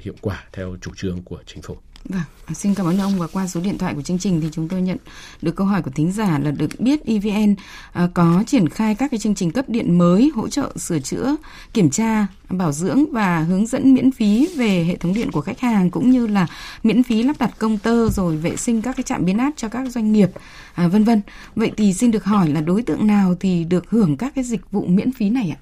hiệu 0.00 0.14
quả 0.20 0.44
theo 0.52 0.76
chủ 0.80 0.90
trương 0.96 1.22
của 1.22 1.38
chính 1.46 1.62
phủ. 1.62 1.76
Vâng, 2.04 2.22
à, 2.44 2.54
xin 2.54 2.74
cảm 2.74 2.86
ơn 2.86 2.98
ông 2.98 3.18
và 3.18 3.26
qua 3.26 3.46
số 3.46 3.60
điện 3.60 3.78
thoại 3.78 3.94
của 3.94 4.02
chương 4.02 4.18
trình 4.18 4.40
thì 4.40 4.48
chúng 4.52 4.68
tôi 4.68 4.82
nhận 4.82 4.96
được 5.42 5.56
câu 5.56 5.66
hỏi 5.66 5.82
của 5.82 5.90
thính 5.90 6.12
giả 6.12 6.38
là 6.38 6.50
được 6.50 6.80
biết 6.80 7.04
EVN 7.04 7.54
à, 7.92 8.08
có 8.14 8.44
triển 8.46 8.68
khai 8.68 8.94
các 8.94 9.10
cái 9.10 9.18
chương 9.18 9.34
trình 9.34 9.50
cấp 9.50 9.68
điện 9.68 9.98
mới 9.98 10.30
hỗ 10.34 10.48
trợ 10.48 10.72
sửa 10.76 10.98
chữa, 10.98 11.36
kiểm 11.72 11.90
tra, 11.90 12.26
bảo 12.48 12.72
dưỡng 12.72 13.12
và 13.12 13.40
hướng 13.40 13.66
dẫn 13.66 13.94
miễn 13.94 14.10
phí 14.10 14.48
về 14.56 14.84
hệ 14.84 14.96
thống 14.96 15.14
điện 15.14 15.30
của 15.32 15.40
khách 15.40 15.60
hàng 15.60 15.90
cũng 15.90 16.10
như 16.10 16.26
là 16.26 16.46
miễn 16.82 17.02
phí 17.02 17.22
lắp 17.22 17.36
đặt 17.38 17.50
công 17.58 17.78
tơ 17.78 18.08
rồi 18.08 18.36
vệ 18.36 18.56
sinh 18.56 18.82
các 18.82 18.96
cái 18.96 19.02
trạm 19.02 19.24
biến 19.24 19.38
áp 19.38 19.52
cho 19.56 19.68
các 19.68 19.88
doanh 19.90 20.12
nghiệp 20.12 20.30
à, 20.74 20.88
vân 20.88 21.04
vân. 21.04 21.20
Vậy 21.56 21.72
thì 21.76 21.94
xin 21.94 22.10
được 22.10 22.24
hỏi 22.24 22.48
là 22.48 22.60
đối 22.60 22.82
tượng 22.82 23.06
nào 23.06 23.34
thì 23.40 23.64
được 23.64 23.90
hưởng 23.90 24.16
các 24.16 24.32
cái 24.34 24.44
dịch 24.44 24.70
vụ 24.70 24.86
miễn 24.86 25.12
phí 25.12 25.30
này 25.30 25.56
ạ? 25.56 25.60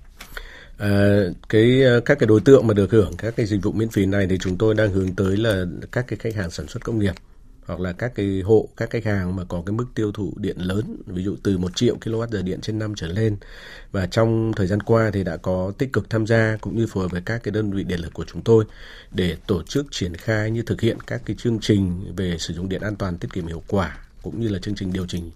À, 0.78 1.18
cái 1.48 1.82
ờ, 1.82 2.00
các 2.00 2.18
cái 2.18 2.26
đối 2.26 2.40
tượng 2.40 2.66
mà 2.66 2.74
được 2.74 2.90
hưởng 2.90 3.12
các 3.18 3.36
cái 3.36 3.46
dịch 3.46 3.62
vụ 3.62 3.72
miễn 3.72 3.88
phí 3.88 4.06
này 4.06 4.26
thì 4.30 4.38
chúng 4.38 4.58
tôi 4.58 4.74
đang 4.74 4.92
hướng 4.92 5.14
tới 5.14 5.36
là 5.36 5.64
các 5.92 6.04
cái 6.08 6.18
khách 6.18 6.34
hàng 6.34 6.50
sản 6.50 6.66
xuất 6.68 6.84
công 6.84 6.98
nghiệp 6.98 7.14
hoặc 7.66 7.80
là 7.80 7.92
các 7.92 8.12
cái 8.14 8.40
hộ 8.44 8.68
các 8.76 8.90
khách 8.90 9.04
hàng 9.04 9.36
mà 9.36 9.44
có 9.44 9.62
cái 9.66 9.72
mức 9.72 9.86
tiêu 9.94 10.12
thụ 10.12 10.32
điện 10.36 10.56
lớn 10.58 10.96
ví 11.06 11.22
dụ 11.24 11.36
từ 11.42 11.58
1 11.58 11.76
triệu 11.76 11.96
kWh 11.96 12.42
điện 12.42 12.60
trên 12.60 12.78
năm 12.78 12.94
trở 12.96 13.06
lên. 13.06 13.36
Và 13.92 14.06
trong 14.06 14.52
thời 14.56 14.66
gian 14.66 14.80
qua 14.80 15.10
thì 15.12 15.24
đã 15.24 15.36
có 15.36 15.72
tích 15.78 15.92
cực 15.92 16.10
tham 16.10 16.26
gia 16.26 16.56
cũng 16.60 16.76
như 16.76 16.86
phối 16.86 17.02
hợp 17.04 17.12
với 17.12 17.22
các 17.24 17.42
cái 17.42 17.52
đơn 17.52 17.70
vị 17.70 17.84
điện 17.84 18.00
lực 18.00 18.14
của 18.14 18.24
chúng 18.32 18.42
tôi 18.42 18.64
để 19.12 19.36
tổ 19.46 19.62
chức 19.62 19.86
triển 19.90 20.14
khai 20.14 20.50
như 20.50 20.62
thực 20.62 20.80
hiện 20.80 20.98
các 21.06 21.22
cái 21.24 21.36
chương 21.38 21.58
trình 21.60 22.12
về 22.16 22.36
sử 22.38 22.54
dụng 22.54 22.68
điện 22.68 22.80
an 22.80 22.96
toàn 22.96 23.18
tiết 23.18 23.32
kiệm 23.32 23.46
hiệu 23.46 23.62
quả 23.68 23.98
cũng 24.22 24.40
như 24.40 24.48
là 24.48 24.58
chương 24.58 24.74
trình 24.74 24.92
điều 24.92 25.06
chỉnh 25.06 25.30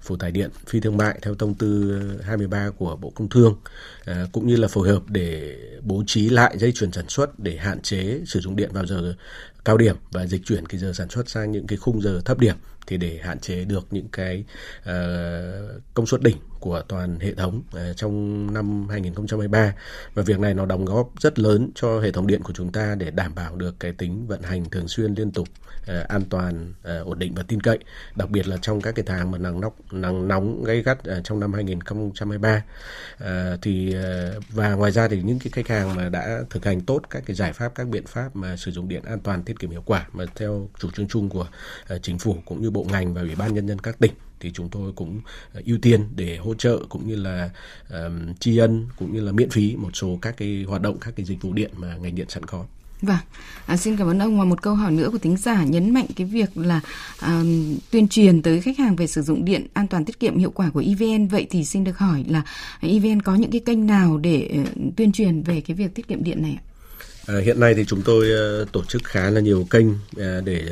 phụ 0.00 0.16
tải 0.16 0.30
điện 0.30 0.50
phi 0.66 0.80
thương 0.80 0.96
mại 0.96 1.18
theo 1.22 1.34
thông 1.34 1.54
tư 1.54 2.00
23 2.24 2.70
của 2.78 2.96
Bộ 2.96 3.10
Công 3.10 3.28
Thương 3.28 3.56
à, 4.04 4.26
cũng 4.32 4.46
như 4.46 4.56
là 4.56 4.68
phối 4.68 4.88
hợp 4.88 5.02
để 5.08 5.56
bố 5.82 6.04
trí 6.06 6.28
lại 6.28 6.58
dây 6.58 6.72
chuyền 6.72 6.92
sản 6.92 7.08
xuất 7.08 7.38
để 7.38 7.56
hạn 7.56 7.80
chế 7.80 8.20
sử 8.26 8.40
dụng 8.40 8.56
điện 8.56 8.70
vào 8.72 8.86
giờ 8.86 9.14
cao 9.64 9.76
điểm 9.76 9.96
và 10.10 10.26
dịch 10.26 10.44
chuyển 10.44 10.66
cái 10.66 10.80
giờ 10.80 10.92
sản 10.92 11.08
xuất 11.08 11.28
sang 11.28 11.52
những 11.52 11.66
cái 11.66 11.78
khung 11.78 12.02
giờ 12.02 12.20
thấp 12.24 12.38
điểm 12.38 12.56
thì 12.88 12.96
để 12.96 13.20
hạn 13.22 13.38
chế 13.38 13.64
được 13.64 13.86
những 13.90 14.08
cái 14.12 14.44
uh, 14.82 14.92
công 15.94 16.06
suất 16.06 16.22
đỉnh 16.22 16.36
của 16.60 16.82
toàn 16.88 17.18
hệ 17.20 17.34
thống 17.34 17.62
uh, 17.76 17.96
trong 17.96 18.46
năm 18.54 18.88
2023 18.88 19.74
và 20.14 20.22
việc 20.22 20.38
này 20.40 20.54
nó 20.54 20.66
đóng 20.66 20.84
góp 20.84 21.10
rất 21.20 21.38
lớn 21.38 21.70
cho 21.74 22.00
hệ 22.00 22.12
thống 22.12 22.26
điện 22.26 22.42
của 22.42 22.52
chúng 22.52 22.72
ta 22.72 22.94
để 22.98 23.10
đảm 23.10 23.34
bảo 23.34 23.56
được 23.56 23.80
cái 23.80 23.92
tính 23.92 24.26
vận 24.26 24.42
hành 24.42 24.70
thường 24.70 24.88
xuyên 24.88 25.14
liên 25.14 25.30
tục 25.30 25.48
uh, 25.82 26.08
an 26.08 26.22
toàn 26.30 26.72
uh, 27.00 27.06
ổn 27.06 27.18
định 27.18 27.34
và 27.34 27.42
tin 27.42 27.60
cậy 27.60 27.78
đặc 28.16 28.30
biệt 28.30 28.48
là 28.48 28.56
trong 28.62 28.80
các 28.80 28.94
cái 28.94 29.04
tháng 29.08 29.30
mà 29.30 29.38
nắng 29.38 29.60
nóng 29.60 29.72
nắng 29.92 30.28
nóng 30.28 30.64
gay 30.64 30.82
gắt 30.82 30.98
uh, 30.98 31.24
trong 31.24 31.40
năm 31.40 31.52
2023 31.52 32.62
uh, 33.14 33.28
thì 33.62 33.96
uh, 33.96 34.44
và 34.50 34.74
ngoài 34.74 34.92
ra 34.92 35.08
thì 35.08 35.22
những 35.22 35.38
cái 35.38 35.50
khách 35.52 35.68
hàng 35.68 35.94
mà 35.94 36.08
đã 36.08 36.40
thực 36.50 36.64
hành 36.64 36.80
tốt 36.80 37.02
các 37.10 37.22
cái 37.26 37.36
giải 37.36 37.52
pháp 37.52 37.74
các 37.74 37.88
biện 37.88 38.06
pháp 38.06 38.36
mà 38.36 38.56
sử 38.56 38.70
dụng 38.70 38.88
điện 38.88 39.02
an 39.04 39.20
toàn 39.20 39.42
tiết 39.42 39.58
kiệm 39.58 39.70
hiệu 39.70 39.82
quả 39.86 40.06
mà 40.12 40.24
theo 40.34 40.68
chủ 40.78 40.90
trương 40.90 41.08
chung 41.08 41.28
của 41.28 41.48
uh, 41.94 42.02
chính 42.02 42.18
phủ 42.18 42.36
cũng 42.44 42.62
như 42.62 42.70
bộ 42.70 42.77
bộ 42.78 42.86
ngành 42.92 43.14
và 43.14 43.20
ủy 43.20 43.34
ban 43.34 43.54
nhân 43.54 43.68
dân 43.68 43.78
các 43.78 43.98
tỉnh 43.98 44.12
thì 44.40 44.50
chúng 44.54 44.68
tôi 44.68 44.92
cũng 44.92 45.20
ờ, 45.52 45.62
ưu 45.66 45.78
tiên 45.78 46.00
để 46.16 46.36
hỗ 46.36 46.54
trợ 46.54 46.78
cũng 46.88 47.08
như 47.08 47.16
là 47.16 47.50
um, 47.90 48.34
tri 48.40 48.58
ân 48.58 48.86
cũng 48.98 49.14
như 49.14 49.20
là 49.20 49.32
miễn 49.32 49.50
phí 49.50 49.76
một 49.76 49.90
số 49.94 50.18
các 50.22 50.36
cái 50.36 50.64
hoạt 50.68 50.82
động 50.82 50.98
các 51.00 51.14
cái 51.16 51.26
dịch 51.26 51.42
vụ 51.42 51.52
điện 51.52 51.70
mà 51.76 51.96
ngành 51.96 52.14
điện 52.14 52.26
sẵn 52.28 52.44
có. 52.44 52.64
Vâng, 53.02 53.16
à, 53.66 53.76
xin 53.76 53.96
cảm 53.96 54.06
ơn 54.06 54.18
ông 54.18 54.38
và 54.38 54.44
một 54.44 54.62
câu 54.62 54.74
hỏi 54.74 54.92
nữa 54.92 55.08
của 55.12 55.18
tính 55.18 55.36
giả 55.36 55.64
nhấn 55.64 55.94
mạnh 55.94 56.06
cái 56.16 56.26
việc 56.26 56.56
là 56.56 56.80
à, 57.20 57.42
tuyên 57.90 58.08
truyền 58.08 58.42
tới 58.42 58.60
khách 58.60 58.78
hàng 58.78 58.96
về 58.96 59.06
sử 59.06 59.22
dụng 59.22 59.44
điện 59.44 59.66
an 59.72 59.86
toàn 59.88 60.04
tiết 60.04 60.20
kiệm 60.20 60.38
hiệu 60.38 60.50
quả 60.50 60.70
của 60.70 60.82
EVN. 60.86 61.28
Vậy 61.28 61.46
thì 61.50 61.64
xin 61.64 61.84
được 61.84 61.98
hỏi 61.98 62.24
là 62.28 62.42
EVN 62.80 63.22
có 63.22 63.34
những 63.34 63.50
cái 63.50 63.60
kênh 63.60 63.86
nào 63.86 64.18
để 64.18 64.50
uh, 64.60 64.96
tuyên 64.96 65.12
truyền 65.12 65.42
về 65.42 65.60
cái 65.60 65.76
việc 65.76 65.94
tiết 65.94 66.08
kiệm 66.08 66.24
điện 66.24 66.42
này 66.42 66.58
ạ? 66.58 66.62
Ờ, 67.28 67.40
hiện 67.40 67.60
nay 67.60 67.74
thì 67.74 67.84
chúng 67.84 68.02
tôi 68.02 68.30
ờ, 68.30 68.64
tổ 68.72 68.84
chức 68.84 69.04
khá 69.04 69.30
là 69.30 69.40
nhiều 69.40 69.66
kênh 69.70 69.86
ờ, 70.16 70.40
để 70.40 70.62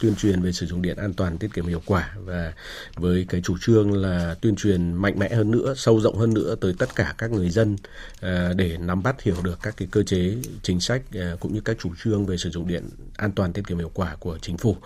tuyên 0.00 0.14
truyền 0.14 0.42
về 0.42 0.52
sử 0.52 0.66
dụng 0.66 0.82
điện 0.82 0.96
an 0.96 1.14
toàn, 1.14 1.38
tiết 1.38 1.52
kiệm 1.54 1.66
hiệu 1.66 1.82
quả 1.86 2.14
và 2.24 2.52
với 2.94 3.26
cái 3.28 3.40
chủ 3.44 3.56
trương 3.60 3.92
là 3.92 4.36
tuyên 4.40 4.56
truyền 4.56 4.92
mạnh 4.92 5.18
mẽ 5.18 5.28
hơn 5.28 5.50
nữa, 5.50 5.74
sâu 5.76 6.00
rộng 6.00 6.18
hơn 6.18 6.34
nữa 6.34 6.54
tới 6.60 6.74
tất 6.78 6.88
cả 6.96 7.14
các 7.18 7.30
người 7.30 7.50
dân 7.50 7.76
để 8.56 8.76
nắm 8.80 9.02
bắt 9.02 9.22
hiểu 9.22 9.36
được 9.42 9.58
các 9.62 9.74
cái 9.76 9.88
cơ 9.90 10.02
chế 10.02 10.34
chính 10.62 10.80
sách 10.80 11.02
cũng 11.40 11.54
như 11.54 11.60
các 11.60 11.76
chủ 11.80 11.90
trương 12.04 12.26
về 12.26 12.36
sử 12.36 12.50
dụng 12.50 12.68
điện 12.68 12.88
an 13.16 13.32
toàn, 13.32 13.52
tiết 13.52 13.66
kiệm 13.66 13.78
hiệu 13.78 13.90
quả 13.94 14.16
của 14.20 14.38
chính 14.42 14.56
phủ 14.56 14.76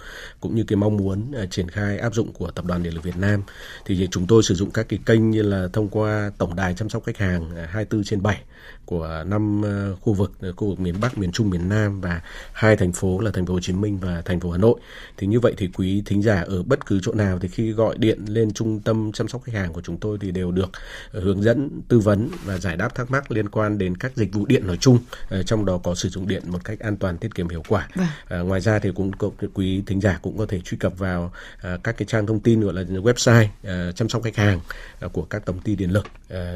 cũng 0.40 0.54
như 0.54 0.64
cái 0.66 0.76
mong 0.76 0.96
muốn 0.96 1.32
triển 1.50 1.68
khai 1.68 1.98
áp 1.98 2.14
dụng 2.14 2.32
của 2.32 2.50
tập 2.50 2.64
đoàn 2.64 2.82
điện 2.82 2.94
lực 2.94 3.02
Việt 3.04 3.16
Nam. 3.16 3.42
Thì 3.84 4.08
chúng 4.10 4.26
tôi 4.26 4.42
sử 4.42 4.54
dụng 4.54 4.70
các 4.70 4.86
cái 4.88 4.98
kênh 5.06 5.30
như 5.30 5.42
là 5.42 5.68
thông 5.72 5.88
qua 5.88 6.30
tổng 6.38 6.56
đài 6.56 6.74
chăm 6.74 6.88
sóc 6.88 7.04
khách 7.04 7.18
hàng 7.18 7.50
24 7.50 8.04
trên 8.04 8.22
7 8.22 8.42
của 8.84 9.24
năm 9.26 9.62
khu 10.00 10.12
vực 10.12 10.32
khu 10.56 10.68
vực 10.68 10.80
miền 10.80 10.94
Bắc, 11.00 11.05
miền 11.18 11.32
Trung, 11.32 11.50
miền 11.50 11.68
Nam 11.68 12.00
và 12.00 12.20
hai 12.52 12.76
thành 12.76 12.92
phố 12.92 13.20
là 13.20 13.30
thành 13.30 13.46
phố 13.46 13.54
Hồ 13.54 13.60
Chí 13.60 13.72
Minh 13.72 13.98
và 13.98 14.22
thành 14.24 14.40
phố 14.40 14.50
Hà 14.50 14.58
Nội. 14.58 14.80
Thì 15.16 15.26
như 15.26 15.40
vậy 15.40 15.54
thì 15.56 15.68
quý 15.74 16.02
thính 16.06 16.22
giả 16.22 16.40
ở 16.40 16.62
bất 16.62 16.86
cứ 16.86 17.00
chỗ 17.02 17.12
nào 17.12 17.38
thì 17.38 17.48
khi 17.48 17.72
gọi 17.72 17.98
điện 17.98 18.24
lên 18.28 18.52
trung 18.52 18.80
tâm 18.80 19.12
chăm 19.12 19.28
sóc 19.28 19.42
khách 19.42 19.54
hàng 19.54 19.72
của 19.72 19.80
chúng 19.80 19.96
tôi 19.96 20.18
thì 20.20 20.30
đều 20.30 20.50
được 20.50 20.70
uh, 21.18 21.24
hướng 21.24 21.42
dẫn, 21.42 21.80
tư 21.88 21.98
vấn 21.98 22.28
và 22.44 22.58
giải 22.58 22.76
đáp 22.76 22.94
thắc 22.94 23.10
mắc 23.10 23.30
liên 23.30 23.48
quan 23.48 23.78
đến 23.78 23.96
các 23.96 24.16
dịch 24.16 24.32
vụ 24.32 24.46
điện 24.46 24.66
nói 24.66 24.76
chung, 24.76 24.98
uh, 25.40 25.46
trong 25.46 25.64
đó 25.64 25.78
có 25.78 25.94
sử 25.94 26.08
dụng 26.08 26.28
điện 26.28 26.42
một 26.46 26.64
cách 26.64 26.80
an 26.80 26.96
toàn, 26.96 27.18
tiết 27.18 27.34
kiệm 27.34 27.48
hiệu 27.48 27.62
quả. 27.68 27.88
Uh, 27.96 28.46
ngoài 28.46 28.60
ra 28.60 28.78
thì 28.78 28.90
cũng 28.94 29.10
quý 29.54 29.82
thính 29.86 30.00
giả 30.00 30.18
cũng 30.22 30.38
có 30.38 30.46
thể 30.46 30.60
truy 30.60 30.78
cập 30.78 30.98
vào 30.98 31.32
các 31.62 31.96
cái 31.96 32.06
trang 32.06 32.26
thông 32.26 32.40
tin 32.40 32.60
gọi 32.60 32.74
là 32.74 32.82
website 32.82 33.46
chăm 33.92 34.08
sóc 34.08 34.22
khách 34.22 34.36
hàng 34.36 34.60
của 35.12 35.22
các 35.22 35.44
tổng 35.46 35.60
ty 35.60 35.76
điện 35.76 35.90
lực 35.90 36.06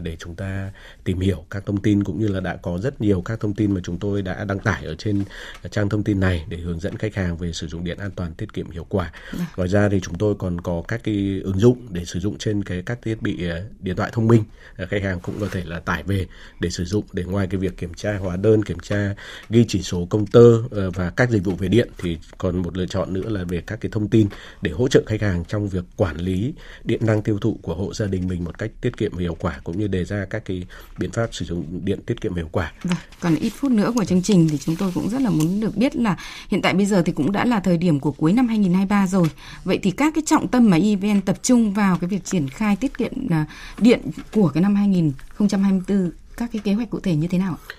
để 0.03 0.17
chúng 0.19 0.35
ta 0.35 0.71
tìm 1.05 1.21
hiểu 1.21 1.45
các 1.51 1.67
thông 1.67 1.83
tin 1.83 2.05
cũng 2.05 2.21
như 2.21 2.29
là 2.29 2.41
đã 2.41 2.57
có 2.57 2.79
rất 2.79 3.01
nhiều 3.01 3.21
các 3.21 3.41
thông 3.41 3.55
tin 3.55 3.75
mà 3.75 3.81
chúng 3.85 3.99
tôi 3.99 4.23
đã 4.23 4.40
đăng 4.45 4.59
tải 4.59 4.85
ở 4.85 4.95
trên 4.95 5.25
trang 5.71 5.89
thông 5.89 6.03
tin 6.03 6.21
này 6.21 6.45
để 6.49 6.57
hướng 6.57 6.81
dẫn 6.81 6.97
khách 6.97 7.15
hàng 7.15 7.37
về 7.37 7.53
sử 7.53 7.67
dụng 7.67 7.85
điện 7.85 7.99
an 7.99 8.11
toàn 8.11 8.35
tiết 8.35 8.53
kiệm 8.53 8.71
hiệu 8.71 8.87
quả. 8.89 9.13
Dạ. 9.39 9.47
Ngoài 9.57 9.69
ra 9.69 9.89
thì 9.89 10.01
chúng 10.01 10.19
tôi 10.19 10.35
còn 10.39 10.61
có 10.61 10.83
các 10.89 11.01
cái 11.05 11.41
ứng 11.45 11.59
dụng 11.59 11.87
để 11.91 12.05
sử 12.05 12.21
dụng 12.21 12.39
trên 12.39 12.65
cái 12.65 12.83
các 12.87 12.99
thiết 13.03 13.23
bị 13.23 13.49
ờ, 13.49 13.63
điện 13.81 13.97
thoại 13.97 14.11
thông 14.13 14.29
minh. 14.29 14.45
Ờ, 14.77 14.87
khách 14.87 15.03
hàng 15.03 15.21
cũng 15.21 15.41
có 15.41 15.49
thể 15.51 15.63
là 15.65 15.81
tải 15.81 16.03
về 16.03 16.27
để 16.61 16.71
sử 16.71 16.85
dụng 16.85 17.05
để 17.13 17.25
ngoài 17.25 17.47
cái 17.51 17.61
việc 17.61 17.77
kiểm 17.77 17.95
tra 17.95 18.17
hóa 18.17 18.37
đơn, 18.37 18.63
kiểm 18.63 18.79
tra 18.79 19.15
ghi 19.51 19.65
chỉ 19.69 19.83
số 19.83 20.07
công 20.11 20.27
tơ 20.27 20.63
ờ, 20.71 20.91
và 20.91 21.11
các 21.11 21.31
dịch 21.31 21.45
vụ 21.45 21.55
về 21.55 21.69
điện 21.69 21.89
thì 21.99 22.19
còn 22.39 22.63
một 22.63 22.77
lựa 22.77 22.87
chọn 22.87 23.13
nữa 23.13 23.29
là 23.29 23.45
về 23.45 23.63
các 23.67 23.81
cái 23.81 23.91
thông 23.93 24.09
tin 24.09 24.29
để 24.63 24.71
hỗ 24.71 24.89
trợ 24.89 25.03
khách 25.07 25.23
hàng 25.23 25.45
trong 25.45 25.69
việc 25.69 25.85
quản 25.97 26.17
lý 26.17 26.53
điện 26.85 27.01
năng 27.07 27.23
tiêu 27.23 27.39
thụ 27.39 27.59
của 27.63 27.75
hộ 27.75 27.95
gia 27.95 28.07
đình 28.07 28.29
mình 28.29 28.45
một 28.45 28.59
cách 28.59 28.71
tiết 28.81 28.97
kiệm 28.97 29.13
và 29.15 29.21
hiệu 29.21 29.37
quả 29.41 29.61
cũng 29.65 29.79
như 29.79 29.87
đề 29.87 30.05
ra 30.05 30.27
các 30.31 30.45
cái 30.45 30.67
biện 30.99 31.11
pháp 31.11 31.35
sử 31.35 31.45
dụng 31.45 31.81
điện 31.85 32.01
tiết 32.07 32.21
kiệm 32.21 32.35
hiệu 32.35 32.49
quả. 32.53 32.73
Vâng, 32.83 32.99
còn 33.21 33.37
ít 33.37 33.53
phút 33.57 33.73
nữa 33.73 33.93
của 33.95 34.05
chương 34.05 34.23
trình 34.23 34.30
thì 34.51 34.59
chúng 34.59 34.77
tôi 34.77 34.91
cũng 34.95 35.09
rất 35.09 35.23
là 35.23 35.31
muốn 35.31 35.61
được 35.61 35.77
biết 35.77 35.97
là 35.97 36.17
hiện 36.49 36.63
tại 36.63 36.75
bây 36.75 36.87
giờ 36.87 37.03
thì 37.03 37.13
cũng 37.13 37.33
đã 37.33 37.45
là 37.45 37.61
thời 37.61 37.77
điểm 37.77 38.01
của 38.01 38.13
cuối 38.13 38.33
năm 38.33 38.49
2023 38.49 39.07
rồi. 39.07 39.29
Vậy 39.65 39.79
thì 39.83 39.91
các 39.91 40.15
cái 40.15 40.23
trọng 40.27 40.49
tâm 40.49 40.71
mà 40.71 40.77
EVN 40.77 41.21
tập 41.21 41.37
trung 41.43 41.73
vào 41.73 41.99
cái 42.01 42.09
việc 42.09 42.25
triển 42.25 42.49
khai 42.49 42.77
tiết 42.77 42.99
kiệm 42.99 43.13
à, 43.31 43.47
điện 43.79 44.01
của 44.33 44.49
cái 44.49 44.63
năm 44.63 44.75
2024 44.75 46.11
các 46.37 46.51
cái 46.53 46.61
kế 46.65 46.75
hoạch 46.75 46.91
cụ 46.91 47.01
thể 47.01 47.17
như 47.17 47.29
thế 47.29 47.39
nào 47.39 47.59
ạ? 47.69 47.75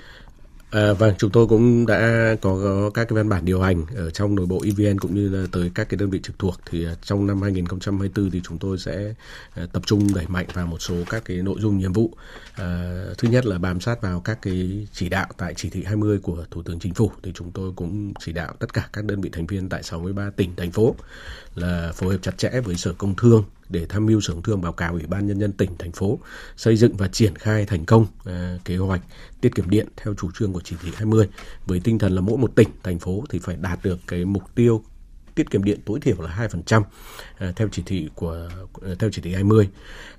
À, 0.71 0.93
vâng, 0.93 1.13
chúng 1.17 1.31
tôi 1.31 1.47
cũng 1.47 1.85
đã 1.85 2.35
có, 2.41 2.59
có 2.63 2.89
các 2.93 3.07
cái 3.09 3.15
văn 3.15 3.29
bản 3.29 3.45
điều 3.45 3.61
hành 3.61 3.85
ở 3.95 4.09
trong 4.09 4.35
nội 4.35 4.45
bộ 4.45 4.61
EVN 4.65 4.99
cũng 4.99 5.15
như 5.15 5.29
là 5.29 5.47
tới 5.51 5.71
các 5.75 5.89
cái 5.89 5.97
đơn 5.97 6.09
vị 6.09 6.19
trực 6.23 6.39
thuộc 6.39 6.55
thì 6.69 6.85
à, 6.85 6.95
trong 7.03 7.27
năm 7.27 7.41
2024 7.41 8.31
thì 8.31 8.41
chúng 8.43 8.57
tôi 8.57 8.77
sẽ 8.77 9.13
à, 9.55 9.63
tập 9.73 9.83
trung 9.85 10.07
đẩy 10.15 10.25
mạnh 10.27 10.45
vào 10.53 10.67
một 10.67 10.81
số 10.81 10.95
các 11.09 11.25
cái 11.25 11.37
nội 11.37 11.55
dung 11.59 11.77
nhiệm 11.77 11.93
vụ. 11.93 12.11
À, 12.55 13.03
thứ 13.17 13.27
nhất 13.27 13.45
là 13.45 13.57
bám 13.57 13.79
sát 13.79 14.01
vào 14.01 14.19
các 14.19 14.41
cái 14.41 14.87
chỉ 14.93 15.09
đạo 15.09 15.27
tại 15.37 15.53
chỉ 15.57 15.69
thị 15.69 15.83
20 15.83 16.19
của 16.19 16.45
Thủ 16.51 16.63
tướng 16.63 16.79
Chính 16.79 16.93
phủ 16.93 17.11
thì 17.23 17.31
chúng 17.35 17.51
tôi 17.51 17.71
cũng 17.75 18.13
chỉ 18.19 18.31
đạo 18.33 18.53
tất 18.59 18.73
cả 18.73 18.89
các 18.93 19.05
đơn 19.05 19.21
vị 19.21 19.29
thành 19.33 19.45
viên 19.45 19.69
tại 19.69 19.83
63 19.83 20.29
tỉnh 20.35 20.55
thành 20.55 20.71
phố 20.71 20.95
là 21.55 21.91
phối 21.95 22.13
hợp 22.13 22.19
chặt 22.21 22.37
chẽ 22.37 22.61
với 22.65 22.75
Sở 22.75 22.93
Công 22.93 23.15
Thương 23.15 23.43
để 23.71 23.85
tham 23.89 24.05
mưu 24.05 24.21
sở 24.21 24.33
thương 24.43 24.61
báo 24.61 24.73
cáo 24.73 24.93
ủy 24.93 25.05
ban 25.07 25.27
nhân 25.27 25.39
dân 25.39 25.51
tỉnh 25.51 25.69
thành 25.79 25.91
phố 25.91 26.19
xây 26.57 26.77
dựng 26.77 26.97
và 26.97 27.07
triển 27.07 27.35
khai 27.35 27.65
thành 27.65 27.85
công 27.85 28.05
à, 28.25 28.57
kế 28.65 28.77
hoạch 28.77 29.01
tiết 29.41 29.55
kiệm 29.55 29.69
điện 29.69 29.87
theo 29.97 30.13
chủ 30.13 30.31
trương 30.31 30.53
của 30.53 30.61
chỉ 30.63 30.75
thị 30.83 30.91
20 30.95 31.27
với 31.65 31.79
tinh 31.79 31.99
thần 31.99 32.15
là 32.15 32.21
mỗi 32.21 32.37
một 32.37 32.55
tỉnh 32.55 32.69
thành 32.83 32.99
phố 32.99 33.23
thì 33.29 33.39
phải 33.39 33.55
đạt 33.55 33.79
được 33.83 33.99
cái 34.07 34.25
mục 34.25 34.43
tiêu 34.55 34.83
tiết 35.35 35.49
kiệm 35.49 35.63
điện 35.63 35.79
tối 35.85 35.99
thiểu 35.99 36.21
là 36.21 36.47
2% 36.51 36.83
à, 37.37 37.53
theo 37.55 37.67
chỉ 37.71 37.83
thị 37.85 38.09
của 38.15 38.49
à, 38.81 38.91
theo 38.99 39.09
chỉ 39.13 39.21
thị 39.21 39.33
20. 39.33 39.69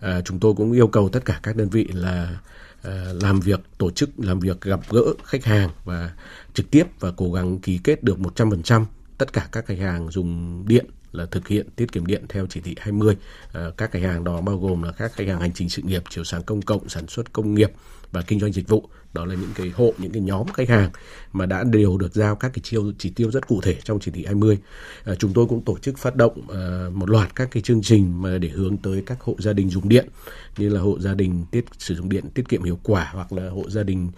À, 0.00 0.20
chúng 0.20 0.40
tôi 0.40 0.54
cũng 0.54 0.72
yêu 0.72 0.86
cầu 0.86 1.08
tất 1.08 1.24
cả 1.24 1.40
các 1.42 1.56
đơn 1.56 1.68
vị 1.68 1.88
là 1.92 2.40
à, 2.82 3.04
làm 3.22 3.40
việc 3.40 3.60
tổ 3.78 3.90
chức 3.90 4.10
làm 4.16 4.40
việc 4.40 4.60
gặp 4.60 4.80
gỡ 4.90 5.02
khách 5.24 5.44
hàng 5.44 5.70
và 5.84 6.10
trực 6.54 6.70
tiếp 6.70 6.84
và 7.00 7.12
cố 7.16 7.32
gắng 7.32 7.58
ký 7.58 7.80
kết 7.84 8.02
được 8.04 8.18
100% 8.18 8.84
tất 9.18 9.32
cả 9.32 9.48
các 9.52 9.66
khách 9.66 9.78
hàng 9.78 10.10
dùng 10.10 10.64
điện 10.68 10.86
là 11.12 11.26
thực 11.26 11.48
hiện 11.48 11.66
tiết 11.76 11.92
kiệm 11.92 12.06
điện 12.06 12.24
theo 12.28 12.46
chỉ 12.46 12.60
thị 12.60 12.74
20. 12.78 13.16
À, 13.42 13.50
ờ, 13.52 13.70
các 13.76 13.90
khách 13.90 14.02
hàng 14.02 14.24
đó 14.24 14.40
bao 14.40 14.58
gồm 14.58 14.82
là 14.82 14.92
các 14.92 15.12
khách 15.12 15.28
hàng 15.28 15.40
hành 15.40 15.52
chính 15.52 15.68
sự 15.68 15.82
nghiệp, 15.82 16.02
chiếu 16.10 16.24
sáng 16.24 16.42
công 16.42 16.62
cộng, 16.62 16.88
sản 16.88 17.06
xuất 17.06 17.32
công 17.32 17.54
nghiệp 17.54 17.72
và 18.12 18.22
kinh 18.22 18.40
doanh 18.40 18.52
dịch 18.52 18.68
vụ. 18.68 18.88
Đó 19.12 19.24
là 19.24 19.34
những 19.34 19.50
cái 19.54 19.68
hộ, 19.68 19.94
những 19.98 20.12
cái 20.12 20.22
nhóm 20.22 20.46
khách 20.48 20.68
hàng 20.68 20.90
mà 21.32 21.46
đã 21.46 21.64
đều 21.64 21.98
được 21.98 22.14
giao 22.14 22.36
các 22.36 22.48
cái 22.54 22.60
chiêu 22.62 22.92
chỉ 22.98 23.10
tiêu 23.10 23.30
rất 23.30 23.46
cụ 23.46 23.60
thể 23.60 23.76
trong 23.84 24.00
chỉ 24.00 24.10
thị 24.10 24.24
20. 24.26 24.58
À, 24.62 25.02
ờ, 25.04 25.14
chúng 25.14 25.32
tôi 25.32 25.46
cũng 25.46 25.64
tổ 25.64 25.78
chức 25.78 25.98
phát 25.98 26.16
động 26.16 26.40
à, 26.48 26.88
một 26.92 27.10
loạt 27.10 27.36
các 27.36 27.48
cái 27.50 27.62
chương 27.62 27.82
trình 27.82 28.22
mà 28.22 28.38
để 28.38 28.48
hướng 28.48 28.76
tới 28.76 29.02
các 29.06 29.20
hộ 29.20 29.36
gia 29.38 29.52
đình 29.52 29.70
dùng 29.70 29.88
điện 29.88 30.08
như 30.56 30.68
là 30.68 30.80
hộ 30.80 30.98
gia 31.00 31.14
đình 31.14 31.44
tiết 31.50 31.64
sử 31.78 31.94
dụng 31.94 32.08
điện 32.08 32.24
tiết 32.34 32.48
kiệm 32.48 32.62
hiệu 32.62 32.78
quả 32.82 33.10
hoặc 33.12 33.32
là 33.32 33.50
hộ 33.50 33.70
gia 33.70 33.82
đình 33.82 34.10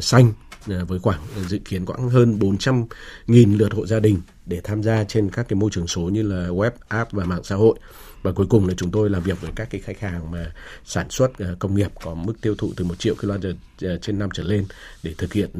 xanh 0.00 0.32
với 0.66 0.98
khoảng 0.98 1.20
dự 1.48 1.58
kiến 1.58 1.86
khoảng 1.86 2.10
hơn 2.10 2.38
400 2.38 2.84
nghìn 3.26 3.56
lượt 3.56 3.72
hộ 3.72 3.86
gia 3.86 4.00
đình 4.00 4.20
để 4.46 4.60
tham 4.64 4.82
gia 4.82 5.04
trên 5.04 5.30
các 5.30 5.48
cái 5.48 5.56
môi 5.56 5.70
trường 5.72 5.86
số 5.86 6.00
như 6.00 6.22
là 6.22 6.48
web, 6.48 6.70
app 6.88 7.12
và 7.12 7.24
mạng 7.24 7.44
xã 7.44 7.54
hội 7.54 7.78
và 8.22 8.32
cuối 8.32 8.46
cùng 8.50 8.68
là 8.68 8.74
chúng 8.76 8.90
tôi 8.90 9.10
làm 9.10 9.22
việc 9.22 9.40
với 9.40 9.50
các 9.56 9.70
cái 9.70 9.80
khách 9.80 10.00
hàng 10.00 10.30
mà 10.30 10.52
sản 10.84 11.10
xuất 11.10 11.30
uh, 11.30 11.58
công 11.58 11.74
nghiệp 11.74 11.90
có 12.04 12.14
mức 12.14 12.34
tiêu 12.40 12.54
thụ 12.58 12.72
từ 12.76 12.84
1 12.84 12.98
triệu 12.98 13.14
kWh 13.14 13.54
trên 14.02 14.18
năm 14.18 14.28
trở 14.34 14.42
lên 14.42 14.64
để 15.02 15.14
thực 15.18 15.32
hiện 15.32 15.50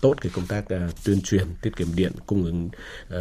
tốt 0.00 0.14
cái 0.20 0.32
công 0.34 0.46
tác 0.46 0.64
tuyên 1.04 1.20
truyền 1.20 1.46
tiết 1.62 1.76
kiệm 1.76 1.88
điện 1.96 2.12
cung 2.26 2.44
ứng 2.44 2.68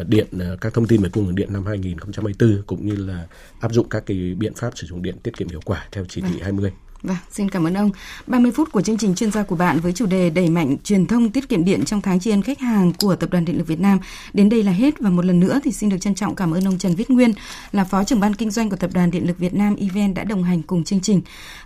điện 0.08 0.28
các 0.62 0.74
thông 0.74 0.88
tin 0.88 1.02
về 1.02 1.10
cung 1.10 1.26
ứng 1.26 1.36
điện 1.36 1.54
năm 1.54 1.66
2024 1.66 2.64
cũng 2.68 2.86
như 2.86 2.96
là 2.96 3.28
áp 3.60 3.74
dụng 3.74 3.90
các 3.90 4.04
cái 4.06 4.36
biện 4.38 4.54
pháp 4.54 4.78
sử 4.78 4.88
dụng 4.88 5.02
điện 5.02 5.16
tiết 5.24 5.38
kiệm 5.38 5.50
hiệu 5.50 5.62
quả 5.66 5.88
theo 5.92 6.06
chỉ 6.10 6.22
thị 6.22 6.40
20. 6.42 6.72
Vâng, 7.04 7.18
xin 7.32 7.50
cảm 7.50 7.68
ơn 7.68 7.74
ông. 7.74 7.92
30 8.28 8.52
phút 8.52 8.72
của 8.72 8.82
chương 8.82 8.98
trình 8.98 9.16
chuyên 9.16 9.32
gia 9.32 9.44
của 9.44 9.56
bạn 9.56 9.80
với 9.80 9.94
chủ 9.94 10.06
đề 10.06 10.30
đẩy 10.30 10.50
mạnh 10.50 10.76
truyền 10.84 11.06
thông 11.06 11.32
tiết 11.32 11.50
kiệm 11.50 11.66
điện 11.66 11.86
trong 11.86 12.02
tháng 12.02 12.20
tri 12.20 12.32
ân 12.32 12.42
khách 12.42 12.60
hàng 12.60 12.94
của 13.00 13.16
Tập 13.16 13.30
đoàn 13.32 13.46
Điện 13.46 13.58
lực 13.58 13.68
Việt 13.68 13.80
Nam. 13.80 14.00
Đến 14.34 14.50
đây 14.50 14.64
là 14.64 14.72
hết 14.72 15.00
và 15.00 15.10
một 15.10 15.26
lần 15.26 15.40
nữa 15.40 15.60
thì 15.64 15.72
xin 15.72 15.90
được 15.90 15.98
trân 16.02 16.16
trọng 16.16 16.36
cảm 16.36 16.54
ơn 16.54 16.68
ông 16.68 16.78
Trần 16.78 16.96
Viết 16.96 17.10
Nguyên 17.10 17.34
là 17.72 17.84
Phó 17.84 18.04
trưởng 18.04 18.20
ban 18.20 18.34
kinh 18.34 18.52
doanh 18.52 18.70
của 18.70 18.76
Tập 18.76 18.90
đoàn 18.94 19.12
Điện 19.12 19.28
lực 19.28 19.38
Việt 19.38 19.54
Nam 19.54 19.76
EVN 19.76 20.14
đã 20.14 20.24
đồng 20.24 20.44
hành 20.44 20.62
cùng 20.62 20.84
chương 20.84 21.02
trình. 21.02 21.22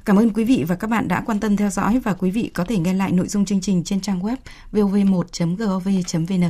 Cảm 0.05 0.19
ơn 0.19 0.29
quý 0.33 0.43
vị 0.43 0.63
và 0.67 0.75
các 0.75 0.89
bạn 0.89 1.07
đã 1.07 1.23
quan 1.25 1.39
tâm 1.39 1.57
theo 1.57 1.69
dõi 1.69 1.99
và 2.03 2.13
quý 2.13 2.31
vị 2.31 2.51
có 2.53 2.65
thể 2.65 2.77
nghe 2.77 2.93
lại 2.93 3.11
nội 3.11 3.27
dung 3.27 3.45
chương 3.45 3.61
trình 3.61 3.83
trên 3.83 4.01
trang 4.01 4.21
web 4.21 4.37
vov1.gov.vn. 4.71 6.49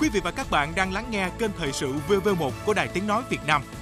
Quý 0.00 0.08
vị 0.08 0.20
và 0.24 0.30
các 0.30 0.50
bạn 0.50 0.72
đang 0.76 0.92
lắng 0.92 1.04
nghe 1.10 1.30
kênh 1.38 1.50
thời 1.58 1.72
sự 1.72 1.94
VV1 2.08 2.50
của 2.66 2.74
Đài 2.74 2.88
Tiếng 2.88 3.06
Nói 3.06 3.22
Việt 3.30 3.40
Nam– 3.46 3.62